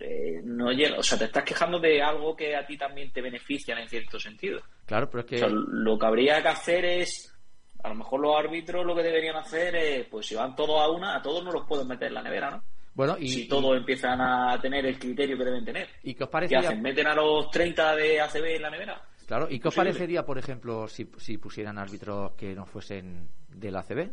eh, 0.00 0.40
no 0.42 0.72
llega. 0.72 0.98
O 0.98 1.02
sea, 1.02 1.18
te 1.18 1.26
estás 1.26 1.44
quejando 1.44 1.78
de 1.78 2.02
algo 2.02 2.34
que 2.34 2.56
a 2.56 2.66
ti 2.66 2.76
también 2.76 3.12
te 3.12 3.20
beneficia 3.20 3.78
en 3.78 3.88
cierto 3.88 4.18
sentido. 4.18 4.60
Claro, 4.86 5.08
pero 5.10 5.24
es 5.24 5.26
que. 5.26 5.46
lo 5.48 5.98
que 5.98 6.06
habría 6.06 6.42
que 6.42 6.48
hacer 6.48 6.84
es 6.84 7.37
a 7.82 7.88
lo 7.88 7.94
mejor 7.94 8.20
los 8.20 8.36
árbitros 8.36 8.84
lo 8.84 8.94
que 8.94 9.02
deberían 9.02 9.36
hacer 9.36 9.74
es, 9.76 10.06
pues 10.08 10.26
si 10.26 10.34
van 10.34 10.56
todos 10.56 10.80
a 10.80 10.90
una, 10.90 11.16
a 11.16 11.22
todos 11.22 11.44
no 11.44 11.52
los 11.52 11.66
pueden 11.66 11.86
meter 11.86 12.08
en 12.08 12.14
la 12.14 12.22
nevera, 12.22 12.50
¿no? 12.50 12.62
Bueno, 12.94 13.16
y, 13.18 13.28
si 13.28 13.46
todos 13.46 13.76
empiezan 13.76 14.20
a 14.20 14.60
tener 14.60 14.84
el 14.84 14.98
criterio 14.98 15.38
que 15.38 15.44
deben 15.44 15.64
tener. 15.64 15.88
¿Y 16.02 16.14
qué 16.14 16.24
os 16.24 16.30
parecería? 16.30 16.74
¿Meten 16.74 17.06
a 17.06 17.14
los 17.14 17.48
30 17.48 17.94
de 17.94 18.20
ACB 18.20 18.44
en 18.56 18.62
la 18.62 18.70
nevera? 18.70 19.00
Claro, 19.24 19.46
¿y 19.48 19.60
qué 19.60 19.68
os 19.68 19.74
parecería, 19.74 20.24
por 20.24 20.36
ejemplo, 20.36 20.88
si, 20.88 21.08
si 21.18 21.38
pusieran 21.38 21.78
árbitros 21.78 22.32
que 22.32 22.56
no 22.56 22.66
fuesen 22.66 23.28
del 23.48 23.76
ACB? 23.76 24.10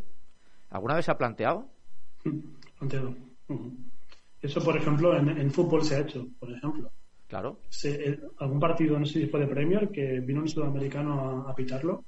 ¿Alguna 0.69 0.95
vez 0.95 1.05
se 1.05 1.11
ha 1.11 1.17
planteado? 1.17 1.67
Planteado. 2.77 3.15
Eso, 4.39 4.63
por 4.63 4.77
ejemplo, 4.77 5.17
en, 5.17 5.51
fútbol 5.51 5.83
se 5.83 5.95
ha 5.95 5.99
hecho, 6.01 6.27
por 6.39 6.51
ejemplo. 6.51 6.91
Claro. 7.27 7.59
algún 8.37 8.59
partido, 8.59 8.99
no 8.99 9.05
sé 9.07 9.21
si 9.21 9.25
fue 9.25 9.39
de 9.39 9.47
Premier, 9.47 9.89
que 9.89 10.19
vino 10.19 10.41
un 10.41 10.47
sudamericano 10.47 11.47
a 11.47 11.55
pitarlo 11.55 12.03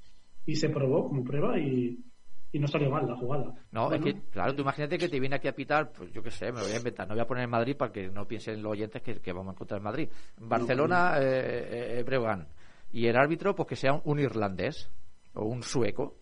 y 0.47 0.55
se 0.55 0.69
probó 0.69 1.09
como 1.09 1.23
prueba 1.23 1.59
y, 1.59 2.03
y 2.51 2.59
no 2.59 2.67
salió 2.67 2.89
mal 2.89 3.05
la 3.05 3.15
jugada. 3.15 3.53
No, 3.71 3.91
es 3.91 4.01
que, 4.01 4.15
claro, 4.31 4.55
tú 4.55 4.63
imagínate 4.63 4.97
que 4.97 5.09
te 5.09 5.19
viene 5.19 5.35
aquí 5.35 5.47
a 5.47 5.53
pitar, 5.53 5.91
pues 5.91 6.11
yo 6.11 6.23
qué 6.23 6.31
sé, 6.31 6.51
me 6.51 6.59
lo 6.59 6.65
voy 6.65 6.73
a 6.73 6.77
inventar, 6.77 7.07
no 7.07 7.13
voy 7.13 7.21
a 7.21 7.27
poner 7.27 7.43
en 7.43 7.51
Madrid 7.51 7.77
para 7.77 7.91
que 7.91 8.07
no 8.07 8.27
piensen 8.27 8.63
los 8.63 8.71
oyentes 8.71 9.03
que, 9.03 9.33
vamos 9.33 9.49
a 9.49 9.53
encontrar 9.53 9.77
en 9.77 9.83
Madrid. 9.83 10.09
Barcelona, 10.39 11.19
eh, 11.19 11.99
eh, 11.99 12.45
y 12.91 13.05
el 13.05 13.15
árbitro, 13.15 13.53
pues 13.53 13.67
que 13.67 13.75
sea 13.75 14.01
un 14.03 14.19
irlandés 14.19 14.89
o 15.33 15.45
un 15.45 15.61
sueco. 15.61 16.15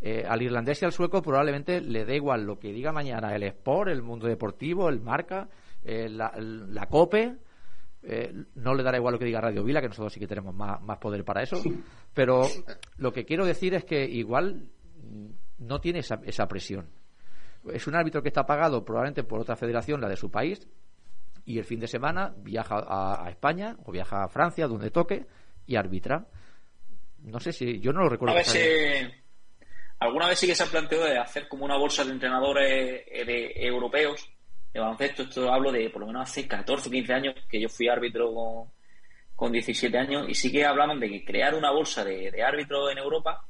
Eh, 0.00 0.24
al 0.28 0.42
irlandés 0.42 0.82
y 0.82 0.84
al 0.84 0.92
sueco 0.92 1.22
probablemente 1.22 1.80
le 1.80 2.04
dé 2.04 2.16
igual 2.16 2.44
lo 2.44 2.58
que 2.58 2.72
diga 2.72 2.92
mañana 2.92 3.36
el 3.36 3.44
Sport, 3.44 3.88
el 3.88 4.02
mundo 4.02 4.26
deportivo, 4.26 4.88
el 4.88 5.00
Marca, 5.00 5.48
eh, 5.84 6.08
la, 6.08 6.32
la, 6.36 6.86
COPE. 6.86 7.36
Eh, 8.04 8.32
no 8.56 8.74
le 8.74 8.82
dará 8.82 8.98
igual 8.98 9.12
lo 9.12 9.18
que 9.18 9.24
diga 9.24 9.40
Radio 9.40 9.62
Vila, 9.62 9.80
que 9.80 9.88
nosotros 9.88 10.12
sí 10.12 10.18
que 10.18 10.26
tenemos 10.26 10.54
más, 10.54 10.80
más 10.82 10.98
poder 10.98 11.24
para 11.24 11.42
eso. 11.42 11.56
Pero 12.14 12.42
lo 12.96 13.12
que 13.12 13.24
quiero 13.24 13.44
decir 13.44 13.74
es 13.74 13.84
que 13.84 14.04
igual 14.04 14.70
no 15.58 15.80
tiene 15.80 16.00
esa, 16.00 16.20
esa 16.24 16.46
presión. 16.48 16.90
Es 17.72 17.86
un 17.86 17.94
árbitro 17.94 18.22
que 18.22 18.28
está 18.28 18.44
pagado 18.44 18.84
probablemente 18.84 19.22
por 19.22 19.40
otra 19.40 19.54
federación, 19.54 20.00
la 20.00 20.08
de 20.08 20.16
su 20.16 20.30
país, 20.30 20.68
y 21.44 21.58
el 21.58 21.64
fin 21.64 21.80
de 21.80 21.86
semana 21.86 22.34
viaja 22.38 22.76
a, 22.76 23.24
a 23.24 23.30
España 23.30 23.76
o 23.84 23.92
viaja 23.92 24.24
a 24.24 24.28
Francia, 24.28 24.66
donde 24.66 24.90
toque, 24.90 25.26
y 25.66 25.76
arbitra. 25.76 26.26
No 27.20 27.38
sé 27.38 27.52
si, 27.52 27.78
yo 27.80 27.92
no 27.92 28.00
lo 28.00 28.08
recuerdo. 28.08 28.34
A 28.34 28.38
ver 28.38 28.44
si, 28.44 28.58
alguna 30.00 30.28
vez 30.28 30.38
sí 30.38 30.46
que 30.46 30.54
se 30.54 30.64
ha 30.64 30.66
planteado 30.66 31.04
de 31.04 31.18
hacer 31.18 31.48
como 31.48 31.64
una 31.64 31.76
bolsa 31.76 32.04
de 32.04 32.12
entrenadores 32.12 33.04
eh, 33.06 33.24
de, 33.24 33.52
europeos 33.56 34.28
de 34.72 34.80
baloncesto. 34.80 35.22
Esto 35.22 35.52
hablo 35.52 35.70
de 35.72 35.90
por 35.90 36.00
lo 36.00 36.06
menos 36.06 36.22
hace 36.22 36.46
14 36.46 36.88
o 36.88 36.92
15 36.92 37.12
años 37.12 37.34
que 37.48 37.60
yo 37.60 37.68
fui 37.68 37.88
árbitro 37.88 38.32
con, 38.32 38.70
con 39.34 39.52
17 39.52 39.96
años 39.96 40.26
y 40.28 40.34
sí 40.34 40.50
que 40.50 40.64
hablaban 40.64 40.98
de 41.00 41.24
crear 41.24 41.54
una 41.54 41.70
bolsa 41.70 42.04
de, 42.04 42.30
de 42.30 42.42
árbitros 42.42 42.90
en 42.90 42.98
Europa 42.98 43.46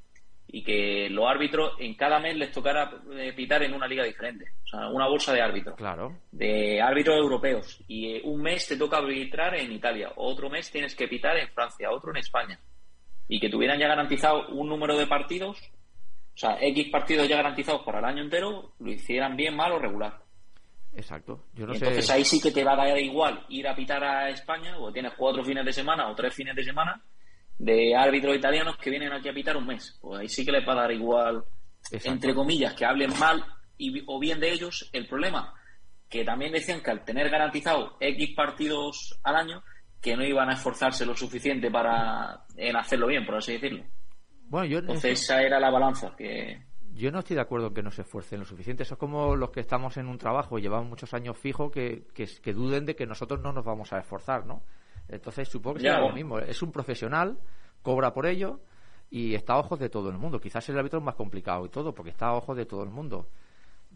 y 0.55 0.63
que 0.63 1.09
los 1.09 1.27
árbitros 1.27 1.73
en 1.79 1.95
cada 1.95 2.21
mes 2.21 2.37
les 2.37 2.53
tocara 2.53 3.03
eh, 3.15 3.33
pitar 3.33 3.63
en 3.63 3.73
una 3.73 3.87
liga 3.87 4.05
diferente. 4.05 4.53
O 4.65 4.69
sea, 4.69 4.89
una 4.89 5.09
bolsa 5.09 5.33
de 5.33 5.41
árbitros. 5.41 5.77
Claro. 5.77 6.19
De 6.31 6.81
árbitros 6.81 7.17
europeos. 7.17 7.83
Y 7.89 8.17
eh, 8.17 8.21
un 8.25 8.43
mes 8.43 8.69
te 8.69 8.77
toca 8.77 8.99
arbitrar 8.99 9.55
en 9.55 9.73
Italia, 9.73 10.13
otro 10.17 10.51
mes 10.51 10.71
tienes 10.71 10.95
que 10.95 11.09
pitar 11.09 11.39
en 11.39 11.49
Francia, 11.49 11.91
otro 11.91 12.11
en 12.11 12.19
España. 12.19 12.61
Y 13.29 13.41
que 13.41 13.49
tuvieran 13.49 13.79
ya 13.79 13.89
garantizado 13.89 14.49
un 14.49 14.69
número 14.69 14.95
de 14.99 15.07
partidos, 15.07 15.59
o 16.35 16.37
sea, 16.37 16.59
X 16.61 16.89
partidos 16.91 17.27
ya 17.29 17.37
garantizados 17.37 17.83
para 17.83 18.01
el 18.01 18.05
año 18.05 18.23
entero, 18.23 18.75
lo 18.79 18.93
hicieran 18.93 19.37
bien, 19.37 19.57
mal 19.57 19.73
o 19.73 19.79
regular. 19.79 20.19
Exacto. 20.95 21.47
Yo 21.55 21.67
no 21.67 21.75
Entonces 21.75 22.09
ahí 22.11 22.25
sí 22.25 22.41
que 22.41 22.51
te 22.51 22.65
va 22.65 22.73
a 22.73 22.89
dar 22.89 22.99
igual 22.99 23.45
ir 23.49 23.67
a 23.67 23.75
pitar 23.75 24.03
a 24.05 24.29
España, 24.31 24.77
o 24.79 24.93
tienes 24.93 25.15
cuatro 25.17 25.45
fines 25.45 25.65
de 25.65 25.73
semana 25.73 26.11
o 26.11 26.15
tres 26.15 26.35
fines 26.35 26.55
de 26.55 26.65
semana, 26.65 27.03
de 27.59 27.95
árbitros 27.95 28.37
italianos 28.37 28.77
que 28.77 28.91
vienen 28.91 29.13
aquí 29.13 29.29
a 29.29 29.35
pitar 29.35 29.57
un 29.57 29.67
mes. 29.67 29.99
Pues 30.01 30.21
ahí 30.21 30.29
sí 30.29 30.45
que 30.45 30.53
les 30.53 30.67
va 30.67 30.73
a 30.73 30.83
dar 30.83 30.93
igual, 30.93 31.45
entre 31.91 32.35
comillas, 32.35 32.75
que 32.75 32.85
hablen 32.85 33.19
mal 33.19 33.45
y, 33.79 34.03
o 34.07 34.19
bien 34.19 34.41
de 34.41 34.53
ellos. 34.53 34.91
El 34.93 35.07
problema, 35.07 35.55
que 36.09 36.25
también 36.25 36.53
decían 36.53 36.83
que 36.83 36.91
al 36.91 37.05
tener 37.05 37.31
garantizado 37.31 37.97
X 38.01 38.35
partidos 38.37 39.19
al 39.23 39.37
año, 39.37 39.63
que 40.01 40.17
no 40.17 40.25
iban 40.25 40.51
a 40.51 40.55
esforzarse 40.55 41.07
lo 41.07 41.17
suficiente 41.17 41.71
para 41.71 42.45
en 42.57 42.77
hacerlo 42.77 43.07
bien, 43.07 43.25
por 43.25 43.37
así 43.37 43.53
decirlo. 43.53 43.85
Bueno, 44.49 44.67
yo 44.67 44.79
Entonces 44.81 45.23
esa 45.23 45.41
era 45.43 45.59
la 45.59 45.71
balanza 45.71 46.15
que... 46.17 46.61
Yo 46.95 47.11
no 47.11 47.21
estoy 47.21 47.37
de 47.37 47.43
acuerdo 47.43 47.69
en 47.69 47.75
que 47.75 47.83
no 47.83 47.91
se 47.91 48.03
esfuercen 48.03 48.41
lo 48.41 48.45
suficiente. 48.45 48.83
Eso 48.83 48.95
es 48.95 49.01
como 49.01 49.35
los 49.35 49.51
que 49.51 49.61
estamos 49.61 49.97
en 49.97 50.09
un 50.09 50.19
trabajo 50.19 50.59
y 50.59 50.63
llevamos 50.63 50.89
muchos 50.89 51.15
años 51.15 51.37
fijos 51.39 51.71
que, 51.71 52.05
que, 52.15 52.27
que 52.27 52.53
duden 52.53 52.85
de 52.85 52.95
que 52.95 53.07
nosotros 53.07 53.41
no 53.41 53.53
nos 53.53 53.65
vamos 53.65 53.93
a 53.93 53.99
esforzar, 53.99 54.47
¿no? 54.47 54.63
Entonces 55.09 55.49
supongo 55.49 55.77
que 55.77 55.83
será 55.83 56.01
lo 56.01 56.13
mismo. 56.13 56.39
Es 56.39 56.63
un 56.63 56.73
profesional, 56.73 57.39
cobra 57.83 58.13
por 58.13 58.27
ello 58.27 58.61
y 59.11 59.35
está 59.35 59.55
a 59.55 59.59
ojos 59.59 59.79
de 59.79 59.89
todo 59.89 60.09
el 60.09 60.19
mundo. 60.19 60.41
Quizás 60.41 60.69
el 60.71 60.79
árbitro 60.79 60.99
es 60.99 61.05
más 61.05 61.15
complicado 61.15 61.67
y 61.67 61.69
todo, 61.69 61.95
porque 61.95 62.11
está 62.11 62.29
a 62.29 62.35
ojos 62.35 62.57
de 62.57 62.67
todo 62.67 62.83
el 62.83 62.91
mundo. 62.91 63.29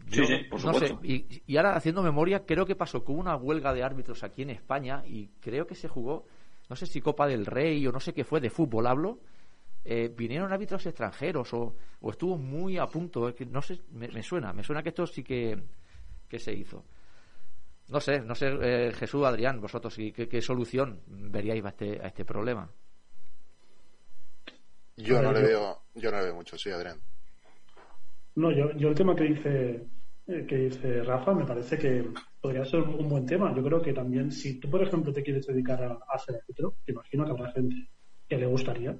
sí, 0.09 0.25
sí, 0.25 0.37
por 0.49 0.63
no 0.63 0.73
sé, 0.75 0.95
y, 1.03 1.41
y, 1.47 1.57
ahora 1.57 1.75
haciendo 1.75 2.03
memoria, 2.03 2.45
creo 2.45 2.65
que 2.65 2.75
pasó 2.75 3.03
con 3.03 3.17
una 3.17 3.35
huelga 3.35 3.73
de 3.73 3.83
árbitros 3.83 4.23
aquí 4.23 4.43
en 4.43 4.51
España 4.51 5.03
y 5.07 5.27
creo 5.39 5.65
que 5.65 5.73
se 5.73 5.87
jugó, 5.87 6.27
no 6.69 6.75
sé 6.75 6.85
si 6.85 7.01
Copa 7.01 7.25
del 7.25 7.47
Rey 7.47 7.85
o 7.87 7.91
no 7.91 7.99
sé 7.99 8.13
qué 8.13 8.23
fue, 8.23 8.39
de 8.39 8.51
fútbol 8.51 8.85
hablo. 8.85 9.19
Eh, 9.89 10.13
vinieron 10.13 10.51
árbitros 10.51 10.85
extranjeros 10.85 11.53
o, 11.53 11.73
o, 12.01 12.11
estuvo 12.11 12.37
muy 12.37 12.77
a 12.77 12.87
punto, 12.87 13.33
que 13.33 13.45
no 13.45 13.61
sé, 13.61 13.79
me, 13.91 14.09
me, 14.09 14.21
suena, 14.21 14.51
me 14.51 14.61
suena 14.61 14.83
que 14.83 14.89
esto 14.89 15.07
sí 15.07 15.23
que, 15.23 15.57
que 16.27 16.39
se 16.39 16.51
hizo. 16.51 16.83
No 17.87 18.01
sé, 18.01 18.19
no 18.19 18.35
sé, 18.35 18.47
eh, 18.61 18.91
Jesús, 18.93 19.23
Adrián, 19.23 19.61
vosotros, 19.61 19.95
¿qué, 19.95 20.27
¿qué, 20.27 20.41
solución 20.41 20.99
veríais 21.07 21.63
a 21.63 21.69
este, 21.69 22.01
a 22.01 22.07
este 22.07 22.25
problema? 22.25 22.69
Yo 24.97 25.21
no 25.21 25.31
le 25.31 25.41
veo, 25.41 25.83
yo 25.95 26.11
no 26.11 26.17
le 26.17 26.23
veo 26.25 26.35
mucho, 26.35 26.57
sí, 26.57 26.69
Adrián. 26.69 26.99
No, 28.35 28.51
yo, 28.51 28.73
yo 28.73 28.89
el 28.89 28.95
tema 28.95 29.15
que 29.15 29.23
dice 29.23 29.87
eh, 30.27 30.45
que 30.45 30.57
dice 30.57 31.01
Rafa 31.01 31.33
me 31.33 31.45
parece 31.45 31.77
que 31.77 32.09
podría 32.41 32.65
ser 32.65 32.81
un 32.81 33.07
buen 33.07 33.25
tema. 33.25 33.55
Yo 33.55 33.63
creo 33.63 33.81
que 33.81 33.93
también 33.93 34.33
si 34.33 34.59
tú, 34.59 34.69
por 34.69 34.83
ejemplo, 34.83 35.13
te 35.13 35.23
quieres 35.23 35.47
dedicar 35.47 35.81
a, 35.81 35.97
a 36.09 36.19
ser 36.19 36.35
árbitro, 36.35 36.75
te 36.83 36.91
imagino 36.91 37.23
que 37.23 37.31
habrá 37.31 37.53
gente 37.53 37.89
que 38.27 38.37
le 38.37 38.47
gustaría, 38.47 38.97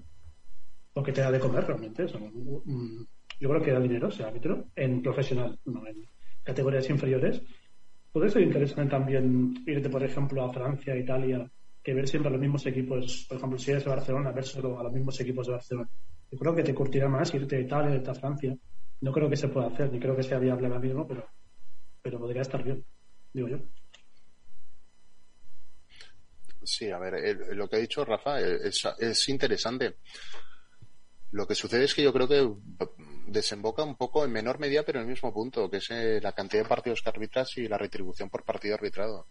o 0.98 1.04
que 1.04 1.14
te 1.14 1.22
da 1.22 1.32
de 1.32 1.40
comer 1.40 1.64
realmente. 1.66 2.04
O 2.04 2.08
sea, 2.08 2.20
yo 3.40 3.50
creo 3.50 3.62
que 3.62 3.72
da 3.72 3.80
dinero 3.80 4.10
ser 4.10 4.26
árbitro 4.26 4.66
en 4.76 5.02
profesional, 5.02 5.60
no 5.66 5.86
en 5.88 6.06
categorías 6.44 6.90
inferiores 6.90 7.42
puede 8.12 8.32
ser 8.32 8.42
interesante 8.42 8.90
también 8.92 9.54
irte, 9.68 9.90
por 9.90 10.04
ejemplo, 10.04 10.44
a 10.44 10.52
Francia, 10.52 10.96
Italia, 10.96 11.48
que 11.84 11.94
ver 11.94 12.08
siempre 12.08 12.30
a 12.30 12.32
los 12.32 12.42
mismos 12.42 12.66
equipos, 12.66 13.28
por 13.30 13.38
ejemplo, 13.38 13.60
si 13.60 13.70
eres 13.70 13.84
de 13.84 13.92
Barcelona, 13.92 14.32
ver 14.32 14.44
solo 14.44 14.80
a 14.80 14.84
los 14.84 14.92
mismos 14.92 15.20
equipos 15.20 15.46
de 15.46 15.54
Barcelona. 15.54 15.90
Yo 16.32 16.38
creo 16.40 16.56
que 16.56 16.64
te 16.64 16.74
curtirá 16.74 17.08
más 17.08 17.32
irte 17.36 17.58
a 17.58 17.60
Italia, 17.60 17.96
irte 17.96 18.10
a 18.10 18.16
Francia. 18.16 18.58
No 19.02 19.12
creo 19.12 19.30
que 19.30 19.36
se 19.36 19.50
pueda 19.50 19.68
hacer, 19.68 19.92
ni 19.92 20.00
creo 20.00 20.16
que 20.16 20.24
sea 20.24 20.40
viable 20.40 20.66
ahora 20.66 20.80
mismo, 20.80 21.08
pero, 21.08 21.28
pero 22.02 22.18
podría 22.18 22.42
estar 22.42 22.64
bien, 22.64 22.84
digo 23.32 23.50
yo. 23.50 23.60
Sí, 26.64 26.90
a 26.90 26.98
ver, 26.98 27.56
lo 27.56 27.70
que 27.70 27.76
ha 27.76 27.80
dicho 27.80 28.04
Rafa 28.04 28.42
es, 28.42 28.84
es 28.98 29.30
interesante. 29.30 29.98
Lo 31.32 31.48
que 31.48 31.56
sucede 31.56 31.86
es 31.86 31.94
que 31.94 32.04
yo 32.04 32.14
creo 32.14 32.28
que 32.28 32.50
desemboca 33.28 33.84
un 33.84 33.96
poco 33.96 34.24
en 34.24 34.32
menor 34.32 34.60
medida, 34.60 34.84
pero 34.84 35.00
en 35.00 35.06
el 35.06 35.12
mismo 35.12 35.34
punto, 35.34 35.70
que 35.70 35.78
es 35.78 35.92
eh, 35.92 36.20
la 36.22 36.32
cantidad 36.32 36.64
de 36.64 36.70
partidos 36.70 37.02
que 37.02 37.10
arbitras 37.10 37.58
y 37.58 37.68
la 37.68 37.78
retribución 37.78 38.30
por 38.30 38.44
partido 38.44 38.76
arbitrado. 38.76 39.28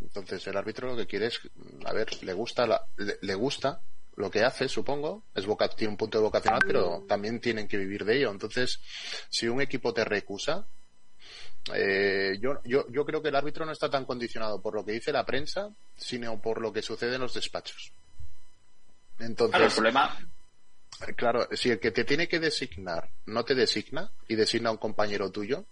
Entonces, 0.00 0.46
el 0.46 0.56
árbitro 0.56 0.88
lo 0.88 0.96
que 0.96 1.06
quiere 1.06 1.26
es, 1.26 1.40
a 1.84 1.92
ver, 1.92 2.22
le 2.22 2.32
gusta, 2.32 2.66
la, 2.66 2.84
le, 2.96 3.18
le, 3.20 3.34
gusta 3.34 3.80
lo 4.16 4.30
que 4.30 4.44
hace, 4.44 4.68
supongo, 4.68 5.24
es 5.34 5.46
voca, 5.46 5.68
tiene 5.68 5.92
un 5.92 5.96
punto 5.96 6.18
de 6.18 6.24
vocacional, 6.24 6.60
pero 6.66 7.04
también 7.08 7.40
tienen 7.40 7.66
que 7.66 7.78
vivir 7.78 8.04
de 8.04 8.18
ello. 8.18 8.30
Entonces, 8.30 8.80
si 9.30 9.48
un 9.48 9.62
equipo 9.62 9.94
te 9.94 10.04
recusa, 10.04 10.66
eh, 11.72 12.36
yo, 12.40 12.60
yo, 12.64 12.86
yo 12.90 13.04
creo 13.06 13.22
que 13.22 13.28
el 13.28 13.36
árbitro 13.36 13.64
no 13.64 13.72
está 13.72 13.88
tan 13.88 14.04
condicionado 14.04 14.60
por 14.60 14.74
lo 14.74 14.84
que 14.84 14.92
dice 14.92 15.12
la 15.12 15.24
prensa, 15.24 15.70
sino 15.96 16.40
por 16.40 16.60
lo 16.60 16.72
que 16.72 16.82
sucede 16.82 17.14
en 17.14 17.20
los 17.22 17.34
despachos. 17.34 17.92
Entonces, 19.18 19.52
claro, 19.52 19.66
el 19.66 19.72
problema 19.72 20.18
Claro, 21.16 21.48
si 21.52 21.70
el 21.70 21.80
que 21.80 21.90
te 21.90 22.04
tiene 22.04 22.28
que 22.28 22.38
designar 22.38 23.10
no 23.26 23.44
te 23.44 23.54
designa 23.54 24.12
y 24.28 24.36
designa 24.36 24.68
a 24.68 24.72
un 24.72 24.78
compañero 24.78 25.30
tuyo, 25.30 25.66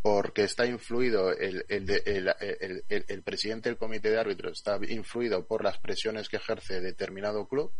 porque 0.00 0.44
está 0.44 0.64
influido 0.64 1.32
el, 1.32 1.64
el, 1.68 1.90
el, 2.06 2.84
el, 2.88 3.22
presidente 3.22 3.68
del 3.68 3.76
comité 3.76 4.10
de 4.10 4.20
árbitros, 4.20 4.58
está 4.58 4.78
influido 4.88 5.44
por 5.46 5.64
las 5.64 5.78
presiones 5.78 6.28
que 6.28 6.36
ejerce 6.36 6.80
determinado 6.80 7.48
club, 7.48 7.72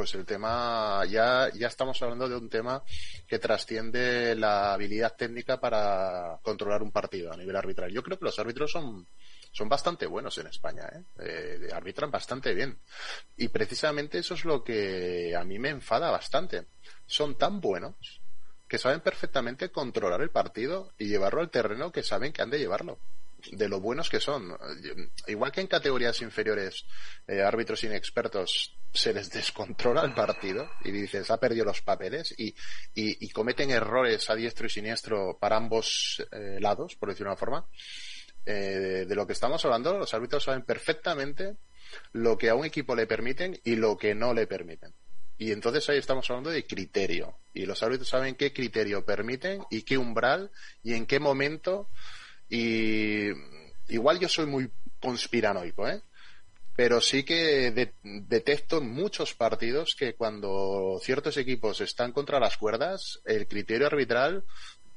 pues 0.00 0.14
el 0.14 0.24
tema, 0.24 1.04
ya, 1.10 1.50
ya 1.52 1.66
estamos 1.66 2.00
hablando 2.00 2.28
de 2.28 2.36
un 2.36 2.48
tema 2.48 2.82
que 3.26 3.38
trasciende 3.38 4.34
la 4.34 4.72
habilidad 4.72 5.14
técnica 5.14 5.60
para 5.60 6.38
controlar 6.42 6.82
un 6.82 6.90
partido 6.90 7.32
a 7.32 7.36
nivel 7.36 7.54
arbitral. 7.54 7.92
Yo 7.92 8.02
creo 8.02 8.18
que 8.18 8.24
los 8.24 8.38
árbitros 8.38 8.70
son, 8.70 9.06
son 9.52 9.68
bastante 9.68 10.06
buenos 10.06 10.38
en 10.38 10.46
España, 10.46 10.88
¿eh? 10.92 11.02
Eh, 11.18 11.68
arbitran 11.72 12.10
bastante 12.10 12.54
bien. 12.54 12.78
Y 13.36 13.48
precisamente 13.48 14.18
eso 14.18 14.34
es 14.34 14.44
lo 14.44 14.62
que 14.62 15.34
a 15.36 15.44
mí 15.44 15.58
me 15.58 15.70
enfada 15.70 16.10
bastante. 16.10 16.66
Son 17.06 17.36
tan 17.36 17.60
buenos 17.60 18.20
que 18.68 18.78
saben 18.78 19.00
perfectamente 19.00 19.70
controlar 19.70 20.20
el 20.20 20.30
partido 20.30 20.92
y 20.96 21.08
llevarlo 21.08 21.40
al 21.40 21.50
terreno 21.50 21.90
que 21.90 22.04
saben 22.04 22.32
que 22.32 22.42
han 22.42 22.50
de 22.50 22.60
llevarlo. 22.60 23.00
De 23.52 23.68
lo 23.68 23.80
buenos 23.80 24.08
que 24.08 24.20
son. 24.20 24.56
Igual 25.26 25.50
que 25.50 25.62
en 25.62 25.66
categorías 25.66 26.20
inferiores, 26.20 26.84
eh, 27.26 27.42
árbitros 27.42 27.82
inexpertos 27.82 28.76
se 28.92 29.12
les 29.12 29.30
descontrola 29.32 30.02
el 30.02 30.14
partido 30.14 30.70
y 30.84 30.92
dices, 30.92 31.28
ha 31.30 31.40
perdido 31.40 31.64
los 31.64 31.82
papeles 31.82 32.34
y, 32.38 32.54
cometen 33.32 33.70
errores 33.70 34.28
a 34.30 34.36
diestro 34.36 34.66
y 34.66 34.70
siniestro 34.70 35.38
para 35.40 35.56
ambos 35.56 36.24
eh, 36.30 36.58
lados, 36.60 36.94
por 36.94 37.08
decirlo 37.08 37.30
de 37.30 37.32
una 37.32 37.38
forma 37.38 37.66
eh, 38.50 39.04
de 39.06 39.14
lo 39.14 39.26
que 39.26 39.32
estamos 39.32 39.64
hablando, 39.64 39.98
los 39.98 40.12
árbitros 40.14 40.44
saben 40.44 40.62
perfectamente 40.62 41.56
lo 42.12 42.36
que 42.36 42.50
a 42.50 42.54
un 42.54 42.64
equipo 42.64 42.94
le 42.94 43.06
permiten 43.06 43.58
y 43.64 43.76
lo 43.76 43.96
que 43.96 44.14
no 44.14 44.34
le 44.34 44.46
permiten. 44.46 44.94
Y 45.38 45.52
entonces 45.52 45.88
ahí 45.88 45.98
estamos 45.98 46.28
hablando 46.28 46.50
de 46.50 46.66
criterio. 46.66 47.38
Y 47.54 47.64
los 47.64 47.82
árbitros 47.82 48.08
saben 48.08 48.34
qué 48.34 48.52
criterio 48.52 49.04
permiten 49.04 49.62
y 49.70 49.82
qué 49.82 49.96
umbral 49.96 50.50
y 50.82 50.94
en 50.94 51.06
qué 51.06 51.18
momento. 51.18 51.88
Y 52.48 53.28
igual 53.88 54.18
yo 54.18 54.28
soy 54.28 54.46
muy 54.46 54.70
conspiranoico, 55.00 55.88
¿eh? 55.88 56.02
Pero 56.76 57.00
sí 57.00 57.24
que 57.24 57.70
de 57.70 57.92
detecto 58.02 58.78
en 58.78 58.90
muchos 58.90 59.34
partidos 59.34 59.94
que 59.98 60.14
cuando 60.14 60.98
ciertos 61.02 61.36
equipos 61.36 61.80
están 61.80 62.12
contra 62.12 62.40
las 62.40 62.56
cuerdas, 62.56 63.20
el 63.24 63.46
criterio 63.48 63.86
arbitral 63.86 64.44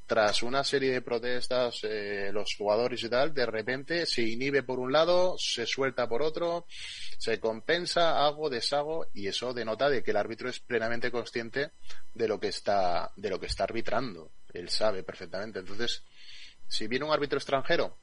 tras 0.05 0.43
una 0.43 0.63
serie 0.63 0.91
de 0.91 1.01
protestas, 1.01 1.79
eh, 1.83 2.29
los 2.33 2.55
jugadores 2.55 3.01
y 3.03 3.09
tal, 3.09 3.33
de 3.33 3.45
repente 3.45 4.05
se 4.05 4.21
inhibe 4.21 4.63
por 4.63 4.79
un 4.79 4.91
lado, 4.91 5.35
se 5.37 5.65
suelta 5.65 6.07
por 6.07 6.21
otro, 6.21 6.65
se 7.17 7.39
compensa, 7.39 8.25
hago, 8.25 8.49
deshago, 8.49 9.07
y 9.13 9.27
eso 9.27 9.53
denota 9.53 9.89
de 9.89 10.03
que 10.03 10.11
el 10.11 10.17
árbitro 10.17 10.49
es 10.49 10.59
plenamente 10.59 11.09
consciente 11.09 11.71
de 12.13 12.27
lo 12.27 12.39
que 12.39 12.49
está, 12.49 13.11
de 13.15 13.29
lo 13.29 13.39
que 13.39 13.45
está 13.45 13.63
arbitrando. 13.63 14.31
Él 14.53 14.69
sabe 14.69 15.03
perfectamente. 15.03 15.59
Entonces, 15.59 16.03
si 16.67 16.87
viene 16.87 17.05
un 17.05 17.13
árbitro 17.13 17.37
extranjero 17.37 17.97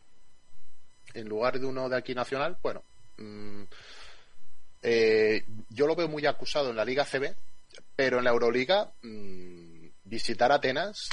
en 1.12 1.28
lugar 1.28 1.60
de 1.60 1.66
uno 1.66 1.88
de 1.88 1.96
aquí 1.96 2.14
nacional, 2.14 2.56
bueno, 2.62 2.82
mm, 3.18 3.62
eh, 4.82 5.44
yo 5.68 5.86
lo 5.86 5.94
veo 5.94 6.08
muy 6.08 6.24
acusado 6.24 6.70
en 6.70 6.76
la 6.76 6.84
Liga 6.84 7.04
CB, 7.04 7.34
pero 7.94 8.18
en 8.18 8.24
la 8.24 8.30
Euroliga, 8.30 8.90
mm, 9.02 9.88
visitar 10.04 10.50
Atenas 10.50 11.08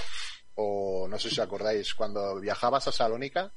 o 0.59 1.07
no 1.07 1.19
sé 1.19 1.29
si 1.29 1.35
os 1.35 1.45
acordáis, 1.45 1.93
cuando 1.93 2.39
viajabas 2.39 2.87
a 2.87 2.91
Salónica, 2.91 3.51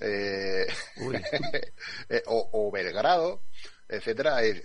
eh, 0.00 0.66
eh, 2.08 2.22
o, 2.26 2.70
Belgrado, 2.72 3.42
etcétera, 3.88 4.44
eh, 4.44 4.60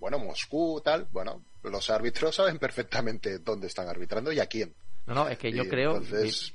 bueno, 0.00 0.18
Moscú, 0.18 0.80
tal, 0.84 1.06
bueno, 1.12 1.44
los 1.62 1.90
árbitros 1.90 2.34
saben 2.34 2.58
perfectamente 2.58 3.38
dónde 3.38 3.68
están 3.68 3.88
arbitrando 3.88 4.32
y 4.32 4.40
a 4.40 4.46
quién. 4.46 4.74
No, 5.06 5.14
no, 5.14 5.28
es 5.28 5.38
que 5.38 5.52
yo 5.52 5.68
creo, 5.68 6.02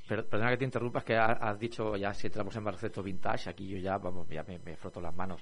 perdona 0.05 0.49
que 0.49 0.57
te 0.57 0.65
interrumpas, 0.65 1.05
que 1.05 1.15
has 1.15 1.57
dicho 1.57 1.95
ya 1.95 2.13
si 2.13 2.27
entramos 2.27 2.53
en 2.57 2.65
baloncesto 2.65 3.01
vintage, 3.01 3.49
aquí 3.49 3.69
yo 3.69 3.77
ya, 3.77 3.97
vamos, 3.97 4.27
ya 4.27 4.43
me, 4.43 4.75
froto 4.75 4.99
las 4.99 5.15
manos. 5.15 5.41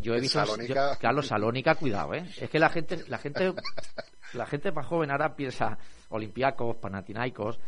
yo 0.00 0.14
he 0.14 0.20
visto, 0.20 0.42
Salónica... 0.42 0.96
Carlos 0.98 1.26
Salónica, 1.26 1.74
cuidado, 1.74 2.14
¿eh? 2.14 2.24
Es 2.40 2.48
que 2.48 2.58
la 2.58 2.70
gente, 2.70 3.04
la 3.08 3.18
gente, 3.18 3.52
la 4.32 4.46
gente 4.46 4.72
más 4.72 4.86
joven 4.86 5.10
ahora 5.10 5.36
piensa 5.36 5.76
Olympiacos, 6.08 6.76
Panathinaikos, 6.76 7.58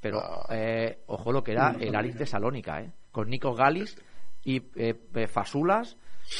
pero 0.00 0.20
ah. 0.20 0.46
eh, 0.50 1.02
ojo 1.06 1.32
lo 1.32 1.42
que 1.42 1.52
era 1.52 1.76
el 1.78 1.94
Aris 1.94 2.16
de 2.16 2.26
Salónica, 2.26 2.80
¿eh? 2.80 2.92
Con 3.10 3.28
Nico 3.28 3.54
Galis 3.54 3.96
y 4.44 4.62
eh, 4.76 5.26
Fasulas 5.26 5.96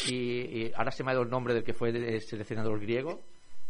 y, 0.06 0.72
ahora 0.74 0.90
se 0.90 1.02
me 1.02 1.10
ha 1.10 1.14
ido 1.14 1.22
el 1.22 1.30
nombre 1.30 1.54
del 1.54 1.64
que 1.64 1.72
fue 1.72 1.90
el 1.90 2.20
seleccionador 2.20 2.80
griego. 2.80 3.22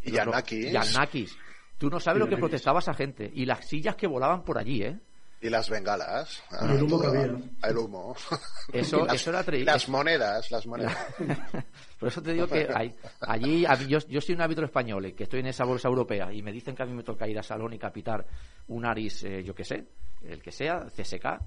Y 0.03 0.13
Yanakis. 0.13 0.73
Yanakis. 0.73 1.39
Tú 1.79 1.89
no 1.89 2.01
sabes 2.01 2.21
lo 2.21 2.29
que 2.29 2.37
protestaba 2.37 2.81
esa 2.81 2.93
gente. 2.93 3.31
Y 3.33 3.47
las 3.47 3.69
sillas 3.69 3.95
que 3.95 4.09
volaban 4.09 4.43
por 4.43 4.59
allí, 4.59 4.83
¿eh? 4.83 4.99
Y 5.41 5.49
las 5.51 5.71
bengalas. 5.71 6.43
el 6.63 6.83
humo 6.83 7.01
que 7.01 7.07
había. 7.07 7.23
El 7.63 7.79
humo. 7.79 8.17
Eso, 8.73 9.07
eso 9.09 9.31
era 9.31 9.45
Las 9.65 9.89
monedas, 9.89 10.51
las 10.51 10.67
monedas. 10.67 10.97
Por 11.99 12.09
eso 12.09 12.21
te 12.21 12.33
digo 12.33 12.47
que 12.47 12.69
hay, 12.75 12.95
allí, 13.21 13.65
yo, 13.89 13.99
yo 14.09 14.21
soy 14.21 14.35
un 14.35 14.43
árbitro 14.43 14.67
español, 14.67 15.07
eh, 15.07 15.15
que 15.15 15.25
estoy 15.25 15.41
en 15.41 15.47
esa 15.47 15.65
bolsa 15.65 15.89
europea, 15.89 16.33
y 16.33 16.43
me 16.43 16.53
dicen 16.53 16.75
que 16.75 16.83
a 16.83 16.87
mí 16.87 16.93
me 16.93 17.03
toca 17.03 17.27
ir 17.27 17.39
a 17.39 17.43
Salón 17.43 17.73
y 17.73 17.79
capitar 17.79 18.27
un 18.69 18.85
Aris, 18.85 19.25
eh, 19.25 19.43
yo 19.43 19.55
que 19.55 19.65
sé, 19.65 19.87
el 20.23 20.43
que 20.43 20.53
sea, 20.53 20.87
CSK. 20.87 21.41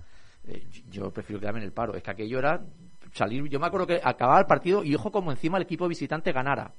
Eh, 0.48 0.68
yo 0.90 1.12
prefiero 1.12 1.40
quedarme 1.40 1.60
en 1.60 1.66
el 1.66 1.74
paro. 1.74 1.96
Es 1.96 2.04
que 2.04 2.12
aquello 2.12 2.40
era 2.40 2.62
salir. 3.14 3.48
Yo 3.50 3.60
me 3.60 3.68
acuerdo 3.68 3.88
que 3.88 4.02
acababa 4.04 4.40
el 4.40 4.46
partido 4.46 4.84
y 4.84 4.96
ojo, 4.96 5.12
como 5.12 5.32
encima 5.32 5.58
el 5.58 5.64
equipo 5.64 5.88
visitante 5.88 6.32
ganara. 6.32 6.74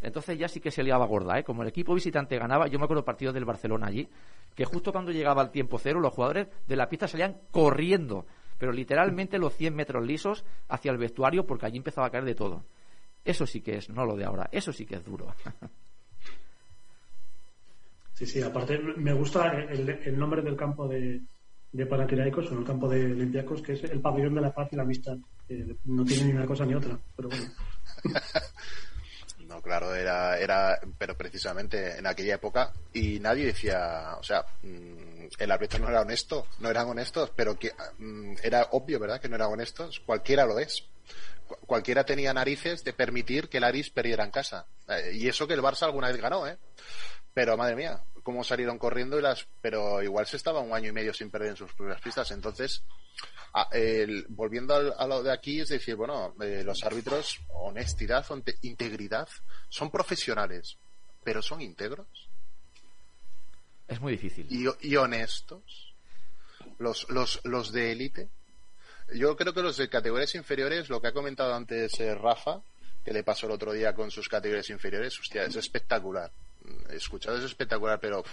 Entonces 0.00 0.38
ya 0.38 0.48
sí 0.48 0.60
que 0.60 0.70
se 0.70 0.82
liaba 0.82 1.06
gorda, 1.06 1.38
¿eh? 1.38 1.44
Como 1.44 1.62
el 1.62 1.68
equipo 1.68 1.94
visitante 1.94 2.38
ganaba, 2.38 2.68
yo 2.68 2.78
me 2.78 2.84
acuerdo 2.84 3.04
partido 3.04 3.32
del 3.32 3.44
Barcelona 3.44 3.86
allí, 3.88 4.08
que 4.54 4.64
justo 4.64 4.92
cuando 4.92 5.10
llegaba 5.10 5.42
el 5.42 5.50
tiempo 5.50 5.78
cero, 5.78 6.00
los 6.00 6.12
jugadores 6.12 6.48
de 6.66 6.76
la 6.76 6.88
pista 6.88 7.08
salían 7.08 7.38
corriendo, 7.50 8.26
pero 8.58 8.72
literalmente 8.72 9.38
los 9.38 9.54
100 9.54 9.74
metros 9.74 10.04
lisos 10.06 10.44
hacia 10.68 10.92
el 10.92 10.98
vestuario 10.98 11.46
porque 11.46 11.66
allí 11.66 11.78
empezaba 11.78 12.06
a 12.06 12.10
caer 12.10 12.24
de 12.24 12.34
todo. 12.34 12.64
Eso 13.24 13.46
sí 13.46 13.60
que 13.60 13.76
es, 13.76 13.90
no 13.90 14.06
lo 14.06 14.16
de 14.16 14.24
ahora, 14.24 14.48
eso 14.52 14.72
sí 14.72 14.86
que 14.86 14.96
es 14.96 15.04
duro. 15.04 15.34
Sí, 18.18 18.26
sí, 18.26 18.42
aparte 18.42 18.80
me 18.96 19.12
gusta 19.12 19.52
el, 19.52 20.18
nombre 20.18 20.42
del 20.42 20.56
campo 20.56 20.88
de, 20.88 21.20
de 21.70 21.86
Panathinaikos 21.86 22.50
o 22.50 22.58
el 22.58 22.64
campo 22.64 22.88
de 22.88 23.12
Olympiacos, 23.12 23.62
que 23.62 23.74
es 23.74 23.84
el 23.84 24.00
pabellón 24.00 24.34
de 24.34 24.40
la 24.40 24.52
paz 24.52 24.68
y 24.72 24.76
la 24.76 24.82
amistad. 24.82 25.16
no 25.84 26.04
tiene 26.04 26.24
ni 26.24 26.32
una 26.32 26.44
cosa 26.44 26.66
ni 26.66 26.74
otra, 26.74 26.98
pero 27.14 27.28
bueno. 27.28 27.44
Claro, 29.68 29.94
era, 29.94 30.38
era, 30.38 30.80
pero 30.96 31.14
precisamente 31.14 31.98
en 31.98 32.06
aquella 32.06 32.36
época 32.36 32.72
y 32.94 33.20
nadie 33.20 33.44
decía, 33.44 34.16
o 34.18 34.22
sea, 34.22 34.46
mm, 34.62 35.26
el 35.38 35.50
árbitro 35.50 35.78
no 35.80 35.90
era 35.90 36.00
honesto, 36.00 36.46
no 36.60 36.70
eran 36.70 36.88
honestos, 36.88 37.30
pero 37.36 37.58
que 37.58 37.72
mm, 37.98 38.36
era 38.42 38.68
obvio, 38.70 38.98
¿verdad? 38.98 39.20
Que 39.20 39.28
no 39.28 39.36
eran 39.36 39.52
honestos, 39.52 40.00
cualquiera 40.00 40.46
lo 40.46 40.58
es. 40.58 40.86
Cualquiera 41.66 42.04
tenía 42.04 42.32
narices 42.32 42.82
de 42.82 42.94
permitir 42.94 43.50
que 43.50 43.58
el 43.58 43.64
Aris 43.64 43.90
perdiera 43.90 44.24
en 44.24 44.30
casa. 44.30 44.64
Eh, 44.88 45.10
y 45.12 45.28
eso 45.28 45.46
que 45.46 45.52
el 45.52 45.60
Barça 45.60 45.82
alguna 45.82 46.08
vez 46.08 46.18
ganó, 46.18 46.46
¿eh? 46.46 46.56
Pero 47.34 47.58
madre 47.58 47.76
mía, 47.76 48.00
cómo 48.28 48.44
salieron 48.44 48.76
corriendo 48.76 49.18
y 49.18 49.22
las, 49.22 49.48
pero 49.62 50.02
igual 50.02 50.26
se 50.26 50.36
estaba 50.36 50.60
un 50.60 50.74
año 50.74 50.90
y 50.90 50.92
medio 50.92 51.14
sin 51.14 51.30
perder 51.30 51.48
en 51.48 51.56
sus 51.56 51.72
propias 51.72 51.98
pistas. 52.02 52.30
Entonces, 52.30 52.82
volviendo 54.28 54.74
a, 54.74 55.06
lo 55.06 55.22
de 55.22 55.32
aquí, 55.32 55.62
es 55.62 55.70
decir, 55.70 55.96
bueno, 55.96 56.34
eh, 56.42 56.62
los 56.62 56.84
árbitros, 56.84 57.40
honestidad, 57.54 58.26
integridad, 58.60 59.26
son 59.70 59.90
profesionales, 59.90 60.76
pero 61.24 61.40
son 61.40 61.62
íntegros. 61.62 62.06
Es 63.88 63.98
muy 63.98 64.12
difícil. 64.12 64.46
Y, 64.50 64.96
honestos. 64.96 65.94
Los, 66.78 67.08
los, 67.08 67.40
los 67.44 67.72
de 67.72 67.92
élite. 67.92 68.28
Yo 69.14 69.38
creo 69.38 69.54
que 69.54 69.62
los 69.62 69.78
de 69.78 69.88
categorías 69.88 70.34
inferiores, 70.34 70.90
lo 70.90 71.00
que 71.00 71.08
ha 71.08 71.12
comentado 71.12 71.54
antes 71.54 71.98
eh, 71.98 72.14
Rafa, 72.14 72.60
que 73.02 73.14
le 73.14 73.24
pasó 73.24 73.46
el 73.46 73.52
otro 73.52 73.72
día 73.72 73.94
con 73.94 74.10
sus 74.10 74.28
categorías 74.28 74.68
inferiores, 74.68 75.18
hostia, 75.18 75.44
es 75.44 75.56
espectacular. 75.56 76.30
Escuchado, 76.90 77.38
es 77.38 77.44
espectacular, 77.44 77.98
pero 78.00 78.24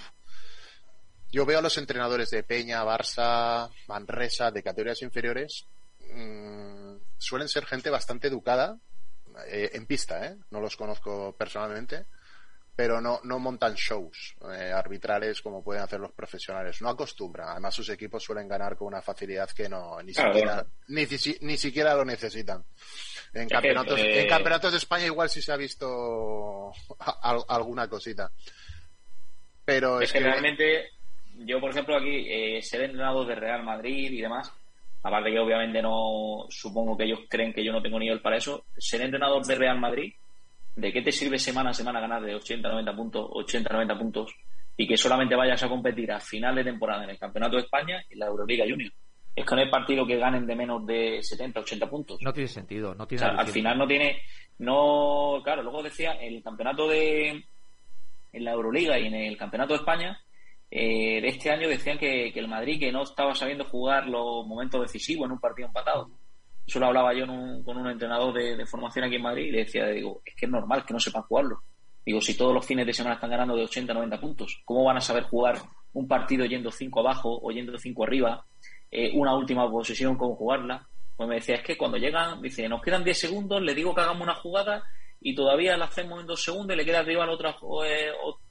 yo 1.31 1.45
veo 1.45 1.59
a 1.59 1.61
los 1.61 1.77
entrenadores 1.77 2.29
de 2.29 2.43
Peña, 2.43 2.83
Barça, 2.83 3.69
Manresa, 3.87 4.51
de 4.51 4.63
categorías 4.63 5.01
inferiores, 5.01 5.65
mm, 6.13 6.95
suelen 7.17 7.49
ser 7.49 7.65
gente 7.65 7.89
bastante 7.89 8.27
educada 8.27 8.77
eh, 9.47 9.71
en 9.73 9.85
pista, 9.85 10.25
¿eh? 10.25 10.37
No 10.51 10.61
los 10.61 10.77
conozco 10.77 11.35
personalmente, 11.37 12.05
pero 12.75 12.99
no, 12.99 13.21
no 13.23 13.39
montan 13.39 13.73
shows 13.73 14.35
eh, 14.51 14.71
arbitrales 14.71 15.41
como 15.41 15.63
pueden 15.63 15.83
hacer 15.83 15.99
los 15.99 16.11
profesionales. 16.11 16.81
No 16.81 16.89
acostumbran. 16.89 17.49
Además, 17.49 17.73
sus 17.73 17.89
equipos 17.89 18.23
suelen 18.23 18.47
ganar 18.47 18.75
con 18.75 18.87
una 18.87 19.01
facilidad 19.01 19.49
que 19.49 19.69
no 19.69 20.01
ni, 20.01 20.13
siquiera, 20.13 20.65
ni, 20.87 21.57
siquiera 21.57 21.95
lo 21.95 22.03
necesitan. 22.03 22.63
En 23.33 23.47
campeonatos, 23.49 23.99
en 23.99 24.27
campeonatos 24.27 24.71
de 24.71 24.77
España 24.77 25.05
igual 25.05 25.29
sí 25.29 25.41
se 25.41 25.51
ha 25.51 25.57
visto 25.57 26.71
alguna 27.49 27.87
cosita. 27.87 28.31
Pero 29.63 29.99
es, 29.99 30.13
que 30.13 30.19
realmente 30.19 30.91
yo, 31.39 31.59
por 31.59 31.71
ejemplo, 31.71 31.97
aquí, 31.97 32.25
eh, 32.27 32.61
ser 32.61 32.83
entrenador 32.83 33.27
de 33.27 33.35
Real 33.35 33.63
Madrid 33.63 34.11
y 34.11 34.21
demás, 34.21 34.51
aparte 35.03 35.31
que 35.31 35.39
obviamente 35.39 35.81
no, 35.81 36.45
supongo 36.49 36.97
que 36.97 37.05
ellos 37.05 37.19
creen 37.27 37.53
que 37.53 37.63
yo 37.63 37.71
no 37.71 37.81
tengo 37.81 37.99
nivel 37.99 38.21
para 38.21 38.37
eso, 38.37 38.65
ser 38.77 39.01
entrenador 39.01 39.45
de 39.45 39.55
Real 39.55 39.79
Madrid, 39.79 40.13
¿de 40.75 40.93
qué 40.93 41.01
te 41.01 41.11
sirve 41.11 41.37
semana 41.39 41.71
a 41.71 41.73
semana 41.73 41.99
ganar 41.99 42.23
de 42.23 42.35
80, 42.35 42.69
90 42.69 42.95
puntos, 42.95 43.29
80, 43.31 43.73
90 43.73 43.97
puntos 43.97 44.35
y 44.77 44.87
que 44.87 44.97
solamente 44.97 45.35
vayas 45.35 45.61
a 45.63 45.69
competir 45.69 46.11
a 46.11 46.19
final 46.19 46.55
de 46.55 46.63
temporada 46.63 47.03
en 47.03 47.11
el 47.11 47.19
Campeonato 47.19 47.55
de 47.55 47.63
España 47.63 48.03
y 48.09 48.15
la 48.15 48.27
Euroliga 48.27 48.65
Junior? 48.67 48.91
Es 49.35 49.45
que 49.45 49.55
no 49.55 49.61
hay 49.61 49.69
partido 49.69 50.07
que 50.07 50.17
ganen 50.17 50.47
de 50.47 50.55
menos 50.55 50.85
de 50.85 51.19
70, 51.21 51.59
80 51.59 51.89
puntos. 51.89 52.21
No 52.21 52.31
tiene 52.31 52.47
sentido, 52.47 52.95
no 52.95 53.05
tiene 53.05 53.25
Al 53.25 53.47
final 53.47 53.77
no 53.77 53.85
tiene, 53.85 54.21
no, 54.59 55.41
claro, 55.43 55.61
luego 55.61 55.83
decía, 55.83 56.13
el 56.13 56.41
campeonato 56.41 56.87
de, 56.87 57.43
en 58.35 58.43
la 58.43 58.51
Euroliga 58.51 58.99
y 58.99 59.07
en 59.07 59.15
el 59.15 59.37
Campeonato 59.37 59.73
de 59.73 59.79
España, 59.79 60.19
eh, 60.69 61.21
de 61.21 61.27
este 61.27 61.49
año 61.51 61.69
decían 61.69 61.97
que, 61.97 62.27
el 62.27 62.47
Madrid 62.47 62.79
que 62.79 62.91
no 62.91 63.03
estaba 63.03 63.33
sabiendo 63.33 63.63
jugar 63.65 64.07
los 64.07 64.45
momentos 64.45 64.81
decisivos 64.81 65.25
en 65.25 65.31
un 65.31 65.39
partido 65.39 65.67
empatado. 65.67 66.09
Eso 66.67 66.79
lo 66.79 66.87
hablaba 66.87 67.13
yo 67.13 67.25
con 67.63 67.77
un 67.77 67.87
entrenador 67.87 68.33
de, 68.33 68.65
formación 68.65 69.05
aquí 69.05 69.15
en 69.15 69.21
Madrid 69.21 69.45
y 69.45 69.51
le 69.51 69.59
decía, 69.59 69.87
digo, 69.87 70.21
es 70.25 70.35
que 70.35 70.45
es 70.45 70.51
normal 70.51 70.85
que 70.85 70.93
no 70.93 70.99
sepan 70.99 71.21
jugarlo. 71.23 71.61
Digo, 72.05 72.19
si 72.19 72.35
todos 72.35 72.53
los 72.53 72.65
fines 72.65 72.85
de 72.85 72.93
semana 72.93 73.15
están 73.15 73.29
ganando 73.29 73.55
de 73.55 73.63
80 73.63 73.93
90 73.93 74.19
puntos, 74.19 74.61
¿cómo 74.65 74.83
van 74.83 74.97
a 74.97 75.01
saber 75.01 75.23
jugar 75.23 75.59
un 75.93 76.07
partido 76.07 76.45
yendo 76.45 76.71
5 76.71 76.99
abajo 76.99 77.39
o 77.41 77.51
yendo 77.51 77.77
5 77.77 78.03
arriba? 78.03 78.43
Eh, 78.97 79.11
una 79.13 79.35
última 79.35 79.69
posesión, 79.69 80.17
¿cómo 80.17 80.37
jugarla? 80.37 80.87
Pues 81.17 81.27
me 81.27 81.35
decía, 81.35 81.55
es 81.55 81.63
que 81.63 81.77
cuando 81.77 81.97
llegan, 81.97 82.41
dice, 82.41 82.69
nos 82.69 82.81
quedan 82.81 83.03
10 83.03 83.19
segundos, 83.19 83.61
le 83.61 83.75
digo 83.75 83.93
que 83.93 83.99
hagamos 83.99 84.23
una 84.23 84.35
jugada 84.35 84.85
y 85.19 85.35
todavía 85.35 85.75
la 85.75 85.85
hacemos 85.85 86.21
en 86.21 86.27
2 86.27 86.41
segundos 86.41 86.73
y 86.73 86.77
le 86.77 86.85
queda 86.85 86.99
arriba 86.99 87.29
otras 87.29 87.57
8 87.61 87.67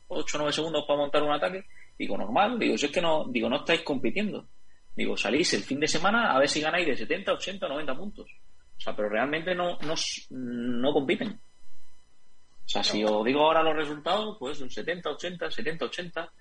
o 0.09 0.39
9 0.39 0.53
segundos 0.53 0.85
para 0.87 0.99
montar 0.99 1.23
un 1.23 1.33
ataque 1.33 1.65
Digo, 1.99 2.19
normal, 2.19 2.59
digo, 2.59 2.77
si 2.77 2.87
es 2.87 2.93
que 2.93 3.01
no, 3.01 3.25
digo, 3.31 3.49
no 3.49 3.57
estáis 3.57 3.81
compitiendo. 3.81 4.47
Digo, 4.95 5.17
salís 5.17 5.55
el 5.55 5.63
fin 5.63 5.81
de 5.81 5.89
semana 5.89 6.33
a 6.35 6.39
ver 6.39 6.49
si 6.49 6.61
ganáis 6.61 6.87
de 6.87 6.97
70, 6.97 7.33
80, 7.33 7.67
90 7.67 7.97
puntos. 7.97 8.31
O 8.77 8.81
sea, 8.81 8.95
pero 8.95 9.09
realmente 9.09 9.55
no, 9.55 9.79
no, 9.79 9.95
no 10.31 10.93
compiten. 10.93 11.29
O 11.29 12.69
sea, 12.69 12.83
si 12.83 13.03
os 13.03 13.25
digo 13.25 13.41
ahora 13.41 13.63
los 13.63 13.77
resultados, 13.77 14.37
pues 14.39 14.59
70, 14.59 15.09
80, 15.09 15.51
70, 15.51 15.85
80, 15.87 16.33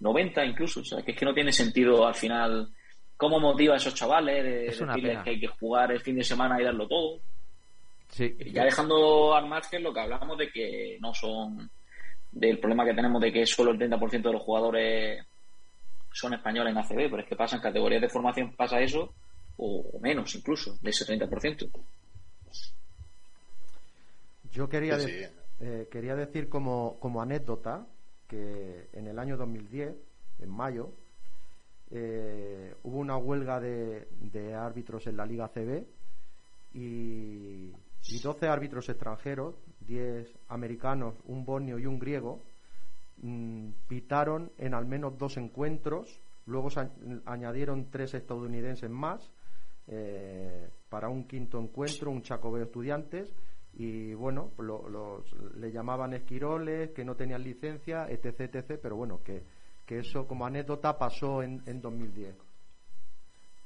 90 0.00 0.44
incluso. 0.46 0.80
O 0.80 0.84
sea, 0.84 1.02
que 1.02 1.10
es 1.10 1.18
que 1.18 1.26
no 1.26 1.34
tiene 1.34 1.52
sentido 1.52 2.06
al 2.06 2.14
final 2.14 2.72
cómo 3.22 3.38
motiva 3.38 3.74
a 3.74 3.76
esos 3.76 3.94
chavales 3.94 4.42
de 4.42 4.52
decirles 4.64 5.22
que 5.22 5.30
hay 5.30 5.38
que 5.38 5.46
jugar 5.46 5.92
el 5.92 6.00
fin 6.00 6.16
de 6.16 6.24
semana 6.24 6.60
y 6.60 6.64
darlo 6.64 6.88
todo. 6.88 7.20
Sí. 8.08 8.36
Ya 8.52 8.64
dejando 8.64 9.32
al 9.32 9.46
margen 9.48 9.84
lo 9.84 9.94
que 9.94 10.00
hablamos 10.00 10.36
de 10.36 10.50
que 10.50 10.98
no 11.00 11.14
son 11.14 11.70
del 12.32 12.58
problema 12.58 12.84
que 12.84 12.94
tenemos 12.94 13.22
de 13.22 13.32
que 13.32 13.46
solo 13.46 13.70
el 13.70 13.78
30% 13.78 14.22
de 14.22 14.32
los 14.32 14.42
jugadores 14.42 15.24
son 16.12 16.34
españoles 16.34 16.72
en 16.72 16.78
ACB, 16.78 17.10
pero 17.10 17.20
es 17.20 17.28
que 17.28 17.36
pasa 17.36 17.54
en 17.54 17.62
categorías 17.62 18.02
de 18.02 18.08
formación, 18.08 18.56
pasa 18.56 18.80
eso, 18.80 19.14
o, 19.56 20.00
menos 20.00 20.34
incluso, 20.34 20.76
de 20.82 20.90
ese 20.90 21.06
30%. 21.06 21.70
Yo 24.50 24.68
quería, 24.68 24.98
eh, 25.60 25.86
quería 25.92 26.16
decir 26.16 26.48
como, 26.48 26.98
como 26.98 27.22
anécdota 27.22 27.86
que 28.26 28.88
en 28.94 29.06
el 29.06 29.20
año 29.20 29.36
2010, 29.36 29.94
en 30.40 30.50
mayo, 30.50 30.90
eh, 31.94 32.74
hubo 32.84 32.98
una 32.98 33.18
huelga 33.18 33.60
de, 33.60 34.08
de, 34.18 34.54
árbitros 34.54 35.06
en 35.06 35.16
la 35.18 35.26
Liga 35.26 35.48
CB 35.48 35.84
y, 36.72 37.70
y 38.08 38.18
12 38.22 38.48
árbitros 38.48 38.88
extranjeros, 38.88 39.54
10 39.80 40.26
americanos, 40.48 41.14
un 41.26 41.44
bosnio 41.44 41.78
y 41.78 41.84
un 41.84 41.98
griego, 41.98 42.40
mm, 43.18 43.68
pitaron 43.88 44.52
en 44.56 44.72
al 44.72 44.86
menos 44.86 45.18
dos 45.18 45.36
encuentros, 45.36 46.22
luego 46.46 46.70
se 46.70 46.88
añadieron 47.26 47.90
tres 47.90 48.14
estadounidenses 48.14 48.88
más 48.88 49.30
eh, 49.86 50.70
para 50.88 51.10
un 51.10 51.24
quinto 51.24 51.60
encuentro, 51.60 52.10
un 52.10 52.22
Chacobeo 52.22 52.64
Estudiantes, 52.64 53.34
y 53.74 54.14
bueno, 54.14 54.50
le 55.56 55.72
llamaban 55.72 56.14
esquiroles, 56.14 56.90
que 56.92 57.04
no 57.04 57.16
tenían 57.16 57.42
licencia, 57.42 58.06
etc, 58.08 58.54
etc, 58.54 58.78
pero 58.82 58.96
bueno, 58.96 59.22
que 59.22 59.42
que 59.92 59.98
eso 59.98 60.26
como 60.26 60.46
anécdota 60.46 60.96
pasó 60.96 61.42
en, 61.42 61.62
en 61.66 61.80
2010. 61.80 62.34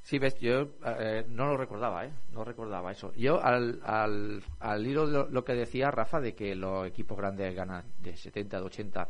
Sí, 0.03 0.19
ves, 0.19 0.37
yo 0.39 0.69
eh, 0.85 1.25
no 1.29 1.47
lo 1.47 1.57
recordaba, 1.57 2.05
¿eh? 2.05 2.13
No 2.33 2.45
recordaba 2.45 2.93
eso. 2.93 3.13
Yo, 3.15 3.43
al, 3.43 3.81
al, 3.85 4.43
al 4.61 4.87
hilo 4.87 5.07
de 5.07 5.33
lo, 5.33 5.45
que 5.45 5.55
decía 5.55 5.91
Rafa, 5.91 6.21
de 6.21 6.35
que 6.35 6.55
los 6.55 6.87
equipos 6.87 7.17
grandes 7.19 7.55
ganan 7.55 7.85
de 8.01 8.17
70, 8.17 8.59
de 8.59 8.65
80, 8.65 9.09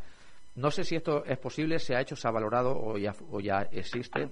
no 0.57 0.71
sé 0.71 0.85
si 0.85 0.97
esto 0.97 1.25
es 1.25 1.39
posible, 1.39 1.79
se 1.79 1.95
ha 1.95 2.01
hecho, 2.01 2.17
se 2.17 2.27
ha 2.29 2.31
valorado 2.31 2.75
o 2.79 2.97
ya, 2.97 3.15
o 3.31 3.41
ya 3.41 3.69
existe. 3.71 4.31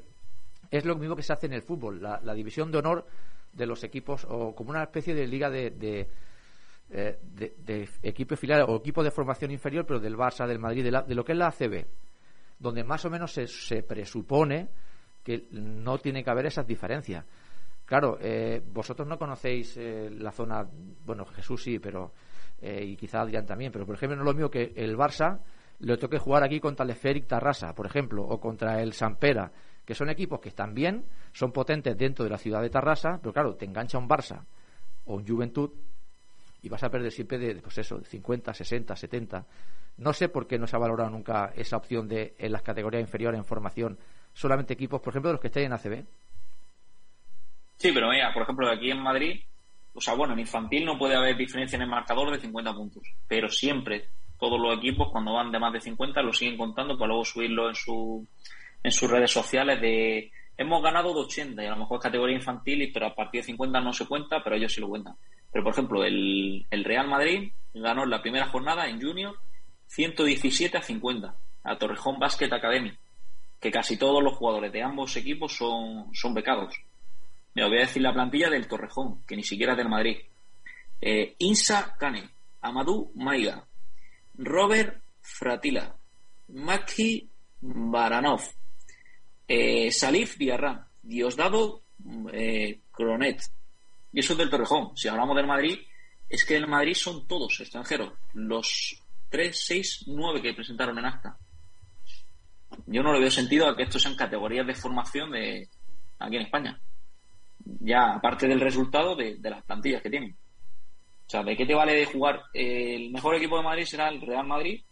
Es 0.70 0.84
lo 0.86 0.96
mismo 0.96 1.16
que 1.16 1.22
se 1.22 1.34
hace 1.34 1.46
en 1.46 1.52
el 1.52 1.62
fútbol, 1.62 2.00
la, 2.02 2.34
división 2.34 2.70
de 2.72 2.78
honor 2.78 3.06
de 3.52 3.66
los 3.66 3.84
equipos, 3.84 4.26
o 4.28 4.54
como 4.54 4.70
una 4.70 4.82
especie 4.82 5.14
de 5.14 5.26
liga 5.26 5.50
de, 5.50 5.70
de, 5.70 6.08
eh, 6.90 7.18
de, 7.22 7.88
equipo 8.02 8.36
filial 8.36 8.64
o 8.68 8.76
equipo 8.76 9.04
de 9.04 9.10
formación 9.10 9.50
inferior, 9.50 9.84
pero 9.86 10.00
del 10.00 10.16
Barça, 10.16 10.46
del 10.46 10.58
Madrid, 10.58 10.82
de, 10.82 11.02
de 11.06 11.14
lo 11.14 11.24
que 11.24 11.32
es 11.32 11.38
la 11.38 11.48
ACB 11.48 11.86
donde 12.64 12.82
más 12.82 13.04
o 13.04 13.10
menos 13.10 13.30
se, 13.30 13.82
presupone 13.82 14.70
que 15.22 15.48
no 15.50 15.98
tiene 15.98 16.24
que 16.24 16.30
haber 16.30 16.46
esas 16.46 16.66
diferencias. 16.66 17.24
Claro, 17.84 18.16
eh, 18.20 18.62
vosotros 18.72 19.06
no 19.06 19.18
conocéis 19.18 19.76
eh, 19.76 20.08
la 20.10 20.32
zona, 20.32 20.66
bueno, 21.04 21.26
Jesús 21.26 21.62
sí, 21.62 21.78
pero 21.78 22.12
eh, 22.62 22.82
y 22.82 22.96
quizá 22.96 23.20
Adrián 23.20 23.44
también, 23.44 23.70
pero 23.70 23.84
por 23.84 23.96
ejemplo 23.96 24.16
no 24.16 24.22
es 24.22 24.26
lo 24.26 24.32
mismo 24.32 24.50
que 24.50 24.72
el 24.76 24.96
Barça 24.96 25.40
le 25.80 25.98
toque 25.98 26.18
jugar 26.18 26.42
aquí 26.42 26.58
contra 26.58 26.84
el 26.84 26.90
Esferic 26.92 27.26
Tarrasa, 27.26 27.74
por 27.74 27.84
ejemplo, 27.84 28.22
o 28.22 28.40
contra 28.40 28.80
el 28.80 28.94
Sampera, 28.94 29.52
que 29.84 29.94
son 29.94 30.08
equipos 30.08 30.40
que 30.40 30.48
están 30.48 30.72
bien, 30.72 31.04
son 31.34 31.52
potentes 31.52 31.94
dentro 31.98 32.24
de 32.24 32.30
la 32.30 32.38
ciudad 32.38 32.62
de 32.62 32.70
Tarrasa, 32.70 33.18
pero 33.20 33.34
claro, 33.34 33.56
te 33.56 33.66
engancha 33.66 33.98
un 33.98 34.08
Barça 34.08 34.42
o 35.04 35.16
un 35.16 35.28
Juventud 35.28 35.70
y 36.64 36.68
vas 36.70 36.82
a 36.82 36.90
perder 36.90 37.12
siempre 37.12 37.36
de, 37.36 37.56
pues 37.56 37.76
eso, 37.76 37.98
de 37.98 38.06
50, 38.06 38.54
60, 38.54 38.96
70. 38.96 39.46
No 39.98 40.14
sé 40.14 40.30
por 40.30 40.46
qué 40.46 40.58
no 40.58 40.66
se 40.66 40.74
ha 40.74 40.78
valorado 40.78 41.10
nunca 41.10 41.52
esa 41.54 41.76
opción 41.76 42.08
de 42.08 42.34
en 42.38 42.52
las 42.52 42.62
categorías 42.62 43.02
inferiores 43.02 43.38
en 43.38 43.44
formación 43.44 43.98
solamente 44.32 44.72
equipos, 44.72 45.02
por 45.02 45.12
ejemplo, 45.12 45.28
de 45.28 45.34
los 45.34 45.40
que 45.42 45.48
estén 45.48 45.64
en 45.64 45.74
ACB. 45.74 46.04
Sí, 47.76 47.92
pero 47.92 48.08
mira, 48.08 48.32
por 48.32 48.44
ejemplo, 48.44 48.70
aquí 48.70 48.90
en 48.90 49.02
Madrid, 49.02 49.40
o 49.92 50.00
sea, 50.00 50.14
bueno, 50.14 50.32
en 50.32 50.40
infantil 50.40 50.86
no 50.86 50.96
puede 50.96 51.16
haber 51.16 51.36
diferencia 51.36 51.76
en 51.76 51.82
el 51.82 51.88
marcador 51.88 52.32
de 52.32 52.40
50 52.40 52.72
puntos, 52.72 53.02
pero 53.28 53.50
siempre 53.50 54.06
todos 54.40 54.58
los 54.58 54.78
equipos 54.78 55.12
cuando 55.12 55.34
van 55.34 55.52
de 55.52 55.58
más 55.58 55.72
de 55.74 55.82
50 55.82 56.22
lo 56.22 56.32
siguen 56.32 56.56
contando 56.56 56.96
para 56.96 57.08
luego 57.08 57.26
subirlo 57.26 57.68
en 57.68 57.74
su 57.74 58.26
en 58.82 58.90
sus 58.90 59.10
redes 59.10 59.30
sociales 59.30 59.80
de 59.80 60.30
hemos 60.56 60.82
ganado 60.82 61.12
de 61.12 61.20
80 61.20 61.62
y 61.62 61.66
a 61.66 61.70
lo 61.70 61.76
mejor 61.76 61.98
es 61.98 62.02
categoría 62.02 62.36
infantil 62.36 62.90
pero 62.92 63.06
a 63.06 63.14
partir 63.14 63.40
de 63.40 63.46
50 63.46 63.80
no 63.80 63.92
se 63.92 64.06
cuenta 64.06 64.42
pero 64.42 64.56
ellos 64.56 64.72
sí 64.72 64.80
lo 64.80 64.88
cuentan 64.88 65.14
pero 65.52 65.64
por 65.64 65.72
ejemplo 65.72 66.04
el, 66.04 66.66
el 66.70 66.84
Real 66.84 67.08
Madrid 67.08 67.50
ganó 67.74 68.04
en 68.04 68.10
la 68.10 68.22
primera 68.22 68.48
jornada 68.48 68.88
en 68.88 69.00
junior 69.00 69.36
117 69.86 70.76
a 70.76 70.82
50 70.82 71.34
a 71.64 71.78
Torrejón 71.78 72.18
Basket 72.18 72.52
Academy, 72.52 72.92
que 73.60 73.70
casi 73.70 73.96
todos 73.96 74.22
los 74.22 74.34
jugadores 74.34 74.72
de 74.72 74.82
ambos 74.82 75.16
equipos 75.16 75.56
son, 75.56 76.14
son 76.14 76.34
becados. 76.34 76.74
Me 77.54 77.64
voy 77.64 77.78
a 77.78 77.82
decir 77.82 78.02
la 78.02 78.12
plantilla 78.12 78.50
del 78.50 78.68
Torrejón, 78.68 79.22
que 79.26 79.36
ni 79.36 79.42
siquiera 79.42 79.72
es 79.72 79.78
del 79.78 79.88
Madrid. 79.88 80.18
Eh, 81.00 81.34
Insa 81.38 81.96
Kane, 81.98 82.28
Amadou 82.60 83.12
Maiga, 83.14 83.64
Robert 84.36 85.02
Fratila, 85.20 85.96
Maki 86.48 87.28
Baranov, 87.60 88.42
eh, 89.48 89.90
Salif 89.90 90.36
Diarra, 90.36 90.88
Diosdado 91.02 91.82
eh, 92.32 92.80
Cronet. 92.90 93.42
Y 94.12 94.20
eso 94.20 94.32
es 94.32 94.38
del 94.38 94.50
Torrejón. 94.50 94.96
Si 94.96 95.08
hablamos 95.08 95.36
del 95.36 95.46
Madrid, 95.46 95.78
es 96.28 96.44
que 96.44 96.56
el 96.56 96.66
Madrid 96.66 96.94
son 96.94 97.26
todos 97.26 97.60
extranjeros. 97.60 98.12
Los 98.32 99.02
3, 99.30 99.58
6, 99.58 100.04
9 100.08 100.42
que 100.42 100.54
presentaron 100.54 100.98
en 100.98 101.06
acta. 101.06 101.36
Yo 102.86 103.02
no 103.02 103.12
le 103.12 103.20
veo 103.20 103.30
sentido 103.30 103.68
a 103.68 103.76
que 103.76 103.84
esto 103.84 103.98
sean 103.98 104.16
categorías 104.16 104.66
de 104.66 104.74
formación 104.74 105.30
de 105.30 105.68
aquí 106.18 106.36
en 106.36 106.42
España. 106.42 106.80
Ya 107.80 108.14
aparte 108.14 108.46
del 108.46 108.60
resultado 108.60 109.16
de, 109.16 109.38
las 109.42 109.62
plantillas 109.64 110.02
que 110.02 110.10
tienen. 110.10 110.36
O 111.26 111.30
sea, 111.30 111.42
¿de 111.42 111.56
qué 111.56 111.64
te 111.64 111.74
vale 111.74 111.94
de 111.94 112.06
jugar? 112.06 112.42
el 112.52 113.10
mejor 113.10 113.36
equipo 113.36 113.56
de 113.56 113.62
Madrid 113.62 113.84
será 113.84 114.08
el 114.08 114.20
Real 114.20 114.46
Madrid 114.46 114.82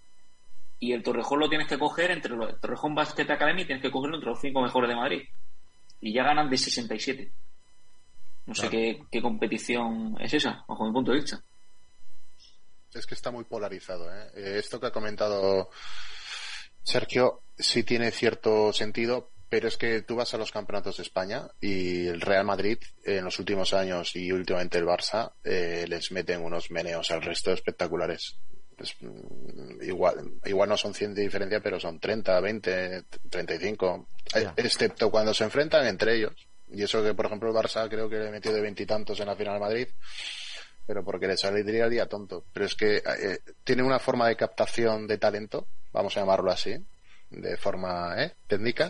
y 0.82 0.92
el 0.92 1.02
Torrejón 1.02 1.38
lo 1.40 1.48
tienes 1.48 1.68
que 1.68 1.78
coger 1.78 2.10
entre 2.10 2.34
los 2.34 2.60
Torrejón 2.60 2.94
Basket 2.94 3.30
Academy 3.30 3.64
tienes 3.64 3.82
que 3.82 3.90
cogerlo 3.90 4.16
entre 4.16 4.30
los 4.30 4.40
cinco 4.40 4.60
mejores 4.60 4.88
de 4.88 4.96
Madrid. 4.96 5.22
Y 6.00 6.12
ya 6.12 6.24
ganan 6.24 6.50
de 6.50 6.58
67. 6.58 7.32
No 8.46 8.54
sé 8.54 8.68
qué, 8.68 9.00
qué 9.10 9.22
competición 9.22 10.16
es 10.20 10.34
esa, 10.34 10.64
bajo 10.66 10.84
mi 10.84 10.92
punto 10.92 11.12
de 11.12 11.18
vista 11.18 11.42
es 12.94 13.06
que 13.06 13.14
está 13.14 13.30
muy 13.30 13.44
polarizado. 13.44 14.12
¿eh? 14.12 14.30
¿eh? 14.34 14.58
Esto 14.58 14.80
que 14.80 14.86
ha 14.86 14.92
comentado 14.92 15.70
Sergio 16.82 17.42
sí 17.56 17.84
tiene 17.84 18.10
cierto 18.10 18.72
sentido, 18.72 19.30
pero 19.48 19.68
es 19.68 19.76
que 19.76 20.02
tú 20.02 20.16
vas 20.16 20.34
a 20.34 20.38
los 20.38 20.50
campeonatos 20.50 20.96
de 20.96 21.04
España 21.04 21.48
y 21.60 22.06
el 22.06 22.20
Real 22.20 22.44
Madrid 22.44 22.78
en 23.04 23.24
los 23.24 23.38
últimos 23.38 23.72
años 23.72 24.16
y 24.16 24.32
últimamente 24.32 24.78
el 24.78 24.86
Barça 24.86 25.32
eh, 25.44 25.84
les 25.88 26.10
meten 26.12 26.42
unos 26.42 26.70
meneos 26.70 27.10
al 27.10 27.22
resto 27.22 27.52
espectaculares. 27.52 28.36
Mm, 29.00 29.82
igual, 29.82 30.32
igual 30.44 30.68
no 30.68 30.76
son 30.76 30.94
100 30.94 31.14
de 31.14 31.22
diferencia, 31.22 31.60
pero 31.60 31.78
son 31.80 31.98
30, 31.98 32.40
20, 32.40 33.04
35, 33.30 34.08
excepto 34.56 35.10
cuando 35.10 35.32
se 35.34 35.44
enfrentan 35.44 35.86
entre 35.86 36.16
ellos. 36.16 36.34
Y 36.70 36.82
eso 36.82 37.02
que, 37.02 37.14
por 37.14 37.26
ejemplo, 37.26 37.50
el 37.50 37.54
Barça 37.54 37.88
creo 37.88 38.08
que 38.08 38.18
le 38.18 38.30
metió 38.30 38.52
de 38.52 38.60
veintitantos 38.60 39.20
en 39.20 39.26
la 39.26 39.36
final 39.36 39.60
Madrid 39.60 39.88
pero 40.86 41.04
porque 41.04 41.26
le 41.26 41.36
saldría 41.36 41.84
el 41.84 41.90
día 41.90 42.06
tonto. 42.06 42.44
Pero 42.52 42.66
es 42.66 42.74
que 42.74 42.96
eh, 42.96 43.38
tiene 43.64 43.82
una 43.82 43.98
forma 43.98 44.28
de 44.28 44.36
captación 44.36 45.06
de 45.06 45.18
talento, 45.18 45.66
vamos 45.92 46.16
a 46.16 46.20
llamarlo 46.20 46.50
así, 46.50 46.76
de 47.30 47.56
forma 47.56 48.14
¿eh? 48.22 48.34
técnica, 48.46 48.88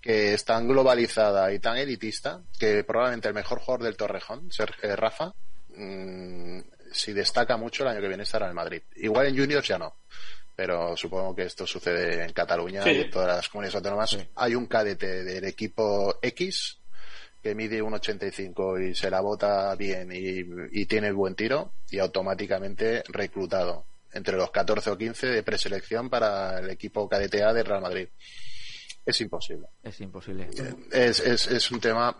que 0.00 0.34
es 0.34 0.44
tan 0.44 0.68
globalizada 0.68 1.52
y 1.52 1.58
tan 1.58 1.76
elitista 1.76 2.42
que 2.58 2.84
probablemente 2.84 3.28
el 3.28 3.34
mejor 3.34 3.60
jugador 3.60 3.84
del 3.84 3.96
Torrejón, 3.96 4.50
Sergio 4.52 4.90
eh, 4.90 4.96
Rafa, 4.96 5.32
mm, 5.74 6.60
si 6.92 7.12
destaca 7.12 7.56
mucho 7.56 7.82
el 7.82 7.90
año 7.90 8.00
que 8.00 8.08
viene 8.08 8.22
estará 8.22 8.46
en 8.46 8.50
el 8.50 8.54
Madrid. 8.54 8.82
Igual 8.96 9.26
en 9.26 9.38
Juniors 9.38 9.66
ya 9.66 9.78
no. 9.78 9.96
Pero 10.54 10.96
supongo 10.96 11.36
que 11.36 11.44
esto 11.44 11.66
sucede 11.66 12.24
en 12.24 12.32
Cataluña 12.32 12.82
y 12.90 13.02
en 13.02 13.10
todas 13.10 13.28
las 13.28 13.48
comunidades 13.48 13.76
autónomas. 13.76 14.18
Hay 14.34 14.54
un 14.54 14.66
cadete 14.66 15.22
del 15.22 15.44
equipo 15.44 16.18
X 16.20 16.78
que 17.42 17.54
mide 17.54 17.80
un 17.80 17.94
85 17.94 18.80
y 18.80 18.94
se 18.94 19.10
la 19.10 19.20
bota 19.20 19.74
bien 19.76 20.10
y, 20.12 20.86
tiene 20.86 21.12
buen 21.12 21.34
tiro 21.34 21.74
y 21.90 21.98
automáticamente 21.98 23.04
reclutado 23.08 23.84
entre 24.12 24.36
los 24.36 24.50
14 24.50 24.90
o 24.90 24.98
15 24.98 25.28
de 25.28 25.42
preselección 25.42 26.10
para 26.10 26.58
el 26.58 26.70
equipo 26.70 27.08
KDTA 27.08 27.52
de 27.52 27.62
Real 27.62 27.82
Madrid. 27.82 28.08
Es 29.06 29.20
imposible. 29.20 29.68
Es 29.82 30.00
imposible. 30.00 30.48
Es, 30.90 31.20
es, 31.20 31.46
es 31.46 31.70
un 31.70 31.80
tema 31.80 32.16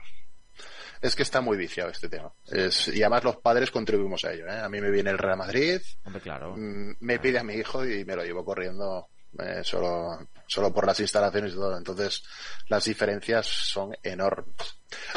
es 1.00 1.14
que 1.14 1.22
está 1.22 1.40
muy 1.40 1.56
viciado 1.56 1.90
este 1.90 2.08
tema. 2.08 2.32
Es, 2.46 2.88
y 2.88 3.02
además 3.02 3.24
los 3.24 3.36
padres 3.36 3.70
contribuimos 3.70 4.24
a 4.24 4.32
ello. 4.32 4.46
¿eh? 4.46 4.60
A 4.60 4.68
mí 4.68 4.80
me 4.80 4.90
viene 4.90 5.10
el 5.10 5.18
Real 5.18 5.38
Madrid, 5.38 5.80
claro. 6.22 6.56
Mm, 6.56 6.96
me 7.00 7.18
pide 7.18 7.38
a 7.38 7.44
mi 7.44 7.54
hijo 7.54 7.84
y 7.86 8.04
me 8.04 8.16
lo 8.16 8.24
llevo 8.24 8.44
corriendo 8.44 9.08
eh, 9.38 9.60
solo, 9.62 10.18
solo 10.46 10.72
por 10.72 10.86
las 10.86 10.98
instalaciones 11.00 11.52
y 11.52 11.56
todo. 11.56 11.76
Entonces, 11.76 12.22
las 12.68 12.84
diferencias 12.84 13.46
son 13.46 13.94
enormes. 14.02 14.56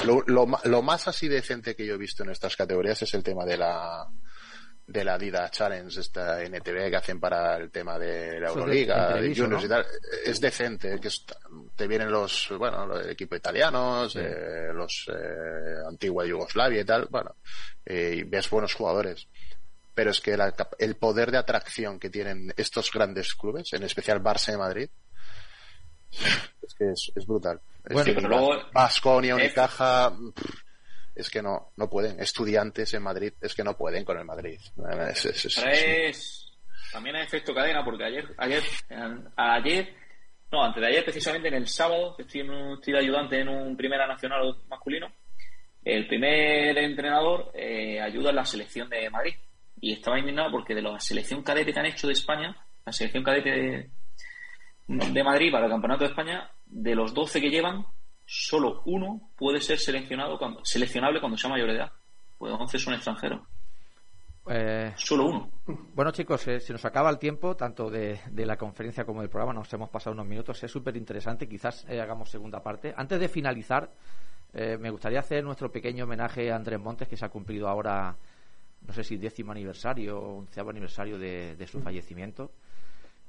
Lo, 0.04 0.24
lo, 0.26 0.82
más 0.82 1.08
así 1.08 1.28
decente 1.28 1.76
que 1.76 1.86
yo 1.86 1.96
he 1.96 1.98
visto 1.98 2.24
en 2.24 2.30
estas 2.30 2.56
categorías 2.56 3.02
es 3.02 3.14
el 3.14 3.24
tema 3.24 3.46
de 3.46 3.58
la 3.58 4.08
de 4.92 5.04
la 5.04 5.18
Dida 5.18 5.50
Challenge, 5.50 6.00
esta 6.00 6.44
NTV 6.44 6.90
que 6.90 6.96
hacen 6.96 7.20
para 7.20 7.58
el 7.58 7.72
tema 7.72 7.98
de 7.98 8.40
la 8.40 8.50
Euroliga, 8.50 9.16
de, 9.16 9.36
Juniors 9.36 9.64
y 9.64 9.68
tal, 9.68 9.86
es 10.26 10.40
decente, 10.40 11.00
que 11.00 11.10
te 11.76 11.88
vienen 11.88 12.12
los, 12.12 12.50
bueno, 12.58 12.86
los 12.86 13.08
equipos 13.08 13.38
italianos, 13.38 14.16
eh, 14.16 14.72
los 14.74 15.10
eh, 15.10 15.88
antigua 15.88 16.26
Yugoslavia 16.26 16.82
y 16.82 16.86
tal, 16.86 17.08
bueno, 17.10 17.36
eh, 17.86 18.16
y 18.18 18.24
ves 18.24 18.50
buenos 18.50 18.74
jugadores. 18.74 19.28
Pero 19.94 20.12
es 20.12 20.22
que 20.22 20.38
el 20.80 20.96
poder 20.96 21.32
de 21.32 21.38
atracción 21.38 22.00
que 22.00 22.10
tienen 22.10 22.54
estos 22.56 22.92
grandes 22.92 23.34
clubes, 23.36 23.74
en 23.74 23.84
especial 23.84 24.24
Barça 24.24 24.54
y 24.54 24.58
Madrid, 24.58 24.90
es 26.12 26.74
que 26.76 26.92
es, 26.92 27.12
es 27.16 27.26
brutal. 27.26 27.60
Bueno, 27.86 28.10
es 28.10 28.16
pero 28.16 28.30
luego... 28.30 28.52
Basconia, 28.74 29.36
Unicaja, 29.36 30.14
es 31.16 31.30
que 31.30 31.42
no, 31.42 31.72
no 31.78 31.90
pueden. 31.90 32.20
Estudiantes 32.20 32.94
en 32.94 33.04
Madrid, 33.04 33.34
es 33.42 33.54
que 33.54 33.64
no 33.64 33.76
pueden 33.78 34.04
con 34.06 34.18
el 34.18 34.26
Madrid. 34.26 34.60
Es, 35.10 35.26
es, 35.26 35.46
es, 35.46 35.64
es... 35.66 36.52
También 36.92 37.16
hay 37.16 37.24
efecto 37.24 37.54
cadena, 37.54 37.84
porque 37.86 38.04
ayer, 38.04 38.28
ayer, 38.38 38.64
ayer, 39.38 39.96
no, 40.52 40.64
antes 40.64 40.82
de 40.82 40.88
ayer, 40.88 41.04
precisamente 41.04 41.48
en 41.48 41.54
el 41.54 41.68
sábado, 41.68 42.16
que 42.16 42.24
estoy, 42.24 42.42
en 42.42 42.50
un, 42.50 42.74
estoy 42.74 42.94
de 42.94 43.00
ayudante 43.00 43.40
en 43.40 43.48
un 43.48 43.78
Primera 43.78 44.06
Nacional 44.08 44.58
masculino, 44.68 45.08
el 45.84 46.08
primer 46.08 46.78
entrenador 46.78 47.52
eh, 47.54 48.00
ayuda 48.00 48.30
en 48.32 48.36
la 48.36 48.46
selección 48.46 48.90
de 48.90 49.10
Madrid. 49.10 49.36
Y 49.80 49.94
estaba 49.94 50.20
indignado 50.20 50.52
porque 50.52 50.76
de 50.76 50.82
la 50.82 51.00
selección 51.00 51.42
cadete 51.42 51.74
que 51.74 51.80
han 51.80 51.86
hecho 51.88 52.08
de 52.08 52.14
España, 52.14 52.56
la 52.86 52.92
selección 52.92 53.24
cadete 53.24 53.50
de, 53.50 53.90
de 54.88 55.24
Madrid 55.24 55.52
para 55.52 55.66
el 55.66 55.72
Campeonato 55.72 56.04
de 56.04 56.10
España, 56.10 56.52
de 56.66 56.94
los 56.94 57.14
12 57.14 57.42
que 57.42 57.50
llevan, 57.50 57.86
solo 58.26 58.82
uno 58.86 59.32
puede 59.38 59.60
ser 59.62 59.80
seleccionado 59.80 60.38
cuando, 60.38 60.64
seleccionable 60.64 61.20
cuando 61.20 61.38
sea 61.38 61.50
mayor 61.50 61.70
de 61.70 61.76
edad. 61.76 61.92
Pues 62.38 62.54
11 62.54 62.80
son 62.80 62.94
extranjeros. 62.94 63.42
Eh, 64.48 64.94
Solo 64.96 65.28
uno. 65.28 65.52
Bueno, 65.94 66.12
chicos, 66.12 66.48
eh, 66.48 66.60
se 66.60 66.74
nos 66.74 66.84
acaba 66.86 67.10
el 67.10 67.20
tiempo, 67.20 67.56
tanto 67.56 67.90
de, 67.90 68.20
de, 68.32 68.46
la 68.46 68.58
conferencia 68.58 69.06
como 69.06 69.22
del 69.22 69.30
programa. 69.30 69.54
Nos 69.54 69.72
hemos 69.74 69.90
pasado 69.90 70.14
unos 70.14 70.26
minutos. 70.26 70.64
Es 70.64 70.72
súper 70.72 70.98
interesante. 70.98 71.48
Quizás 71.48 71.86
eh, 71.88 72.02
hagamos 72.02 72.30
segunda 72.30 72.62
parte. 72.64 72.94
Antes 72.98 73.20
de 73.20 73.30
finalizar, 73.30 73.92
eh, 74.54 74.78
me 74.80 74.90
gustaría 74.90 75.20
hacer 75.20 75.44
nuestro 75.44 75.72
pequeño 75.72 76.06
homenaje 76.06 76.52
a 76.52 76.56
Andrés 76.56 76.80
Montes, 76.80 77.08
que 77.08 77.16
se 77.16 77.26
ha 77.26 77.30
cumplido 77.30 77.68
ahora, 77.68 78.16
no 78.86 78.94
sé 78.94 79.04
si 79.04 79.18
décimo 79.18 79.52
aniversario 79.52 80.20
o 80.20 80.40
onceavo 80.40 80.72
aniversario 80.72 81.20
de, 81.20 81.56
de 81.56 81.68
su 81.68 81.80
fallecimiento. 81.80 82.52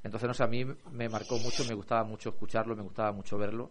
Entonces, 0.02 0.26
no 0.26 0.34
sé, 0.34 0.42
a 0.42 0.48
mí 0.48 0.64
me 0.90 1.08
marcó 1.08 1.38
mucho, 1.38 1.64
me 1.66 1.74
gustaba 1.74 2.02
mucho 2.04 2.30
escucharlo, 2.30 2.74
me 2.74 2.82
gustaba 2.82 3.12
mucho 3.12 3.38
verlo. 3.38 3.70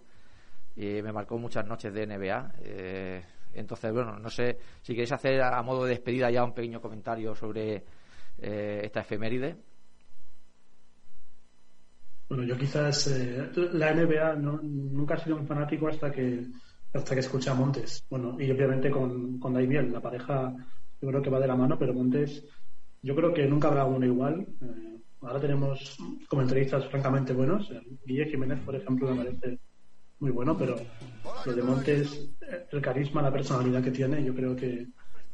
Y 0.75 1.01
me 1.01 1.11
marcó 1.11 1.37
muchas 1.37 1.65
noches 1.67 1.93
de 1.93 2.07
NBA. 2.07 2.53
Eh, 2.63 3.21
entonces, 3.53 3.91
bueno, 3.91 4.17
no 4.17 4.29
sé 4.29 4.57
si 4.81 4.93
queréis 4.93 5.11
hacer 5.11 5.41
a 5.41 5.61
modo 5.61 5.83
de 5.83 5.91
despedida 5.91 6.31
ya 6.31 6.43
un 6.43 6.53
pequeño 6.53 6.81
comentario 6.81 7.35
sobre 7.35 7.83
eh, 8.37 8.81
esta 8.83 9.01
efeméride. 9.01 9.57
Bueno, 12.29 12.43
yo 12.43 12.57
quizás 12.57 13.07
eh, 13.07 13.51
la 13.73 13.93
NBA 13.93 14.35
no, 14.35 14.59
nunca 14.63 15.15
he 15.15 15.19
sido 15.19 15.35
un 15.35 15.45
fanático 15.45 15.89
hasta 15.89 16.11
que 16.11 16.45
hasta 16.93 17.13
que 17.13 17.19
escuché 17.19 17.49
a 17.49 17.53
Montes. 17.53 18.05
Bueno, 18.09 18.37
y 18.39 18.49
obviamente 18.51 18.89
con, 18.89 19.39
con 19.39 19.53
Daimiel, 19.53 19.91
la 19.91 20.01
pareja 20.01 20.53
yo 21.01 21.09
creo 21.09 21.21
que 21.21 21.29
va 21.29 21.39
de 21.39 21.47
la 21.47 21.55
mano, 21.55 21.77
pero 21.77 21.93
Montes 21.93 22.45
yo 23.01 23.15
creo 23.15 23.33
que 23.33 23.45
nunca 23.47 23.67
habrá 23.67 23.85
uno 23.85 24.05
igual. 24.05 24.45
Eh, 24.61 24.97
ahora 25.21 25.39
tenemos 25.39 25.97
comentaristas 26.29 26.87
francamente 26.89 27.33
buenos. 27.33 27.71
Guille 28.05 28.29
Jiménez, 28.29 28.59
por 28.61 28.75
ejemplo, 28.75 29.13
me 29.13 29.23
parece 29.23 29.59
muy 30.21 30.31
bueno, 30.31 30.55
pero 30.57 30.77
lo 31.45 31.53
de 31.53 31.63
Montes, 31.63 32.29
el 32.71 32.81
carisma, 32.81 33.23
la 33.23 33.31
personalidad 33.31 33.83
que 33.83 33.91
tiene, 33.91 34.23
yo 34.23 34.33
creo 34.35 34.55
que, 34.55 34.85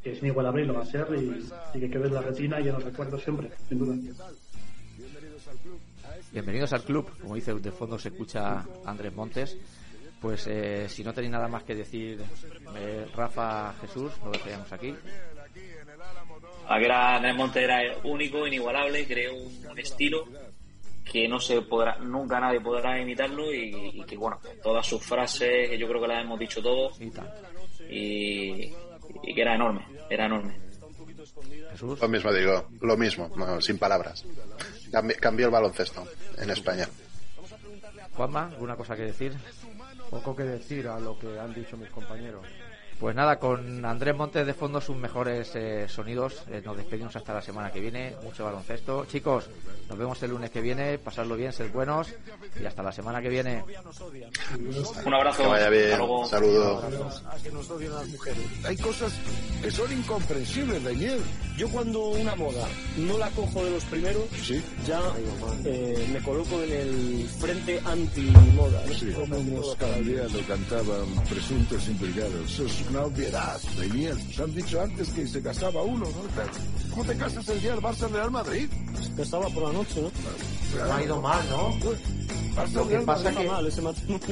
que 0.02 0.12
es 0.12 0.22
inigualable 0.22 0.62
y 0.62 0.66
lo 0.66 0.74
va 0.74 0.82
a 0.82 0.86
ser 0.86 1.06
y, 1.14 1.44
y 1.76 1.80
que 1.80 1.90
quede 1.90 2.08
en 2.08 2.14
la 2.14 2.22
retina 2.22 2.58
y 2.58 2.68
en 2.68 2.72
los 2.74 2.82
recuerdos 2.82 3.22
siempre, 3.22 3.50
sin 3.68 3.78
duda. 3.78 3.94
Bienvenidos 6.32 6.72
al 6.72 6.82
club, 6.82 7.10
como 7.20 7.34
dice 7.34 7.54
de 7.54 7.70
fondo 7.70 7.98
se 7.98 8.08
escucha 8.08 8.64
Andrés 8.84 9.14
Montes. 9.14 9.56
Pues 10.20 10.46
eh, 10.48 10.88
si 10.88 11.04
no 11.04 11.12
tenéis 11.12 11.32
nada 11.32 11.46
más 11.46 11.62
que 11.62 11.76
decir, 11.76 12.20
eh, 12.76 13.06
Rafa, 13.14 13.74
Jesús, 13.82 14.10
lo 14.24 14.32
dejamos 14.32 14.72
aquí. 14.72 14.92
Aquí 16.66 16.84
era 16.84 17.16
Andrés 17.16 17.36
Montes 17.36 17.62
era 17.62 17.80
único, 18.04 18.46
inigualable, 18.46 19.06
creó 19.06 19.36
un, 19.36 19.66
un 19.70 19.78
estilo 19.78 20.24
que 21.10 21.28
no 21.28 21.40
se 21.40 21.62
podrá, 21.62 21.98
nunca 21.98 22.38
nadie 22.38 22.60
podrá 22.60 23.00
imitarlo 23.00 23.52
y, 23.52 23.92
y, 23.94 24.04
que 24.04 24.16
bueno, 24.16 24.40
todas 24.62 24.86
sus 24.86 25.02
frases, 25.02 25.78
yo 25.78 25.88
creo 25.88 26.00
que 26.00 26.08
las 26.08 26.24
hemos 26.24 26.38
dicho 26.38 26.62
todos 26.62 27.00
y, 27.88 28.72
y 29.22 29.34
que 29.34 29.40
era 29.40 29.54
enorme, 29.54 29.86
era 30.10 30.26
enorme. 30.26 30.58
Jesús. 31.70 32.00
Lo 32.00 32.08
mismo 32.08 32.32
digo, 32.32 32.68
lo 32.80 32.96
mismo, 32.96 33.30
no, 33.36 33.60
sin 33.60 33.78
palabras. 33.78 34.24
Cambi 34.90 35.14
cambió 35.14 35.46
el 35.46 35.52
baloncesto 35.52 36.06
en 36.38 36.50
España. 36.50 36.88
Juanma, 38.12 38.46
¿alguna 38.46 38.76
cosa 38.76 38.96
que 38.96 39.02
decir? 39.02 39.32
Poco 40.10 40.34
que 40.34 40.42
decir 40.42 40.88
a 40.88 40.98
lo 40.98 41.18
que 41.18 41.38
han 41.38 41.54
dicho 41.54 41.76
mis 41.76 41.90
compañeros. 41.90 42.44
Pues 42.98 43.14
nada, 43.14 43.38
con 43.38 43.84
Andrés 43.84 44.16
Montes 44.16 44.44
de 44.44 44.54
fondo 44.54 44.80
sus 44.80 44.96
mejores 44.96 45.54
eh, 45.54 45.86
sonidos. 45.88 46.42
Eh, 46.50 46.60
nos 46.64 46.76
despedimos 46.76 47.14
hasta 47.14 47.32
la 47.32 47.40
semana 47.40 47.70
que 47.70 47.78
viene. 47.78 48.16
Mucho 48.24 48.44
baloncesto. 48.44 49.04
Chicos, 49.04 49.48
nos 49.88 49.96
vemos 49.96 50.20
el 50.24 50.30
lunes 50.30 50.50
que 50.50 50.60
viene. 50.60 50.98
Pasarlo 50.98 51.36
bien, 51.36 51.52
ser 51.52 51.68
buenos. 51.68 52.08
Y 52.60 52.66
hasta 52.66 52.82
la 52.82 52.90
semana 52.90 53.22
que 53.22 53.28
viene. 53.28 53.62
Un 55.04 55.14
abrazo. 55.14 55.42
Que 55.42 55.48
vaya 55.48 55.68
bien. 55.68 55.98
Saludos. 56.28 57.24
A 57.24 57.36
que 57.36 57.52
nos 57.52 57.70
odien 57.70 57.94
las 57.94 58.08
mujeres. 58.08 58.44
Hay 58.64 58.76
cosas 58.76 59.12
que 59.62 59.70
son 59.70 59.92
incomprensibles, 59.92 60.82
Daniel. 60.82 61.20
Yo 61.56 61.68
cuando 61.68 62.00
una 62.08 62.34
moda 62.34 62.66
no 62.96 63.16
la 63.16 63.30
cojo 63.30 63.64
de 63.64 63.70
los 63.70 63.84
primeros, 63.84 64.24
sí. 64.42 64.62
ya 64.86 65.00
eh, 65.64 66.08
me 66.12 66.20
coloco 66.20 66.62
en 66.62 66.72
el 66.72 67.28
frente 67.28 67.80
anti-moda. 67.84 68.82
¿no? 68.86 68.94
Sí, 68.94 69.12
como 69.12 69.76
cada 69.76 69.98
día 69.98 70.24
lo 70.24 70.40
cantaban 70.46 71.24
presuntos 71.28 71.88
implicados. 71.88 72.62
Una 72.90 73.02
obviedad, 73.04 73.60
Daniel. 73.76 74.16
Se 74.34 74.42
han 74.42 74.54
dicho 74.54 74.80
antes 74.80 75.08
que 75.10 75.26
se 75.26 75.42
casaba 75.42 75.82
uno, 75.82 76.06
¿no? 76.06 76.90
¿Cómo 76.90 77.04
te 77.04 77.16
casas 77.16 77.48
el 77.50 77.60
día 77.60 77.72
del 77.72 77.80
Barça 77.80 78.08
Real 78.10 78.30
Madrid? 78.30 78.68
Que 79.14 79.22
estaba 79.22 79.48
por 79.50 79.64
la 79.64 79.72
noche, 79.72 80.00
¿no? 80.00 80.10
No 80.86 80.92
ha 80.94 81.02
ido 81.02 81.20
mal, 81.20 81.48
¿no? 81.50 81.74
Barça 82.56 82.72
Lo 82.72 82.88
que 82.88 82.98
pasa 83.00 83.30
que- 83.34 83.46
mal 83.46 83.66
ese 83.66 83.82
matrimonio. 83.82 84.26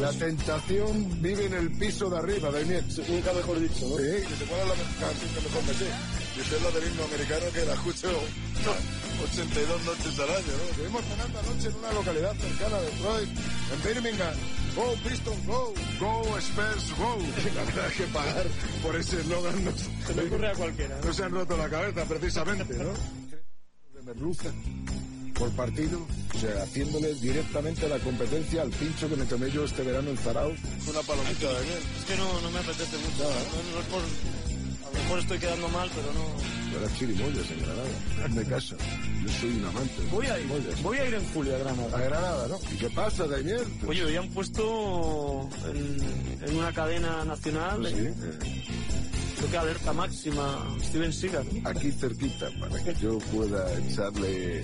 La 0.00 0.12
tentación 0.12 1.22
vive 1.22 1.46
en 1.46 1.54
el 1.54 1.70
piso 1.78 2.10
de 2.10 2.18
arriba, 2.18 2.50
Daniel. 2.50 2.84
Nunca 3.08 3.32
mejor 3.32 3.60
dicho, 3.60 3.86
¿no? 3.88 3.96
Sí, 3.96 4.02
que 4.28 4.36
se 4.36 4.44
pueda 4.44 4.64
la 4.66 4.74
que 4.74 5.40
mejor 5.40 5.62
que 5.66 5.74
sí. 5.74 5.84
Y 6.36 6.40
usted 6.40 6.56
es 6.56 6.62
lo 6.62 6.70
del 6.72 6.88
himno 6.90 7.04
americano 7.04 7.44
que 7.54 7.64
la 7.64 7.74
escucho 7.74 8.08
82 9.22 9.82
noches 9.84 10.18
al 10.18 10.30
año, 10.30 10.52
¿no? 10.56 10.64
Estuvimos 10.70 11.02
cenando 11.04 11.38
anoche 11.38 11.68
en 11.68 11.74
una 11.76 11.92
localidad 11.92 12.34
cercana 12.36 12.78
de 12.80 12.86
Detroit, 12.86 13.28
en 13.70 13.82
Birmingham. 13.84 14.34
Go 14.76 14.94
Pistons, 15.02 15.46
go. 15.46 15.74
Go 15.98 16.40
Spurs, 16.40 16.92
go. 16.98 17.16
La 17.54 17.64
verdad 17.64 17.86
es 17.88 17.94
que 17.94 18.04
pagar 18.04 18.46
por 18.82 18.96
ese 18.96 19.20
eslogan 19.20 19.64
no, 19.64 19.72
Se 20.06 20.14
le 20.14 20.22
ocurre 20.26 20.48
a 20.48 20.54
cualquiera. 20.54 20.98
¿no? 20.98 21.06
no 21.06 21.12
se 21.12 21.24
han 21.24 21.32
roto 21.32 21.56
la 21.56 21.68
cabeza 21.68 22.04
precisamente, 22.04 22.74
¿no? 22.74 22.92
De 23.94 24.02
merluza 24.02 24.52
por 25.40 25.50
partido, 25.52 25.98
o 26.34 26.38
sea, 26.38 26.62
haciéndole 26.62 27.14
directamente 27.14 27.88
la 27.88 27.98
competencia 27.98 28.60
al 28.60 28.68
pincho 28.68 29.08
que 29.08 29.16
me 29.16 29.24
tomé 29.24 29.50
yo 29.50 29.64
este 29.64 29.82
verano 29.82 30.10
en 30.10 30.18
Zarao. 30.18 30.50
Una 30.50 31.00
palomita 31.00 31.48
de 31.48 31.56
aquel. 31.56 31.82
Es 31.98 32.04
que 32.06 32.16
no, 32.16 32.40
no 32.42 32.50
me 32.50 32.58
apetece 32.58 32.98
mucho. 32.98 33.24
No, 33.24 33.74
no 33.74 33.80
es 33.80 33.86
por... 33.86 34.02
A 34.02 34.92
lo 34.92 35.02
mejor 35.02 35.18
estoy 35.20 35.38
quedando 35.38 35.68
mal, 35.70 35.90
pero 35.94 36.12
no... 36.12 36.59
Era 36.76 36.94
chirimoyas 36.96 37.50
en 37.50 37.58
Granada. 37.60 37.88
Hazme 38.24 38.44
caso. 38.44 38.76
Yo 39.22 39.28
soy 39.40 39.50
un 39.50 39.64
amante. 39.64 40.02
de 40.02 40.08
Voy 40.08 40.26
a 40.26 40.38
ir, 40.38 40.46
chirimoyas. 40.46 40.82
voy 40.82 40.98
a 40.98 41.08
ir 41.08 41.14
en 41.14 41.24
julio 41.32 41.54
a 41.56 41.58
Granada. 41.58 41.96
A 41.98 42.00
Granada, 42.00 42.48
¿no? 42.48 42.58
¿Y 42.72 42.76
qué 42.76 42.90
pasa, 42.90 43.26
Daniel? 43.26 43.64
Oye, 43.86 44.04
hoy 44.04 44.16
han 44.16 44.28
puesto 44.28 45.48
en, 45.72 46.48
en 46.48 46.56
una 46.56 46.72
cadena 46.72 47.24
nacional, 47.24 47.86
Sí, 47.86 47.94
eh, 47.96 48.14
creo 49.38 49.50
que 49.50 49.58
alerta 49.58 49.92
máxima, 49.92 50.66
Steven 50.82 51.12
Seagal. 51.12 51.46
aquí 51.64 51.90
cerquita, 51.92 52.48
para 52.60 52.82
que 52.84 52.94
yo 53.00 53.18
pueda 53.18 53.66
echarle... 53.78 54.62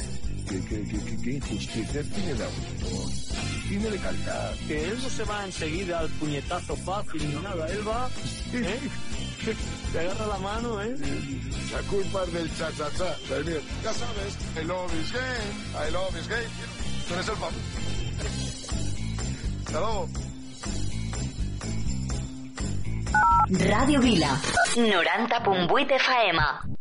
¿Qué, 0.49 0.61
qué, 0.61 0.81
qué, 0.89 0.99
qué, 1.05 1.17
qué 1.25 1.31
injusticia 1.33 2.03
tiene 2.05 2.31
el 2.31 2.41
auto? 2.43 3.11
Tiene 3.69 3.91
de 3.91 3.99
calidad. 3.99 4.55
Que 4.69 4.85
él 4.91 4.99
no 5.03 5.11
se 5.11 5.25
va 5.25 5.45
enseguida 5.45 5.99
al 5.99 6.09
puñetazo 6.09 6.77
fácil 6.77 7.27
ni 7.29 7.35
nada, 7.43 7.67
él 7.69 7.81
va, 7.89 8.09
¿eh? 8.53 8.79
Te 9.93 10.01
agarra 10.01 10.27
la 10.27 10.39
mano, 10.39 10.83
¿eh? 10.83 10.97
La 11.73 11.81
culpa 11.89 12.25
es 12.25 12.33
del 12.33 12.57
cha-cha-cha, 12.57 13.17
Daniel. 13.29 13.63
Ya 13.83 13.93
sabes, 13.93 14.37
I 14.61 14.65
love 14.65 14.93
is 14.95 15.13
game, 15.13 15.89
I 15.89 15.93
love 15.93 16.19
is 16.19 16.29
game. 16.29 16.49
Tú 17.07 17.15
eres 17.15 17.29
el 17.29 17.37
famoso. 17.37 17.57
Hasta 19.67 19.81
luego. 19.81 20.09
Radio 23.71 24.01
Vila, 24.01 24.37
90.8 24.75 25.93
FM. 25.93 26.76